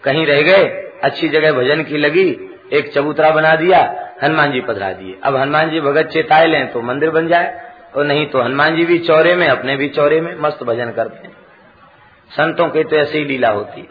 कहीं 0.03 0.25
रह 0.25 0.41
गए, 0.41 0.63
अच्छी 1.03 1.29
जगह 1.29 1.51
भजन 1.51 1.83
की 1.83 1.97
लगी, 1.97 2.51
एक 2.73 2.93
चबूतरा 2.93 3.29
बना 3.29 3.55
दिया, 3.55 3.79
हनुमान 4.23 4.51
जी 4.51 4.61
पधरा 4.61 4.91
दिए। 4.91 5.17
अब 5.23 5.35
हनुमान 5.35 5.69
जी 5.69 5.79
भगत 5.81 6.05
चेताए 6.05 6.45
लें 6.45 6.71
तो 6.71 6.81
मंदिर 6.81 7.09
बन 7.09 7.27
जाए, 7.27 7.71
और 7.95 8.05
नहीं 8.05 8.25
तो 8.25 8.41
हनुमान 8.41 8.75
जी 8.75 8.85
भी 8.85 8.99
चौरे 8.99 9.35
में, 9.35 9.47
अपने 9.47 9.75
भी 9.75 9.89
चौरे 9.89 10.21
में 10.21 10.35
मस्त 10.39 10.63
भजन 10.63 10.91
करते 10.91 11.27
हैं। 11.27 11.33
संतों 12.29 12.69
की 12.69 12.83
तो 12.83 12.95
ऐसी 12.95 13.17
ही 13.17 13.25
लीला 13.25 13.49
होती 13.49 13.81
है। 13.81 13.87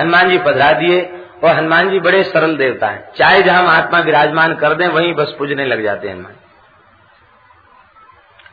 हनुमान 0.00 0.30
जी 0.30 0.38
पधरा 0.38 0.72
दिए, 0.72 1.02
और 1.44 1.50
हनुमान 1.50 1.90
जी 1.90 2.00
बड़े 2.00 2.22
सरल 2.22 2.56
देवता 2.56 2.86
हैं। 2.86 3.12
चाहे 3.16 3.42
जहाँ 3.42 3.62
महात्मा 3.62 4.00
विराजमान 4.00 4.54
कर 4.54 4.74
दें, 4.74 4.88
वहीं 4.88 5.14
बस 5.14 5.34
पूजने 5.38 5.64
लग 5.64 5.82
जाते 5.82 6.08
हैं 6.08 6.14
हनुमान 6.14 6.32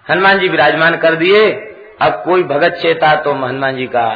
हनुमान 0.07 0.39
जी 0.39 0.47
विराजमान 0.49 0.97
कर 0.97 1.15
दिए। 1.15 1.49
अब 2.01 2.21
कोई 2.25 2.43
भगत 2.43 2.77
चेता 2.81 3.15
तो 3.15 3.33
हनुमान 3.33 3.75
जी 3.75 3.85
का 3.87 4.07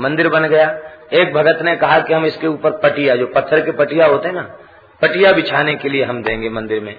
मंदिर 0.00 0.28
बन 0.28 0.46
गया। 0.46 0.66
एक 1.12 1.32
भगत 1.34 1.62
ने 1.62 1.74
कहा 1.76 1.98
कि 2.00 2.12
हम 2.14 2.24
इसके 2.26 2.46
ऊपर 2.46 2.70
पटिया, 2.78 3.16
जो 3.16 3.26
पत्थर 3.26 3.60
के 3.60 3.72
पटिया 3.72 4.06
होते 4.06 4.30
ना, 4.32 4.42
पटिया 5.02 5.32
बिछाने 5.32 5.74
के 5.74 5.88
लिए 5.88 6.04
हम 6.04 6.22
देंगे 6.22 6.48
मंदिर 6.48 6.80
में। 6.80 6.96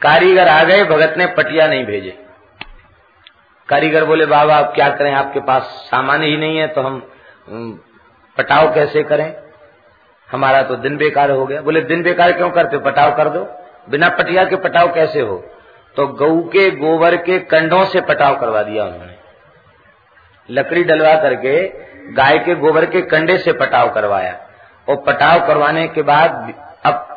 कारीगर 0.00 0.48
आ 0.48 0.62
गए, 0.64 0.82
भगत 0.84 1.14
ने 1.18 1.26
पटिया 1.34 1.66
नहीं 1.66 1.84
भेजे। 1.84 2.18
कारीगर 3.68 4.04
बोले, 4.04 4.26
बाबा, 4.26 4.56
आप 4.56 4.72
क्या 4.74 4.88
करें? 4.90 5.12
आपके 5.12 5.40
पास 5.40 5.62
सामान 5.90 6.22
ही 6.22 6.36
नहीं 6.36 6.58
है 6.58 6.66
तो 6.68 6.80
हम 6.80 7.00
पटाव 8.36 8.74
कैसे 8.74 9.02
करें? 9.02 9.32
हमारा 10.28 10.62
तो 10.62 10.76
दिन 10.76 10.96
बेकार 10.96 11.30
हो 11.30 11.46
गया। 11.46 11.60
बोले, 11.60 11.80
दिन 11.82 12.02
बेकार 12.02 12.32
क्यों 12.32 12.50
करते 12.50 12.78
पटाव 12.80 13.14
कर 13.16 13.28
दो। 13.28 13.46
बिना 13.90 14.08
पटिया 14.08 14.44
के 14.44 14.56
पटाव 14.58 14.92
कैसे 14.94 15.20
हो? 15.20 15.44
तो 15.96 16.06
गऊ 16.06 16.40
के 16.40 16.70
गोबर 16.70 17.16
के 17.16 17.38
कंडों 17.38 17.84
से 17.84 18.00
पटाव 18.00 18.36
करवा 18.36 18.62
दिया 18.62 18.84
उन्होंने। 18.84 19.14
लकड़ी 20.50 20.84
डलवा 20.84 21.14
करके 21.14 21.68
गाय 22.12 22.38
के 22.38 22.54
गोबर 22.54 22.86
के 22.86 23.00
कंडे 23.00 23.38
से 23.38 23.52
पटाव 23.52 23.90
करवाया। 23.90 24.40
और 24.88 24.96
पटाव 24.96 25.46
करवाने 25.46 25.88
के 25.88 26.02
बाद 26.02 26.54
अब 26.84 27.08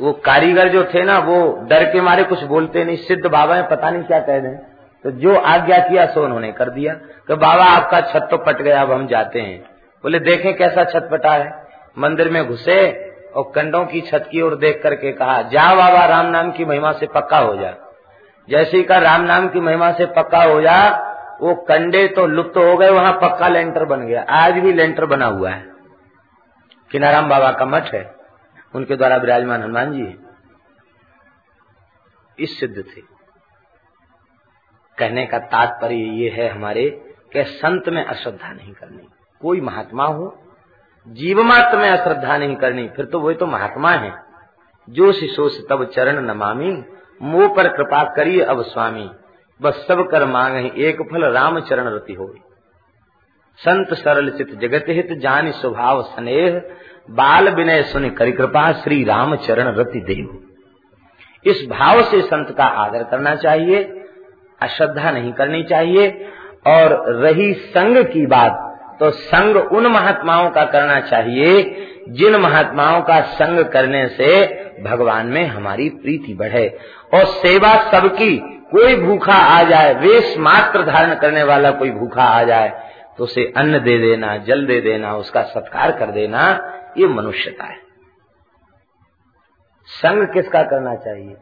वो 0.00 0.12
कारीगर 0.12 0.68
जो 0.68 0.84
थे 0.84 1.02
ना, 1.02 1.18
वो 1.18 1.60
डर 1.62 1.90
के 1.92 2.00
मारे 2.00 2.22
कुछ 2.22 2.42
बोलते 2.42 2.84
नहीं, 2.84 2.96
सिद्ध 2.96 3.26
बाबा 3.26 3.54
है, 3.54 3.68
पता 3.68 3.90
नहीं 3.90 4.02
क्या 4.02 4.20
कह 4.20 4.38
दें 4.38 4.56
तो 5.04 5.10
जो 5.10 5.36
आज्ञा 5.36 5.78
किया, 5.78 6.06
सो 6.06 6.24
उन्होंने 6.24 6.52
कर 6.52 6.70
दिया। 6.70 6.94
कि 6.94 7.34
बाबा, 7.34 7.64
आपका 7.64 8.00
छत 8.00 8.28
तो 8.30 8.36
पट 8.36 8.62
गया, 8.62 8.82
अब 8.82 8.92
हम 8.92 9.06
जाते 9.06 9.40
हैं। 9.40 9.62
बोले, 10.02 10.18
देखें 10.18 10.56
कैसा 10.56 10.84
छत 10.84 11.08
पटा 11.10 11.30
है। 11.30 11.66
मंदिर 11.98 12.28
में 12.28 12.48
घुसे 12.48 13.10
और 13.36 13.52
कंडों 13.54 13.84
की 13.84 14.00
छत 14.00 14.28
की 14.30 14.40
ओर 14.40 14.56
देख 14.56 14.80
करके 14.82 15.12
कहा, 15.12 15.42
जा 15.42 15.74
बाबा, 15.74 16.04
राम 16.04 16.26
नाम 16.26 16.52
की 16.52 16.64
महिमा 16.64 16.92
से 16.92 17.06
पक्का 17.06 17.38
हो 17.38 17.56
जा। 17.56 17.74
जैसे 18.48 18.82
का 18.82 18.98
राम 18.98 19.22
नाम 19.22 19.48
की 19.48 19.60
महिमा 19.60 19.92
से 19.92 20.06
पक्का 20.06 20.42
हो 20.42 20.60
जा, 20.60 21.06
वो 21.40 21.54
कंडे 21.54 22.08
तो 22.08 22.26
लुप्त 22.26 22.56
हो 22.56 22.76
गए, 22.76 22.90
वहाँ 22.90 23.12
पक्का 23.12 23.48
लेंटर 23.48 23.84
बन 23.84 24.06
गया। 24.06 24.24
आज 24.28 24.54
भी 24.54 24.72
लेंटर 24.72 25.06
बना 25.06 25.26
हुआ 25.26 25.50
है। 25.50 25.72
किनाराम 26.90 27.28
बाबा 27.28 27.52
का 27.52 27.66
मठ 27.66 27.94
है। 27.94 28.16
उनके 28.74 28.96
द्वारा 28.96 29.16
विराजमान 29.16 29.62
हनुमान 29.62 29.92
जी 29.92 30.18
इस 32.38 32.60
सिद्ध 32.60 32.78
थे। 32.78 33.00
कहने 34.98 35.26
का 35.26 35.38
तात्पर्य 35.38 35.94
ये 35.94 36.30
है 36.30 36.48
हमारे, 36.48 37.14
कि 37.32 37.44
संत 37.44 37.88
में 37.88 38.04
अश्रद्धा 38.04 38.52
नहीं 38.52 38.72
करनी। 38.72 39.08
कोई 39.40 39.60
महात्मा 39.60 40.04
हो, 40.04 40.42
जीव 41.08 41.42
मात्र 41.42 41.78
में 41.78 41.90
अश्रद्धा 41.90 42.36
नहीं 42.36 42.56
करनी। 42.56 42.88
फिर 42.88 43.04
तो 43.04 43.20
वही 43.20 43.34
तो 43.34 43.46
महात्मा 43.46 43.90
है। 43.90 44.12
जो 44.90 45.12
शिशोष 45.12 45.52
तब 45.70 45.84
चरण 45.84 46.20
नमामी 46.20 46.84
मुँह 47.20 47.48
पर 47.48 47.68
कृपा 47.68 48.02
करिए 48.16 48.42
अब 48.42 48.62
स्वामी। 48.62 49.10
बस 49.60 49.84
सब 49.88 50.08
कर 50.10 50.24
मांग, 50.24 50.56
एक 50.78 51.02
फल 51.02 51.24
राम 51.24 51.60
चरण 51.60 51.88
रति 51.88 52.12
हो 52.12 52.34
संत 53.58 53.94
सरल 53.94 54.30
चित 54.30 54.54
जगत 54.58 54.84
हित 54.88 55.12
जान 55.12 55.50
स्वभाव 55.50 56.02
स्नेह, 56.02 56.62
बाल 57.10 57.48
विनय 57.48 57.82
सुन 57.82 58.10
करि 58.10 58.32
कृपा 58.32 58.72
श्री 58.72 59.04
राम 59.04 59.36
चरण 59.36 59.74
रति 59.74 60.00
देव। 60.00 60.38
इस 61.44 61.66
भाव 61.70 62.02
से 62.02 62.20
संत 62.22 62.54
का 62.58 62.64
आदर 62.64 63.02
करना 63.02 63.34
चाहिए, 63.36 63.82
अश्रद्धा 64.60 65.10
नहीं 65.10 65.32
करनी 65.32 65.62
चाहिए, 65.62 66.10
और 66.66 67.14
रही 67.14 67.52
संग 67.54 68.04
की 68.04 68.26
बात 68.26 68.75
तो 69.00 69.10
संग 69.10 69.56
उन 69.56 69.86
महात्माओं 69.86 70.50
का 70.50 70.64
करना 70.64 71.00
चाहिए, 71.00 71.62
जिन 72.08 72.36
महात्माओं 72.36 73.00
का 73.02 73.20
संग 73.20 73.64
करने 73.64 74.06
से 74.08 74.28
भगवान 74.82 75.26
में 75.26 75.46
हमारी 75.46 75.88
प्रीति 75.88 76.34
बढ़े। 76.34 76.68
और 77.14 77.24
सेवा 77.24 77.74
सबकी, 77.90 78.36
कोई 78.70 78.96
भूखा 78.96 79.32
आ 79.32 79.62
जाए, 79.62 79.94
वेश 79.94 80.36
मात्र 80.38 80.82
धारण 80.82 81.14
करने 81.14 81.42
वाला 81.42 81.70
कोई 81.70 81.90
भूखा 81.90 82.22
आ 82.22 82.42
जाए 82.42 82.68
तो 83.18 83.24
उसे 83.24 83.52
अन्न 83.56 83.78
दे 83.78 83.98
देना, 83.98 84.36
जल 84.36 84.66
दे 84.66 84.80
देना, 84.80 85.14
उसका 85.16 85.42
सत्कार 85.42 85.92
कर 85.92 86.06
देना, 86.06 86.40
ये 86.98 87.06
मनुष्यता 87.06 87.64
है। 87.64 87.78
संग 89.88 90.26
किसका 90.26 90.62
करना 90.62 90.94
चाहिए? 90.94 91.36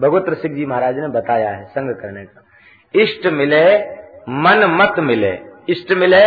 भगवत 0.00 0.38
सिंह 0.38 0.54
जी 0.56 0.66
महाराज 0.66 0.98
ने 0.98 1.08
बताया 1.08 1.50
है 1.50 1.64
संग 1.64 1.94
करने 1.94 2.24
का। 2.24 2.44
इष्ट 2.94 3.26
मिले, 3.26 3.78
मन 4.28 4.64
मत 4.80 4.98
मिले। 4.98 5.53
इष्ट 5.68 5.92
मिले 5.92 6.26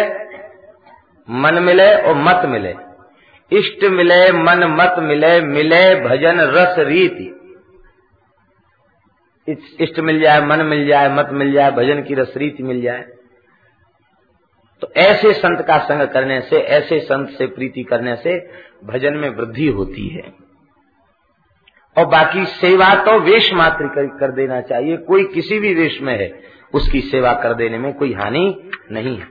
मन 1.29 1.59
मिले 1.63 1.93
और 2.01 2.15
मत 2.15 2.41
मिले। 2.45 2.75
इष्ट 3.51 3.83
मिले 3.83 4.31
मन 4.31 4.63
मत 4.63 4.95
मिले 4.99 5.41
मिले 5.41 5.95
भजन 5.95 6.41
रस 6.41 6.75
रीति। 6.79 7.33
इष्ट 9.79 9.99
मिल 9.99 10.19
जाए 10.19 10.41
मन 10.41 10.61
मिल 10.61 10.87
जाए 10.87 11.09
मत 11.09 11.29
मिल 11.31 11.51
जाए 11.53 11.71
भजन 11.71 12.03
की 12.03 12.13
रस 12.13 12.33
रीति 12.37 12.63
मिल 12.63 12.81
जाए। 12.81 13.05
तो 14.81 14.91
ऐसे 14.97 15.33
संत 15.33 15.61
का 15.61 15.77
संग 15.77 16.07
करने 16.07 16.41
से 16.41 16.57
ऐसे 16.57 16.99
संत 16.99 17.29
से 17.29 17.47
प्रीति 17.47 17.83
करने 17.83 18.15
से 18.15 18.39
भजन 18.83 19.13
में 19.13 19.29
वृद्धि 19.29 19.67
होती 19.67 20.07
है। 20.07 20.33
और 21.97 22.05
बाकी 22.05 22.45
सेवा 22.45 22.93
तो 22.95 23.19
वेश 23.19 23.53
मात्र 23.53 23.87
कर, 23.87 24.31
देना 24.31 24.61
चाहिए। 24.61 24.97
कोई 24.97 25.23
किसी 25.23 25.59
भी 25.59 25.73
वेश 25.73 26.01
में 26.01 26.19
है 26.19 26.56
उसकी 26.73 27.01
सेवा 27.01 27.33
कर 27.33 27.53
देने 27.53 27.77
में 27.77 27.93
कोई 27.93 28.13
हानि 28.13 28.69
नहीं 28.91 29.17
है। 29.17 29.27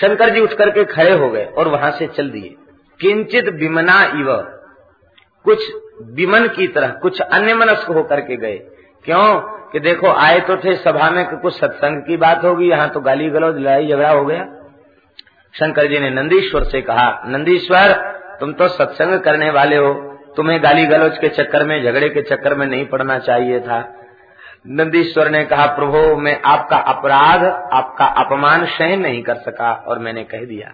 शंकर 0.00 0.30
जी 0.30 0.40
उठ 0.40 0.52
करके 0.52 0.84
खड़े 0.84 1.12
हो 1.12 1.30
गए 1.30 1.44
और 1.44 1.68
वहाँ 1.68 1.90
से 1.90 2.06
चल 2.06 2.30
दिए। 2.30 2.54
किंचित 3.00 3.48
बिमना 3.48 4.04
इव, 4.04 4.36
कुछ 5.44 5.74
विमन 6.02 6.48
की 6.48 6.66
तरह, 6.66 6.88
कुछ 6.88 7.20
अन्य 7.20 7.54
मनस्क 7.54 7.88
होकर 7.88 8.20
के 8.20 8.36
गए। 8.36 8.56
क्यों? 9.04 9.40
कि 9.72 9.80
देखो, 9.80 10.08
आए 10.08 10.40
तो 10.40 10.56
थे, 10.56 10.76
सभा 10.76 11.10
में 11.10 11.36
कुछ 11.36 11.60
सत्संग 11.60 12.02
की 12.02 12.16
बात 12.16 12.44
होगी, 12.44 12.68
यहाँ 12.68 12.88
तो 12.88 13.00
गाली 13.00 13.30
गलौज, 13.30 13.58
लड़ाई 13.58 13.88
झगड़ा 13.88 14.10
हो 14.10 14.24
गया। 14.24 14.44
शंकर 15.52 15.86
जी 15.86 15.98
ने 15.98 16.10
नंदीश्वर 16.10 16.64
से 16.64 16.82
कहा, 16.82 17.22
नंदीश्वर, 17.26 17.92
तुम 18.40 18.52
तो 18.52 18.68
सत्संग 18.68 19.20
करने 19.20 19.50
वाले 19.50 19.76
हो। 19.76 19.94
तुम्हें 20.36 20.62
गाली 20.62 20.86
गलौज 20.86 21.18
के 21.18 21.28
चक्कर 21.28 21.64
में, 21.64 21.84
झगड़े 21.84 22.08
के 22.08 22.22
चक्कर 22.22 22.54
में 22.54 22.66
नहीं 22.66 22.86
पड़ना 22.86 23.18
चाहिए 23.18 23.60
था। 23.60 23.97
नंदीश्वर 24.64 25.30
ने 25.30 25.44
कहा, 25.44 25.66
प्रभु, 25.66 26.16
मैं 26.16 26.40
आपका 26.44 26.76
अपराध, 26.76 27.44
आपका 27.72 28.04
अपमान 28.22 28.64
सहन 28.66 29.00
नहीं 29.00 29.22
कर 29.22 29.34
सका 29.36 29.72
और 29.88 29.98
मैंने 29.98 30.24
कह 30.24 30.44
दिया। 30.44 30.72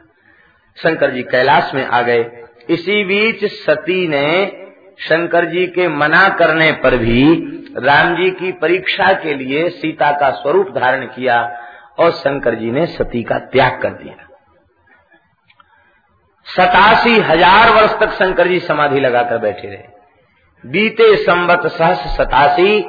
शंकर 0.79 1.11
जी 1.11 1.23
कैलाश 1.23 1.75
में 1.75 1.85
आ 1.87 2.01
गए। 2.03 2.25
इसी 2.69 3.05
बीच 3.05 3.45
सती 3.45 4.07
ने 4.09 4.27
शंकर 5.01 5.45
जी 5.45 5.67
के 5.67 5.89
मना 5.89 6.29
करने 6.29 6.71
पर 6.73 6.97
भी 6.97 7.23
राम 7.79 8.15
जी 8.17 8.31
की 8.31 8.53
परीक्षा 8.53 9.13
के 9.13 9.35
लिए 9.35 9.69
सीता 9.71 10.11
का 10.13 10.31
स्वरूप 10.31 10.69
धारण 10.75 11.07
किया 11.07 11.41
और 11.99 12.11
शंकर 12.11 12.55
जी 12.55 12.71
ने 12.71 12.87
सती 12.87 13.23
का 13.23 13.39
त्याग 13.53 13.81
कर 13.83 13.91
दिया। 13.93 14.15
सतासी 16.47 17.17
हज़ार 17.21 17.71
वर्ष 17.71 17.99
तक 18.01 18.11
शंकर 18.15 18.49
जी 18.49 18.59
समाधि 18.61 19.01
लगाकर 19.01 19.39
बैठे 19.39 19.69
रहे। 19.69 19.93
बीते 20.65 21.17
संवत 21.17 21.67
सहस 21.67 22.17
सतासी 22.17 22.81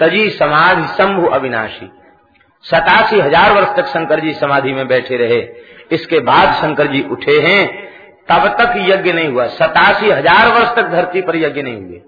तजी 0.00 0.30
समाधि 0.30 0.82
शंभु 0.82 1.26
अविनाशी। 1.26 1.90
सतासी 2.64 3.20
हज़ार 3.20 3.52
वर्ष 3.52 3.68
तक 3.76 3.86
शंकर 3.86 4.20
जी 4.20 4.32
समाधि 4.34 4.72
में 4.72 4.88
बैठे 4.88 5.16
रहे। 5.16 5.48
इसके 5.92 6.20
बाद 6.20 6.54
शंकर 6.54 6.86
जी 6.86 7.02
उठे 7.02 7.38
हैं, 7.40 7.88
तब 8.28 8.48
तक 8.48 8.72
यज्ञ 8.76 9.12
नहीं 9.12 9.28
हुआ। 9.28 9.46
सतासी 9.46 10.10
हज़ार 10.10 10.48
वर्ष 10.48 10.76
तक 10.76 10.82
धरती 10.82 11.22
पर 11.22 11.36
यज्ञ 11.36 11.62
नहीं 11.62 11.82
हुए। 11.82 12.00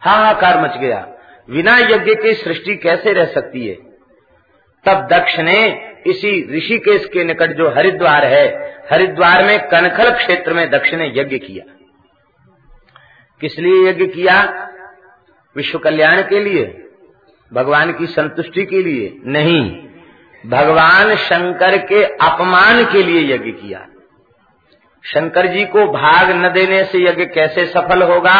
हाहाकार 0.00 0.60
मच 0.60 0.76
गया। 0.76 1.08
बिना 1.50 1.78
यज्ञ 1.78 2.14
के 2.14 2.34
सृष्टि 2.34 2.76
कैसे 2.76 3.12
रह 3.12 3.24
सकती 3.24 3.66
है? 3.66 3.74
तब 4.84 5.08
दक्ष 5.12 5.38
ने 5.38 5.82
इसी 6.06 6.56
ऋषिकेश 6.56 7.04
के 7.04 7.24
निकट 7.24 7.52
जो 7.52 7.70
हरिद्वार 7.70 8.24
है, 8.24 8.74
हरिद्वार 8.92 9.44
में 9.44 9.68
कनखल 9.68 10.10
क्षेत्र 10.10 10.54
में 10.54 10.70
दक्ष 10.70 10.94
ने 10.94 11.12
यज्ञ 11.16 11.38
किया। 11.38 11.64
किस 13.40 13.58
लिए 13.58 13.90
यज्ञ 13.90 14.06
किया? 14.06 14.62
विश्व 15.56 15.78
कल्याण 15.78 16.22
के 16.22 16.40
लिए, 16.40 16.64
भगवान 17.52 17.92
की 17.92 18.06
संतुष्टि 18.06 18.64
के 18.64 18.82
लिए 18.82 19.16
नहीं, 19.26 19.60
भगवान 20.46 21.14
शंकर 21.16 21.76
के 21.78 22.02
अपमान 22.04 22.84
के 22.84 23.02
लिए 23.02 23.34
यज्ञ 23.34 23.50
किया। 23.50 23.86
शंकर 25.04 25.46
जी 25.46 25.64
को 25.64 25.86
भाग 25.86 26.30
न 26.30 26.48
देने 26.48 26.84
से 26.84 27.02
यज्ञ 27.04 27.24
कैसे 27.24 27.66
सफल 27.66 28.02
होगा? 28.02 28.38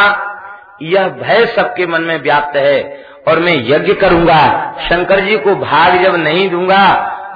यह 0.83 1.09
भय 1.09 1.47
सबके 1.47 1.87
मन 1.87 2.03
में 2.03 2.21
व्याप्त 2.23 2.57
है, 2.57 3.05
और 3.29 3.39
मैं 3.39 3.55
यज्ञ 3.69 3.95
करूँगा, 3.95 4.75
शंकर 4.81 5.21
जी 5.21 5.37
को 5.39 5.55
भाग 5.55 6.03
जब 6.03 6.15
नहीं 6.15 6.49
दूँगा, 6.51 6.85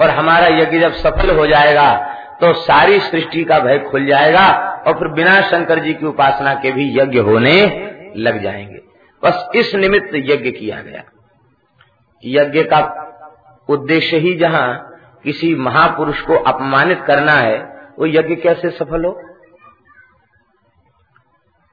और 0.02 0.10
हमारा 0.10 0.46
यज्ञ 0.46 0.78
जब 0.78 0.92
सफल 0.92 1.30
हो 1.30 1.46
जाएगा 1.46 2.16
तो 2.40 2.52
सारी 2.52 2.98
सृष्टि 3.00 3.44
का 3.44 3.58
भय 3.58 3.78
खुल 3.78 4.06
जाएगा, 4.06 4.46
और 4.86 4.94
फिर 4.94 5.08
बिना 5.08 5.40
शंकर 5.40 5.78
जी 5.78 5.94
की 5.94 6.06
उपासना 6.06 6.54
के 6.54 6.72
भी 6.72 6.98
यज्ञ 6.98 7.18
होने 7.18 7.56
लग 8.16 8.42
जाएँगे। 8.42 8.89
बस 9.22 9.50
इस 9.54 9.74
निमित्त 9.74 10.10
यज्ञ 10.14 10.50
किया 10.50 10.80
गया। 10.80 11.04
यज्ञ 12.24 12.62
का 12.62 13.06
उद्देश्य 13.68 14.16
ही 14.16 14.34
जहाँ 14.34 14.94
किसी 15.24 15.54
महापुरुष 15.54 16.20
को 16.20 16.34
अपमानित 16.34 17.00
करना 17.06 17.32
है, 17.32 17.58
वो 17.98 18.06
यज्ञ 18.06 18.36
कैसे 18.36 18.70
सफल 18.70 19.04
हो? 19.04 19.22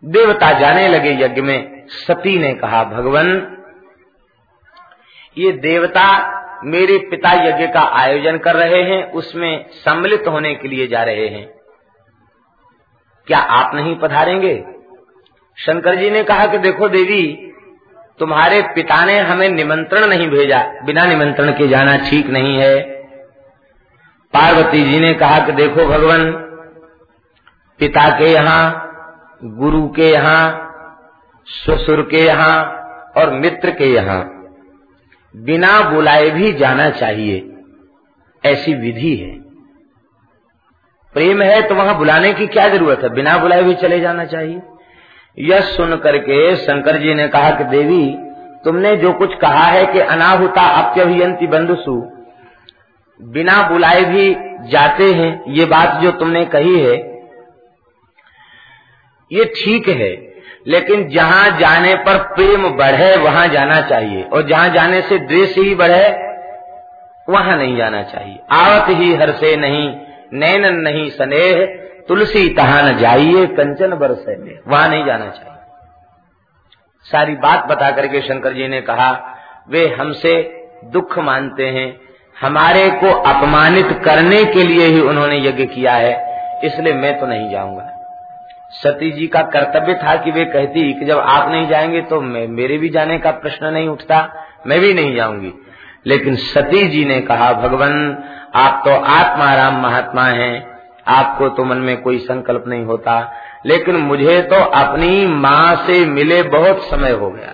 देवता 0.06 0.60
जाने 0.60 0.88
लगे 0.88 1.12
यज्ञ 1.12 1.42
में, 1.42 1.88
सती 1.88 2.40
ने 2.40 2.54
कहा, 2.54 2.84
भगवान, 2.84 3.58
ये 5.38 5.52
देवता 5.52 6.38
मेरे 6.64 6.98
पिता 6.98 7.32
यज्ञ 7.32 7.68
का 7.68 7.82
आयोजन 7.82 8.38
कर 8.38 8.56
रहे 8.56 8.84
हैं, 8.84 9.12
उसमें 9.12 9.70
सम्मिलित 9.70 10.28
होने 10.28 10.56
के 10.56 10.68
लिए 10.68 10.88
जा 10.88 11.04
रहे 11.04 11.28
हैं। 11.28 11.54
क्या 13.28 13.40
आप 13.40 13.76
नहीं 13.76 13.96
पधारेंगे? 13.96 14.66
शंकर 15.58 15.96
जी 15.96 16.10
ने 16.10 16.24
कहा 16.24 16.46
कि 16.48 16.58
देखो 16.58 16.88
देवी, 16.88 17.54
तुम्हारे 18.20 18.62
पिता 18.76 19.06
ने 19.06 19.20
हमें 19.20 19.50
निमंत्रण 19.50 20.06
नहीं 20.06 20.28
भेजा, 20.30 20.62
बिना 20.86 21.06
निमंत्रण 21.06 21.52
के 21.52 21.68
जाना 21.68 21.98
ठीक 21.98 22.28
नहीं 22.28 22.58
है। 22.58 22.80
पार्वती 24.34 24.84
जी 24.84 25.00
ने 25.00 25.14
कहा 25.14 25.40
कि 25.46 25.52
देखो 25.52 25.86
भगवान, 25.88 26.32
पिता 27.80 28.10
के 28.20 28.26
यहाँ, 28.26 28.62
गुरु 29.44 29.88
के 29.88 30.10
यहाँ, 30.12 30.64
ससुर 31.48 32.02
के 32.02 32.26
यहाँ 32.26 32.56
और 33.18 33.34
मित्र 33.34 33.72
के 33.72 33.86
यहाँ, 33.86 34.22
बिना 35.36 35.80
बुलाए 35.90 36.30
भी 36.30 36.54
जाना 36.54 36.90
चाहिए, 36.90 37.54
ऐसी 38.44 38.74
विधि 38.74 39.16
है। 39.16 39.36
प्रेम 41.16 41.42
है 41.42 41.62
तो 41.68 41.76
वहाँ 41.76 41.98
बुलाने 41.98 42.34
की 42.34 42.48
क्या 42.48 42.68
ज़रूरत 42.68 43.04
है? 43.04 43.10
बिना 43.10 43.38
बुलाए 43.38 43.64
भी 43.64 43.74
चले 43.76 44.00
जाना 44.00 44.26
चाहिए। 44.26 44.62
यह 45.38 45.60
सुन 45.60 45.96
करके 45.96 46.56
शंकर 46.56 46.98
जी 46.98 47.14
ने 47.14 47.28
कहा 47.28 47.50
कि 47.50 47.64
देवी, 47.64 48.06
तुमने 48.64 48.96
जो 48.96 49.14
कुछ 49.14 49.34
कहा 49.36 49.66
है 49.66 49.86
कि 49.86 50.00
अनाहुता 50.00 50.62
अप्यभियंती 50.62 51.48
बंधुसु, 51.48 51.96
बिना 53.20 53.62
बुलाए 53.70 54.04
भी 54.04 54.30
जाते 54.72 55.12
हैं, 55.14 55.44
ये 55.48 55.66
बात 55.66 56.02
जो 56.02 56.12
तुमने 56.12 56.46
कही 56.46 56.80
है, 56.80 56.96
ये 59.32 59.46
ठीक 59.56 59.88
है, 59.90 60.10
लेकिन 60.68 61.08
जहाँ 61.10 61.60
जाने 61.60 61.96
पर 61.96 62.18
प्रेम 62.36 62.70
बढ़े, 62.70 63.16
वहाँ 63.18 63.48
जाना 63.48 63.82
चाहिए, 63.82 64.24
और 64.24 64.48
जहाँ 64.48 64.70
जाने 64.70 65.02
से 65.02 65.18
द्वेष 65.20 65.58
ही 65.58 65.76
बढ़े, 65.76 66.08
वहाँ 67.28 67.58
नहीं 67.58 67.78
जाना 67.78 68.02
चाहिए। 68.04 68.40
आवत 68.52 68.90
ही 68.90 69.14
हर 69.16 69.32
से 69.32 69.56
नहीं, 69.56 69.90
नैन 70.34 70.66
नहीं 70.76 71.10
स्नेह 71.10 71.66
तुलसी 72.08 72.50
तहा 72.50 72.82
न 72.82 72.98
जाइए, 72.98 73.46
कंचन 73.46 73.96
बरसे 73.96 74.36
में 74.38 74.60
वहाँ 74.68 74.90
नहीं 74.90 75.06
जाना 75.06 75.26
चाहिए। 75.26 75.54
सारी 77.06 77.36
बात 77.36 77.66
बता 77.66 77.92
करके 77.92 78.22
शंकर 78.22 78.54
जी 78.54 78.68
ने 78.68 78.82
कहा, 78.82 79.38
वे 79.70 79.88
हमसे 79.88 80.64
दुख 80.86 81.20
मानते 81.20 81.68
हैं। 81.68 82.00
हमारे 82.42 82.90
को 82.90 83.12
अपमानित 83.12 84.02
करने 84.06 84.46
के 84.46 84.64
लिए 84.64 84.88
ही 84.88 85.00
उन्होंने 85.00 85.38
यज्ञ 85.38 85.66
किया 85.66 85.94
है, 85.94 86.14
इसलिए 86.64 86.94
मैं 86.94 87.20
तो 87.20 87.28
नहीं 87.28 87.50
जाऊँगा। 87.52 87.94
सती 88.72 89.12
जी 89.12 89.28
का 89.28 89.42
कर्तव्य 89.42 89.94
था 89.94 90.16
कि 90.16 90.32
वे 90.32 90.46
कहती 90.46 90.94
कि 90.94 91.06
जब 91.06 91.20
आप 91.20 91.50
नहीं 91.50 91.68
जाएँगे 91.68 92.02
तो 92.02 92.22
मेरे 92.22 92.78
भी 92.78 92.90
जाने 92.90 93.18
का 93.18 93.32
प्रश्न 93.32 93.66
नहीं 93.66 93.88
उठता, 93.88 94.46
मैं 94.68 94.80
भी 94.80 94.94
नहीं 94.94 95.16
जाऊँगी। 95.16 95.54
लेकिन 96.06 96.36
सती 96.36 96.88
जी 96.88 97.06
ने 97.06 97.22
कहा, 97.22 97.54
भगवान, 97.54 98.24
आप 98.56 98.82
तो 98.86 98.92
आत्माराम 98.92 99.82
महात्मा 99.84 100.24
हैं 100.24 100.77
आपको 101.08 101.50
तो 101.50 101.64
मन 101.64 101.78
में 101.78 102.02
कोई 102.02 102.18
संकल्प 102.18 102.64
नहीं 102.68 102.86
होता। 102.86 103.34
लेकिन 103.66 103.96
मुझे 103.96 104.42
तो 104.42 104.56
अपनी 104.56 105.28
माँ 105.28 105.76
से 105.76 106.06
मिले 106.06 106.44
बहुत 106.44 106.82
समय 106.82 107.12
हो 107.12 107.32
गया। 107.32 107.54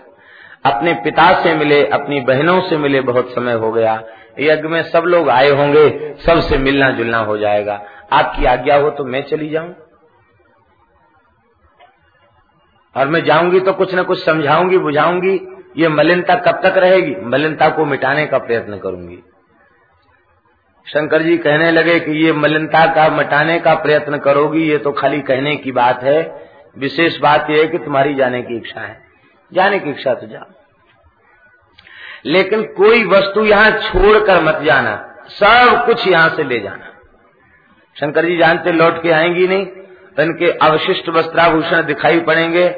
अपने 0.65 0.93
पिता 0.93 1.43
से 1.43 1.55
मिले, 1.55 1.85
अपनी 1.87 2.21
बहनों 2.21 2.61
से 2.61 2.77
मिले 2.77 3.01
बहुत 3.01 3.29
समय 3.35 3.53
हो 3.53 3.71
गया। 3.71 4.03
यज्ञ 4.39 4.67
में 4.67 4.83
सब 4.83 5.03
लोग 5.03 5.29
आए 5.29 5.49
होंगे, 5.49 6.15
सबसे 6.25 6.57
मिलना 6.57 6.91
जुलना 6.91 7.17
हो 7.17 7.37
जाएगा। 7.37 7.81
आपकी 8.13 8.45
आज्ञा 8.45 8.77
हो 8.77 8.89
तो 8.89 9.05
मैं 9.05 9.23
चली 9.23 9.49
जाऊँ। 9.49 9.75
और 12.97 13.07
मैं 13.07 13.23
जाऊँगी 13.23 13.59
तो 13.59 13.73
कुछ 13.73 13.95
न 13.95 14.03
कुछ 14.03 14.25
समझाऊँगी, 14.25 14.77
बुझाऊँगी। 14.77 15.47
ये 15.77 15.89
मलिनता 15.89 16.35
कब 16.35 16.51
तक 16.51 16.77
रहेगी? 16.77 17.15
मलिनता 17.25 17.69
को 17.69 17.85
मिटाने 17.85 18.25
का 18.25 18.37
प्रयत्न 18.37 18.77
करूँगी। 18.77 19.19
शंकर 20.87 21.21
जी 21.21 21.37
कहने 21.37 21.71
लगे 21.71 21.99
कि 21.99 22.11
ये 22.25 22.33
मलिनता 22.33 22.85
का 22.93 23.09
मिटाने 23.09 23.59
का 23.59 23.73
प्रयत्न 23.73 24.17
करोगी, 24.17 24.63
ये 24.63 24.77
तो 24.77 24.91
खाली 24.91 25.21
कहने 25.21 25.55
की 25.55 25.71
बात 25.71 26.03
है। 26.03 26.49
विशेष 26.77 27.19
बात 27.19 27.47
यह 27.49 27.57
है 27.57 27.67
कि 27.67 27.77
तुम्हारी 27.77 28.13
जाने 28.13 28.41
की 28.41 28.57
इच्छा 28.57 28.81
है। 28.81 29.03
जाने 29.53 29.79
की 29.79 29.89
इच्छा 29.89 30.13
तो 30.13 30.27
जाओ। 30.27 30.45
लेकिन 32.25 32.63
कोई 32.63 33.03
वस्तु 33.03 33.45
यहाँ 33.45 33.71
छोड़कर 33.71 34.41
मत 34.41 34.59
जाना। 34.63 35.15
सब 35.29 35.83
कुछ 35.85 36.07
यहाँ 36.07 36.29
से 36.29 36.43
ले 36.43 36.59
जाना। 36.59 36.89
शंकर 37.95 38.25
जी 38.25 38.37
जानते 38.37 38.71
लौट 38.71 39.01
के 39.03 39.11
आएँगी 39.11 39.47
नहीं 39.47 39.65
तो 40.17 40.23
इनके 40.23 40.51
अवशिष्ट 40.51 41.09
वस्त्राभूषण 41.09 41.83
दिखाई 41.83 42.19
पड़ेंगे 42.19 42.69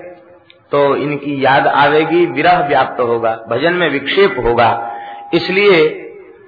तो 0.72 0.96
इनकी 0.96 1.46
याद 1.46 1.68
आवेगी, 1.68 2.26
विरह 2.26 2.68
व्याप्त 2.68 3.02
होगा, 3.02 3.46
भजन 3.50 3.74
में 3.74 3.90
विक्षेप 3.90 4.36
होगा। 4.46 4.96
इसलिए 5.34 5.78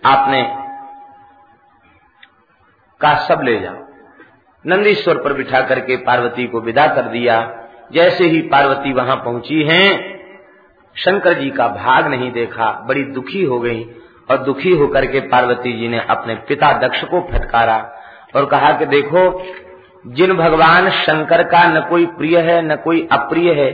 आपने 0.05 0.66
का 3.01 3.15
सब 3.15 3.41
ले 3.43 3.59
जाओ 3.59 3.85
नंदीश्वर 4.65 5.17
पर 5.17 5.33
बिठा 5.33 5.61
करके 5.61 5.97
पार्वती 5.97 6.47
को 6.47 6.61
विदा 6.61 6.87
कर 6.87 7.01
दिया। 7.01 7.35
जैसे 7.91 8.23
ही 8.23 8.41
पार्वती 8.41 8.93
वहाँ 8.93 9.15
पहुँची 9.15 9.61
हैं, 9.63 10.17
शंकर 10.95 11.33
जी 11.33 11.49
का 11.49 11.67
भाग 11.67 12.07
नहीं 12.07 12.31
देखा, 12.31 12.71
बड़ी 12.87 13.03
दुखी 13.03 13.43
हो 13.43 13.59
गई 13.59 13.83
और 14.31 14.37
दुखी 14.37 14.71
होकर 14.71 15.05
के 15.05 15.19
पार्वती 15.19 15.73
जी 15.73 15.87
ने 15.87 15.99
अपने 16.09 16.35
पिता 16.35 16.71
दक्ष 16.77 17.03
को 17.03 17.21
फटकारा 17.21 17.77
और 18.35 18.45
कहा 18.45 18.71
कि 18.71 18.85
देखो, 18.85 19.43
जिन 20.07 20.33
भगवान 20.33 20.89
शंकर 20.89 21.43
का 21.43 21.63
न 21.63 21.81
कोई 21.89 22.05
प्रिय 22.05 22.39
है, 22.39 22.61
न 22.61 22.75
कोई 22.75 23.07
अप्रिय 23.11 23.53
है, 23.53 23.71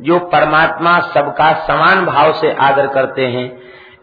जो 0.00 0.18
परमात्मा 0.18 0.98
सबका 1.00 1.52
समान 1.66 2.04
भाव 2.06 2.32
से 2.32 2.52
आदर 2.52 2.86
करते 2.86 3.26
हैं, 3.26 3.46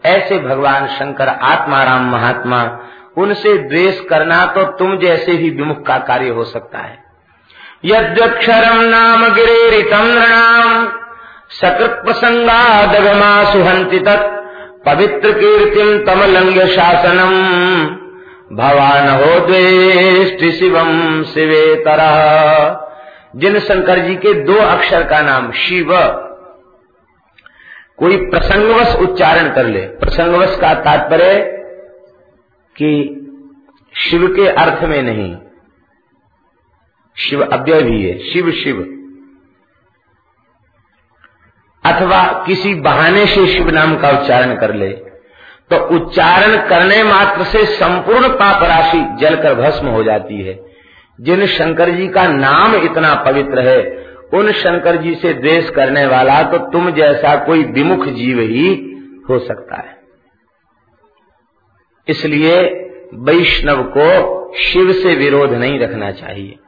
ऐसे 0.04 0.38
भगवान 0.38 0.86
शंकर 0.86 1.28
आत्माराम 1.28 2.10
महात्मा 2.10 2.64
उनसे 3.16 3.56
द्वेष 3.58 4.00
करना 4.00 4.44
तो 4.46 4.64
तुम 4.78 4.98
जैसे 4.98 5.32
ही 5.32 5.50
विमुख 5.50 5.86
का 5.86 5.98
कार्य 6.08 6.28
हो 6.28 6.44
सकता 6.44 6.78
है। 6.78 6.98
यद्यक्षरम 7.84 8.80
नाम 8.80 9.24
गिरेरितम 9.34 10.06
नृणाम 10.08 10.86
सकृत 11.52 12.00
प्रसंगादगमा 12.04 13.32
सुहंति 13.44 13.98
तत् 13.98 14.30
पवित्र 14.86 15.32
कीर्तिम 15.32 15.98
तमलंग 16.04 16.60
शासनम 16.68 17.34
भवान 18.52 19.08
हो 19.10 19.38
द्वेष्टि 19.46 20.52
शिवम 20.52 21.22
शिवे 21.24 21.64
तरह 21.84 22.16
जिन 23.36 23.58
शंकर 23.60 23.98
जी 23.98 24.14
के 24.16 24.32
दो 24.44 24.54
अक्षर 24.60 25.02
का 25.02 25.20
नाम 25.20 25.50
शिव, 25.58 25.92
कोई 27.98 28.16
प्रसंगवश 28.26 28.94
उच्चारण 28.98 29.48
कर 29.50 29.66
ले। 29.66 29.80
प्रसंगवश 30.00 30.56
का 30.56 30.72
तात्पर्य 30.80 31.32
कि 32.76 32.90
शिव 33.94 34.26
के 34.34 34.48
अर्थ 34.48 34.82
में 34.84 35.02
नहीं, 35.02 35.34
शिव 37.16 37.42
अव्यय 37.44 37.82
भी 37.82 38.02
है, 38.02 38.18
शिव 38.22 38.50
शिव। 38.52 38.80
अथवा 41.84 42.22
किसी 42.46 42.74
बहाने 42.74 43.24
से 43.26 43.46
शिव 43.46 43.70
नाम 43.70 43.96
का 43.96 44.10
उच्चारण 44.10 44.54
कर 44.56 44.74
ले 44.74 44.88
तो 45.70 45.76
उच्चारण 45.96 46.56
करने 46.68 47.02
मात्र 47.04 47.44
से 47.44 47.64
संपूर्ण 47.66 48.28
पाप 48.30 48.62
राशि 48.62 48.98
जलकर 49.20 49.54
भस्म 49.54 49.86
हो 49.86 50.02
जाती 50.02 50.40
है। 50.42 50.58
जिन 51.18 51.46
शंकर 51.46 51.90
जी 51.90 52.08
का 52.08 52.26
नाम 52.28 52.74
इतना 52.76 53.14
पवित्र 53.24 53.66
है, 53.68 53.80
उन 54.34 54.50
शंकर 54.52 54.96
जी 54.96 55.14
से 55.14 55.32
द्वेष 55.34 55.70
करने 55.70 56.04
वाला 56.06 56.42
तो 56.42 56.58
तुम 56.70 56.90
जैसा 56.90 57.34
कोई 57.44 57.62
विमुख 57.72 58.06
जीव 58.08 58.40
ही 58.40 58.68
हो 59.28 59.38
सकता 59.38 59.76
है। 59.78 60.01
इसलिए 62.08 62.60
वैष्णव 63.14 63.82
को 63.82 64.42
शिव 64.58 64.92
से 64.92 65.14
विरोध 65.14 65.52
नहीं 65.52 65.80
रखना 65.80 66.10
चाहिए। 66.10 66.58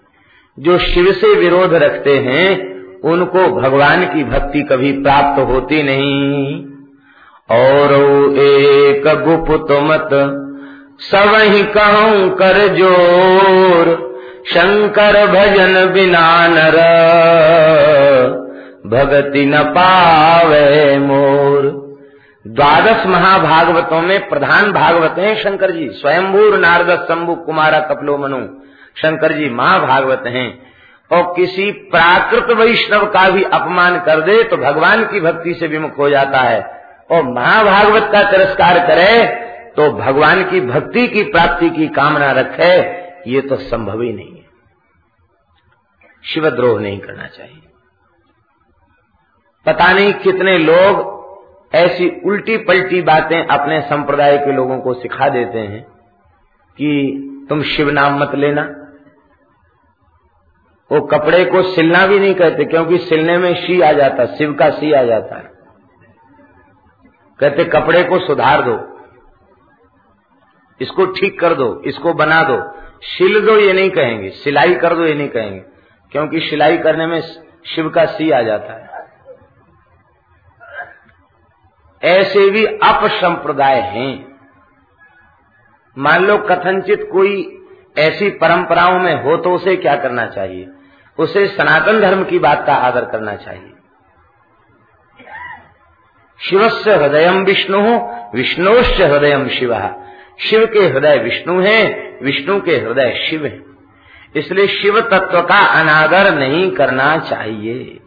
जो 0.58 0.78
शिव 0.78 1.12
से 1.12 1.34
विरोध 1.34 1.74
रखते 1.74 2.18
हैं, 2.18 2.74
उनको 3.00 3.60
भगवान 3.60 4.04
की 4.04 4.24
भक्ति 4.24 4.62
कभी 4.62 4.92
प्राप्त 4.92 5.42
होती 5.42 5.82
नहीं। 5.82 6.64
और 7.50 7.92
एक 8.38 9.02
गुप्त 9.06 9.72
मत, 9.72 10.10
सब 11.00 11.34
ही 11.34 11.62
कहूँ 11.62 12.30
कर 12.30 12.76
ज़ोर, 12.76 14.14
शंकर 14.46 15.26
भजन 15.26 15.92
बिना 15.92 16.48
नर, 16.48 16.76
भगति 18.86 19.44
न 19.46 19.62
पावे 19.62 20.98
मोर। 20.98 21.83
द्वादश 22.44 23.06
महाभागवतों 23.06 24.00
में 24.02 24.28
प्रधान 24.28 24.72
भागवत 24.72 25.18
हैं 25.18 25.34
शंकर 25.36 25.70
जी 25.70 25.88
स्वयंभूर 25.90 26.56
नारद 26.58 26.90
शंभु 27.08 27.34
कुमारा 27.34 27.78
कपलो 27.80 28.16
मनु। 28.18 28.40
शंकर 28.96 29.32
जी 29.32 29.48
महाभागवत 29.50 30.22
हैं। 30.26 30.48
और 31.10 31.22
किसी 31.36 31.70
प्राकृत 31.72 32.50
वैष्णव 32.58 33.06
का 33.06 33.28
भी 33.30 33.42
अपमान 33.44 33.98
कर 34.00 34.20
दे 34.20 34.42
तो 34.42 34.56
भगवान 34.56 35.04
की 35.06 35.20
भक्ति 35.20 35.54
से 35.54 35.66
विमुख 35.66 35.98
हो 35.98 36.10
जाता 36.10 36.40
है। 36.40 36.60
और 37.10 37.22
महाभागवत 37.22 38.10
का 38.12 38.22
तिरस्कार 38.30 38.78
करे 38.86 39.24
तो 39.76 39.90
भगवान 39.92 40.44
की 40.44 40.60
भक्ति 40.60 41.06
की 41.08 41.22
प्राप्ति 41.22 41.70
की 41.70 41.88
कामना 41.88 42.30
रखे, 42.32 42.72
ये 43.30 43.40
तो 43.40 43.56
संभव 43.56 44.02
ही 44.02 44.12
नहीं 44.12 44.36
है। 44.36 44.44
शिवद्रोह 46.24 46.80
नहीं 46.80 46.98
करना 46.98 47.26
चाहिए। 47.26 47.60
पता 49.66 49.92
नहीं 49.92 50.12
कितने 50.14 50.58
लोग 50.58 51.12
ऐसी 51.74 52.08
उल्टी 52.26 52.56
पलटी 52.58 53.00
बातें 53.02 53.36
अपने 53.38 53.80
संप्रदाय 53.80 54.36
के 54.38 54.52
लोगों 54.52 54.78
को 54.78 54.94
सिखा 54.94 55.28
देते 55.28 55.58
हैं 55.58 55.82
कि 56.78 57.46
तुम 57.48 57.62
शिव 57.66 57.90
नाम 57.90 58.18
मत 58.20 58.34
लेना। 58.34 58.62
वो 60.90 61.00
कपड़े 61.06 61.44
को 61.44 61.62
सिलना 61.64 62.06
भी 62.06 62.18
नहीं 62.20 62.34
कहते, 62.34 62.64
क्योंकि 62.64 62.98
सिलने 62.98 63.36
में 63.38 63.54
शी 63.56 63.80
आ 63.80 63.92
जाता, 63.92 64.26
शिव 64.26 64.52
का 64.52 64.70
सी 64.70 64.92
आ 64.92 65.02
जाता 65.02 65.36
है। 65.36 65.52
कहते, 67.40 67.64
कपड़े 67.64 68.02
को 68.04 68.18
सुधार 68.18 68.62
दो, 68.62 68.76
इसको 70.80 71.06
ठीक 71.12 71.38
कर 71.40 71.54
दो, 71.54 71.68
इसको 71.86 72.12
बना 72.14 72.42
दो। 72.42 72.58
सिल 73.06 73.40
दो 73.46 73.56
ये 73.56 73.72
नहीं 73.72 73.90
कहेंगे, 73.90 74.30
सिलाई 74.30 74.74
कर 74.74 74.94
दो 74.94 75.04
ये 75.04 75.14
नहीं 75.14 75.28
कहेंगे, 75.28 75.60
क्योंकि 76.12 76.40
सिलाई 76.40 76.78
करने 76.78 77.06
में 77.06 77.20
शिव 77.66 77.88
का 77.88 78.04
सी 78.06 78.30
आ 78.30 78.40
जाता 78.42 78.72
है। 78.72 78.83
ऐसे 82.04 82.50
भी 82.50 82.66
अपसंप्रदाय 82.66 83.80
हैं। 83.80 84.38
मान 85.98 86.24
लो 86.24 86.38
कथनचित 86.38 87.08
कोई 87.12 87.60
ऐसी 87.98 88.30
परंपराओं 88.30 88.98
में 88.98 89.22
हो 89.22 89.36
तो 89.36 89.50
उसे 89.50 89.76
क्या 89.76 89.96
करना 89.96 90.26
चाहिए? 90.26 90.68
उसे 91.18 91.46
सनातन 91.46 92.00
धर्म 92.00 92.24
की 92.24 92.38
बात 92.38 92.66
का 92.66 92.74
आदर 92.74 93.04
करना 93.04 93.36
चाहिए। 93.36 93.70
शिवस्य 96.38 96.94
हृदय 96.94 97.30
विष्णु, 97.30 97.98
विष्णुश्च 98.34 99.00
हृदय 99.00 99.48
शिव। 99.48 99.94
शिव 100.40 100.66
के 100.66 100.78
हृदय 100.78 101.18
विष्णु 101.18 101.60
है, 101.60 101.84
विष्णु 102.22 102.60
के 102.60 102.76
हृदय 102.76 103.26
शिव 103.30 103.46
है। 103.46 103.62
इसलिए 104.36 104.66
शिव 104.66 105.00
तत्व 105.00 105.42
का 105.42 105.80
अनादर 105.80 106.34
नहीं 106.34 106.70
करना 106.70 107.18
चाहिए। 107.18 108.00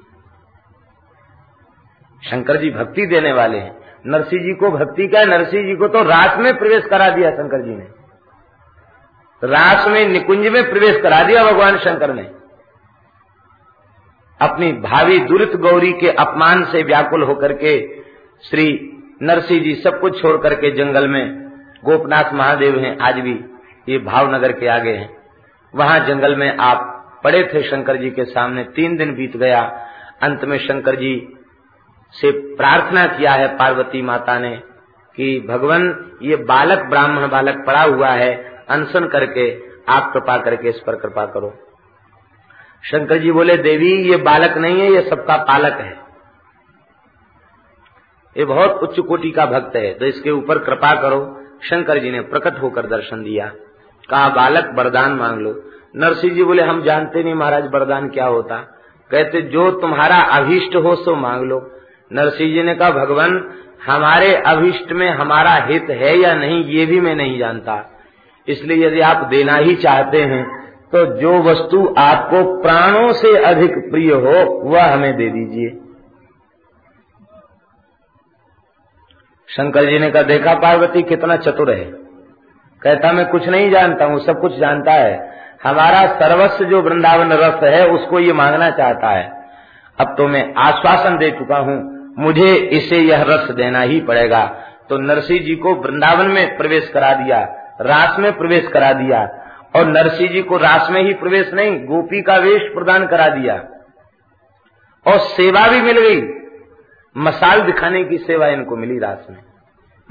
शंकर 2.24 2.58
जी 2.58 2.70
भक्ति 2.70 3.06
देने 3.06 3.34
वाले 3.34 3.58
हैं। 3.58 3.76
नरसिंह 4.08 4.43
जी 4.43 4.53
को 4.53 4.70
भक्ति 4.72 5.08
का 5.08 5.24
नरसिंह 5.26 5.66
जी 5.68 5.76
को 5.76 5.88
तो 5.88 6.03
रास 6.03 6.38
में 6.38 6.53
प्रवेश 6.58 6.86
करा 6.86 7.10
दिया 7.10 7.32
शंकर 7.32 7.64
जी 7.66 7.76
ने। 7.76 7.88
रास 9.41 9.88
में 9.88 10.08
निकुंज 10.08 10.47
में 10.47 10.64
प्रवेश 10.70 11.01
करा 11.01 11.22
दिया 11.24 11.43
भगवान 11.43 11.78
शंकर 11.78 12.14
ने। 12.14 12.24
अपनी 14.39 14.72
भावी 14.82 15.20
दुरित 15.20 15.55
गौरी 15.55 15.91
के 15.93 16.10
अपमान 16.18 16.64
से 16.66 16.84
व्याकुल 16.84 17.24
होकर 17.24 17.53
के 17.53 17.76
श्री 18.43 18.68
नरसिंह 19.22 19.64
जी 19.64 19.76
सब 19.76 19.99
कुछ 19.99 20.22
छोड़ 20.22 20.36
करके 20.38 20.72
जंगल 20.72 21.08
में 21.08 21.49
गोपनाथ 21.86 22.34
महादेव 22.34 22.80
हैं, 22.80 22.97
आज 22.97 23.16
भी 23.16 23.34
ये 23.89 23.97
भावनगर 23.97 24.51
के 24.51 24.68
आगे 24.68 24.91
हैं। 24.91 25.10
वहाँ 25.74 25.99
जंगल 25.99 26.36
में 26.36 26.58
आप 26.58 26.93
पड़े 27.24 27.43
थे 27.43 27.62
शंकर 27.64 27.97
जी 27.97 28.10
के 28.10 28.26
सामने, 28.26 28.64
तीन 28.66 28.97
दिन 28.97 29.14
बीत 29.16 29.38
गया। 29.38 29.62
अंत 30.22 30.45
में 30.45 30.58
शंकर 30.58 30.95
जी 30.95 31.14
से 32.22 32.32
प्रार्थना 32.55 33.05
किया 33.07 33.32
है 33.32 33.47
पार्वती 33.57 34.01
माता 34.01 34.39
ने 34.39 34.55
कि 35.15 35.45
भगवान, 35.49 36.11
ये 36.22 36.36
बालक, 36.36 36.86
ब्राह्मण 36.86 37.28
बालक 37.28 37.63
पड़ा 37.68 37.84
हुआ 37.84 38.09
है, 38.09 38.63
अनशन 38.70 39.07
करके, 39.07 39.68
आप 39.89 40.13
कृपा 40.13 40.38
करके 40.38 40.70
इस 40.70 40.80
पर 40.80 40.95
कृपा 40.95 41.26
करो। 41.26 41.53
शंकर 42.84 43.18
जी 43.18 43.32
बोले, 43.32 43.57
देवी, 43.57 43.91
ये 44.09 44.18
बालक 44.18 44.57
नहीं 44.57 44.82
है, 44.82 44.91
ये 44.91 45.01
सबका 45.01 45.38
पालक 45.38 45.74
है। 45.74 46.07
ये 48.38 48.45
बहुत 48.45 48.72
उच्च 48.72 48.99
कोटि 48.99 49.32
का 49.32 49.45
भक्त 49.45 49.76
है 49.76 49.93
तो 49.93 50.05
इसके 50.05 50.32
ऊपर 50.32 50.57
कृपा 50.57 51.01
करो। 51.01 51.43
शंकर 51.63 51.97
जी 51.97 52.11
ने 52.11 52.22
प्रकट 52.22 52.61
होकर 52.61 52.86
दर्शन 52.86 53.24
दिया। 53.24 53.51
कहा, 54.09 54.30
बालक, 54.30 54.72
वरदान 54.76 55.11
मांग 55.11 55.39
लो। 55.39 55.63
नरसिंह 55.95 56.34
जी 56.34 56.43
बोले, 56.43 56.63
हम 56.63 56.82
जानते 56.82 57.24
नहीं 57.24 57.34
महाराज, 57.34 57.70
वरदान 57.74 58.09
क्या 58.09 58.26
होता? 58.26 58.57
कहते, 59.11 59.41
जो 59.41 59.72
तुम्हारा 59.72 60.15
अभीष्ट 60.15 60.76
हो, 60.76 60.95
सो 60.95 61.15
मांग 61.15 61.43
लो। 61.43 61.76
नरसिंह 62.12 62.53
जी 62.53 62.64
ने 62.64 62.76
कहा, 62.76 62.89
भगवान, 62.89 63.53
हमारे 63.86 64.36
अभिष्ट 64.36 64.91
में 64.91 65.10
हमारा 65.10 65.53
हित 65.66 65.89
है 65.89 66.18
या 66.18 66.34
नहीं, 66.36 66.64
ये 66.66 66.86
भी 66.86 66.99
मैं 67.01 67.16
नहीं 67.16 67.38
जानता। 67.39 67.84
इसलिए 68.47 68.86
यदि 68.88 68.99
आप 68.99 69.26
देना 69.26 69.55
ही 69.55 69.76
चाहते 69.76 70.22
हैं 70.24 70.45
तो 70.93 71.05
जो 71.22 71.32
वस्तु 71.43 71.95
आपको 71.97 72.62
प्राणों 72.62 73.12
से 73.14 73.36
अधिक 73.38 73.72
प्रिय 73.91 74.12
हो, 74.12 74.62
वह 74.64 74.93
हमें 74.93 75.16
दे 75.18 75.30
दीजिए। 75.30 75.70
शंकर 79.49 79.86
जी 79.86 79.99
ने 79.99 80.10
कहा, 80.12 80.22
देखा 80.24 80.53
पार्वती, 80.53 81.01
कितना 81.01 81.36
चतुर 81.38 81.72
है। 81.72 81.84
कहता, 82.82 83.12
मैं 83.12 83.26
कुछ 83.26 83.47
नहीं 83.47 83.70
जानता 83.72 84.05
हूँ, 84.05 84.20
सब 84.20 84.41
कुछ 84.41 84.58
जानता 84.58 84.91
है। 84.91 85.14
हमारा 85.64 86.05
सर्वस्व 86.14 86.66
जो 86.66 86.82
वृंदावन 86.82 87.34
रस 87.34 87.64
है, 87.64 87.88
उसको 87.88 88.20
ये 88.20 88.34
मांगना 88.34 88.70
चाहता 88.70 89.10
है। 89.10 89.30
अब 89.97 90.16
तो 90.18 90.28
मैं 90.28 90.53
आश्वासन 90.58 91.18
दे 91.18 91.32
चुका 91.32 91.58
हूँ 91.58 91.97
मुझे 92.18 92.55
इसे 92.55 92.95
यह 92.95 93.22
रस 93.22 93.51
देना 93.51 93.82
ही 93.82 94.01
पड़ेगा। 94.01 94.63
तो 94.89 94.97
नरसिंह 94.97 95.39
जी 95.39 95.55
को 95.55 95.76
वृंदावन 95.76 96.26
में 96.26 96.57
प्रवेश 96.57 96.89
करा 96.89 97.13
दिया, 97.13 97.39
रास 97.82 98.20
में 98.20 98.38
प्रवेश 98.38 98.68
करा 98.68 98.93
दिया, 98.93 99.43
और 99.76 99.86
नरसिंह 99.86 100.30
जी 100.30 100.41
को 100.41 100.57
रास 100.57 100.88
में 100.91 101.03
ही 101.03 101.13
प्रवेश 101.13 101.53
नहीं, 101.53 101.86
गोपी 101.86 102.22
का 102.22 102.38
वेश 102.38 102.61
प्रदान 102.61 103.07
करा 103.07 103.28
दिया। 103.28 103.55
और 105.07 105.18
सेवा 105.18 105.68
भी 105.68 105.82
मिल 105.82 105.99
गई। 105.99 106.22
मसाल 107.18 107.61
दिखाने 107.61 108.03
की 108.03 108.18
सेवा 108.18 108.47
इनको 108.47 108.76
मिली 108.76 108.99
रास 108.99 109.28
में। 109.30 109.38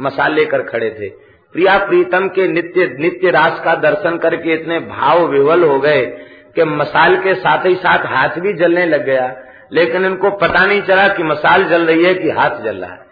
मसाल 0.01 0.35
लेकर 0.35 0.63
खड़े 0.63 0.91
थे। 0.91 1.09
प्रिया 1.53 1.79
प्रीतम 1.79 2.29
के 2.29 2.49
नित्य 2.49 2.97
नित्य 3.01 3.31
रास 3.31 3.61
का 3.65 3.75
दर्शन 3.75 4.17
करके 4.17 4.55
इतने 4.55 4.79
भाव 4.81 5.27
विवल 5.27 5.65
हो 5.65 5.81
गए 5.81 6.07
कि 6.55 6.65
मसाल 6.65 7.17
के 7.17 7.35
साथ 7.35 7.67
ही 7.67 7.75
साथ 7.75 7.99
हाथ 7.99 8.29
भी 8.29 8.53
जलने 8.53 8.87
लग 8.87 9.05
गया। 9.05 9.37
लेकिन 9.73 10.05
इनको 10.05 10.31
पता 10.31 10.67
नहीं 10.67 10.83
चला 10.83 11.09
कि 11.09 11.23
मसाल 11.23 11.65
जल 11.65 11.87
रही 11.87 12.05
है 12.05 12.15
कि 12.15 12.31
हाथ 12.31 12.51
जल 12.51 12.77
रहा 12.77 12.93
है। 12.93 13.07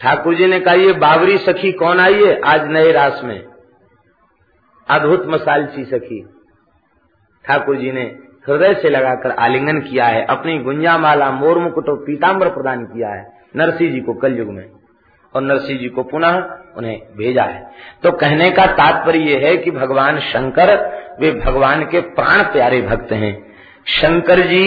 ठाकुर 0.00 0.34
जी 0.34 0.46
ने 0.46 0.60
कहा, 0.60 0.74
ये 0.74 0.92
बाबरी 0.92 1.38
सखी 1.38 1.72
कौन 1.72 2.00
आई 2.00 2.24
है 2.24 2.40
आज 2.40 2.68
नए 2.68 2.92
रास 2.92 3.20
में? 3.24 3.44
अद्भुत 4.90 5.24
मसाल 5.26 5.66
ची 5.66 5.84
सखी। 5.84 6.28
ठाकुर 7.44 7.76
जी 7.76 7.92
ने 7.92 8.18
हृदय 8.48 8.74
से 8.74 8.88
लगाकर 8.88 9.30
आलिंगन 9.30 9.80
किया 9.80 10.06
है, 10.06 10.24
अपनी 10.24 10.58
गुंजा 10.58 10.98
माला 10.98 11.30
मोर 11.30 11.58
मुकुट 11.58 11.88
और 11.88 11.96
पीताम्बर 11.96 12.48
प्रदान 12.48 12.84
किया 12.84 13.08
है 13.08 13.32
नरसिंह 13.56 13.92
जी 13.92 14.00
को 14.00 14.14
कलयुग 14.14 14.48
में। 14.48 14.70
और 15.34 15.42
नरसिंह 15.42 15.78
जी 15.78 15.88
को 15.88 16.02
पुनः 16.02 16.58
उन्हें 16.76 17.00
भेजा 17.16 17.42
है। 17.42 17.70
तो 18.02 18.12
कहने 18.12 18.50
का 18.50 18.66
तात्पर्य 18.66 19.18
यह 19.18 19.46
है 19.46 19.56
कि 19.56 19.70
भगवान 19.70 20.18
शंकर, 20.18 20.98
वे 21.20 21.32
भगवान 21.32 21.86
के 21.86 22.00
प्राण 22.00 22.42
प्यारे 22.42 22.82
भक्त 22.82 23.12
हैं। 23.12 23.53
शंकर 23.86 24.40
जी 24.40 24.64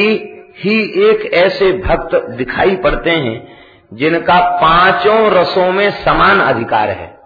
ही 0.57 0.79
एक 1.09 1.33
ऐसे 1.33 1.71
भक्त 1.71 2.15
दिखाई 2.29 2.75
पड़ते 2.75 3.09
हैं 3.09 3.57
जिनका 3.93 4.39
पाँचों 4.57 5.31
रसों 5.31 5.71
में 5.71 5.89
समान 5.89 6.39
अधिकार 6.39 6.89
है। 6.89 7.17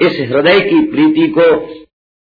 इस 0.00 0.30
हृदय 0.30 0.60
की 0.60 0.80
प्रीति 0.86 1.34
को 1.38 1.44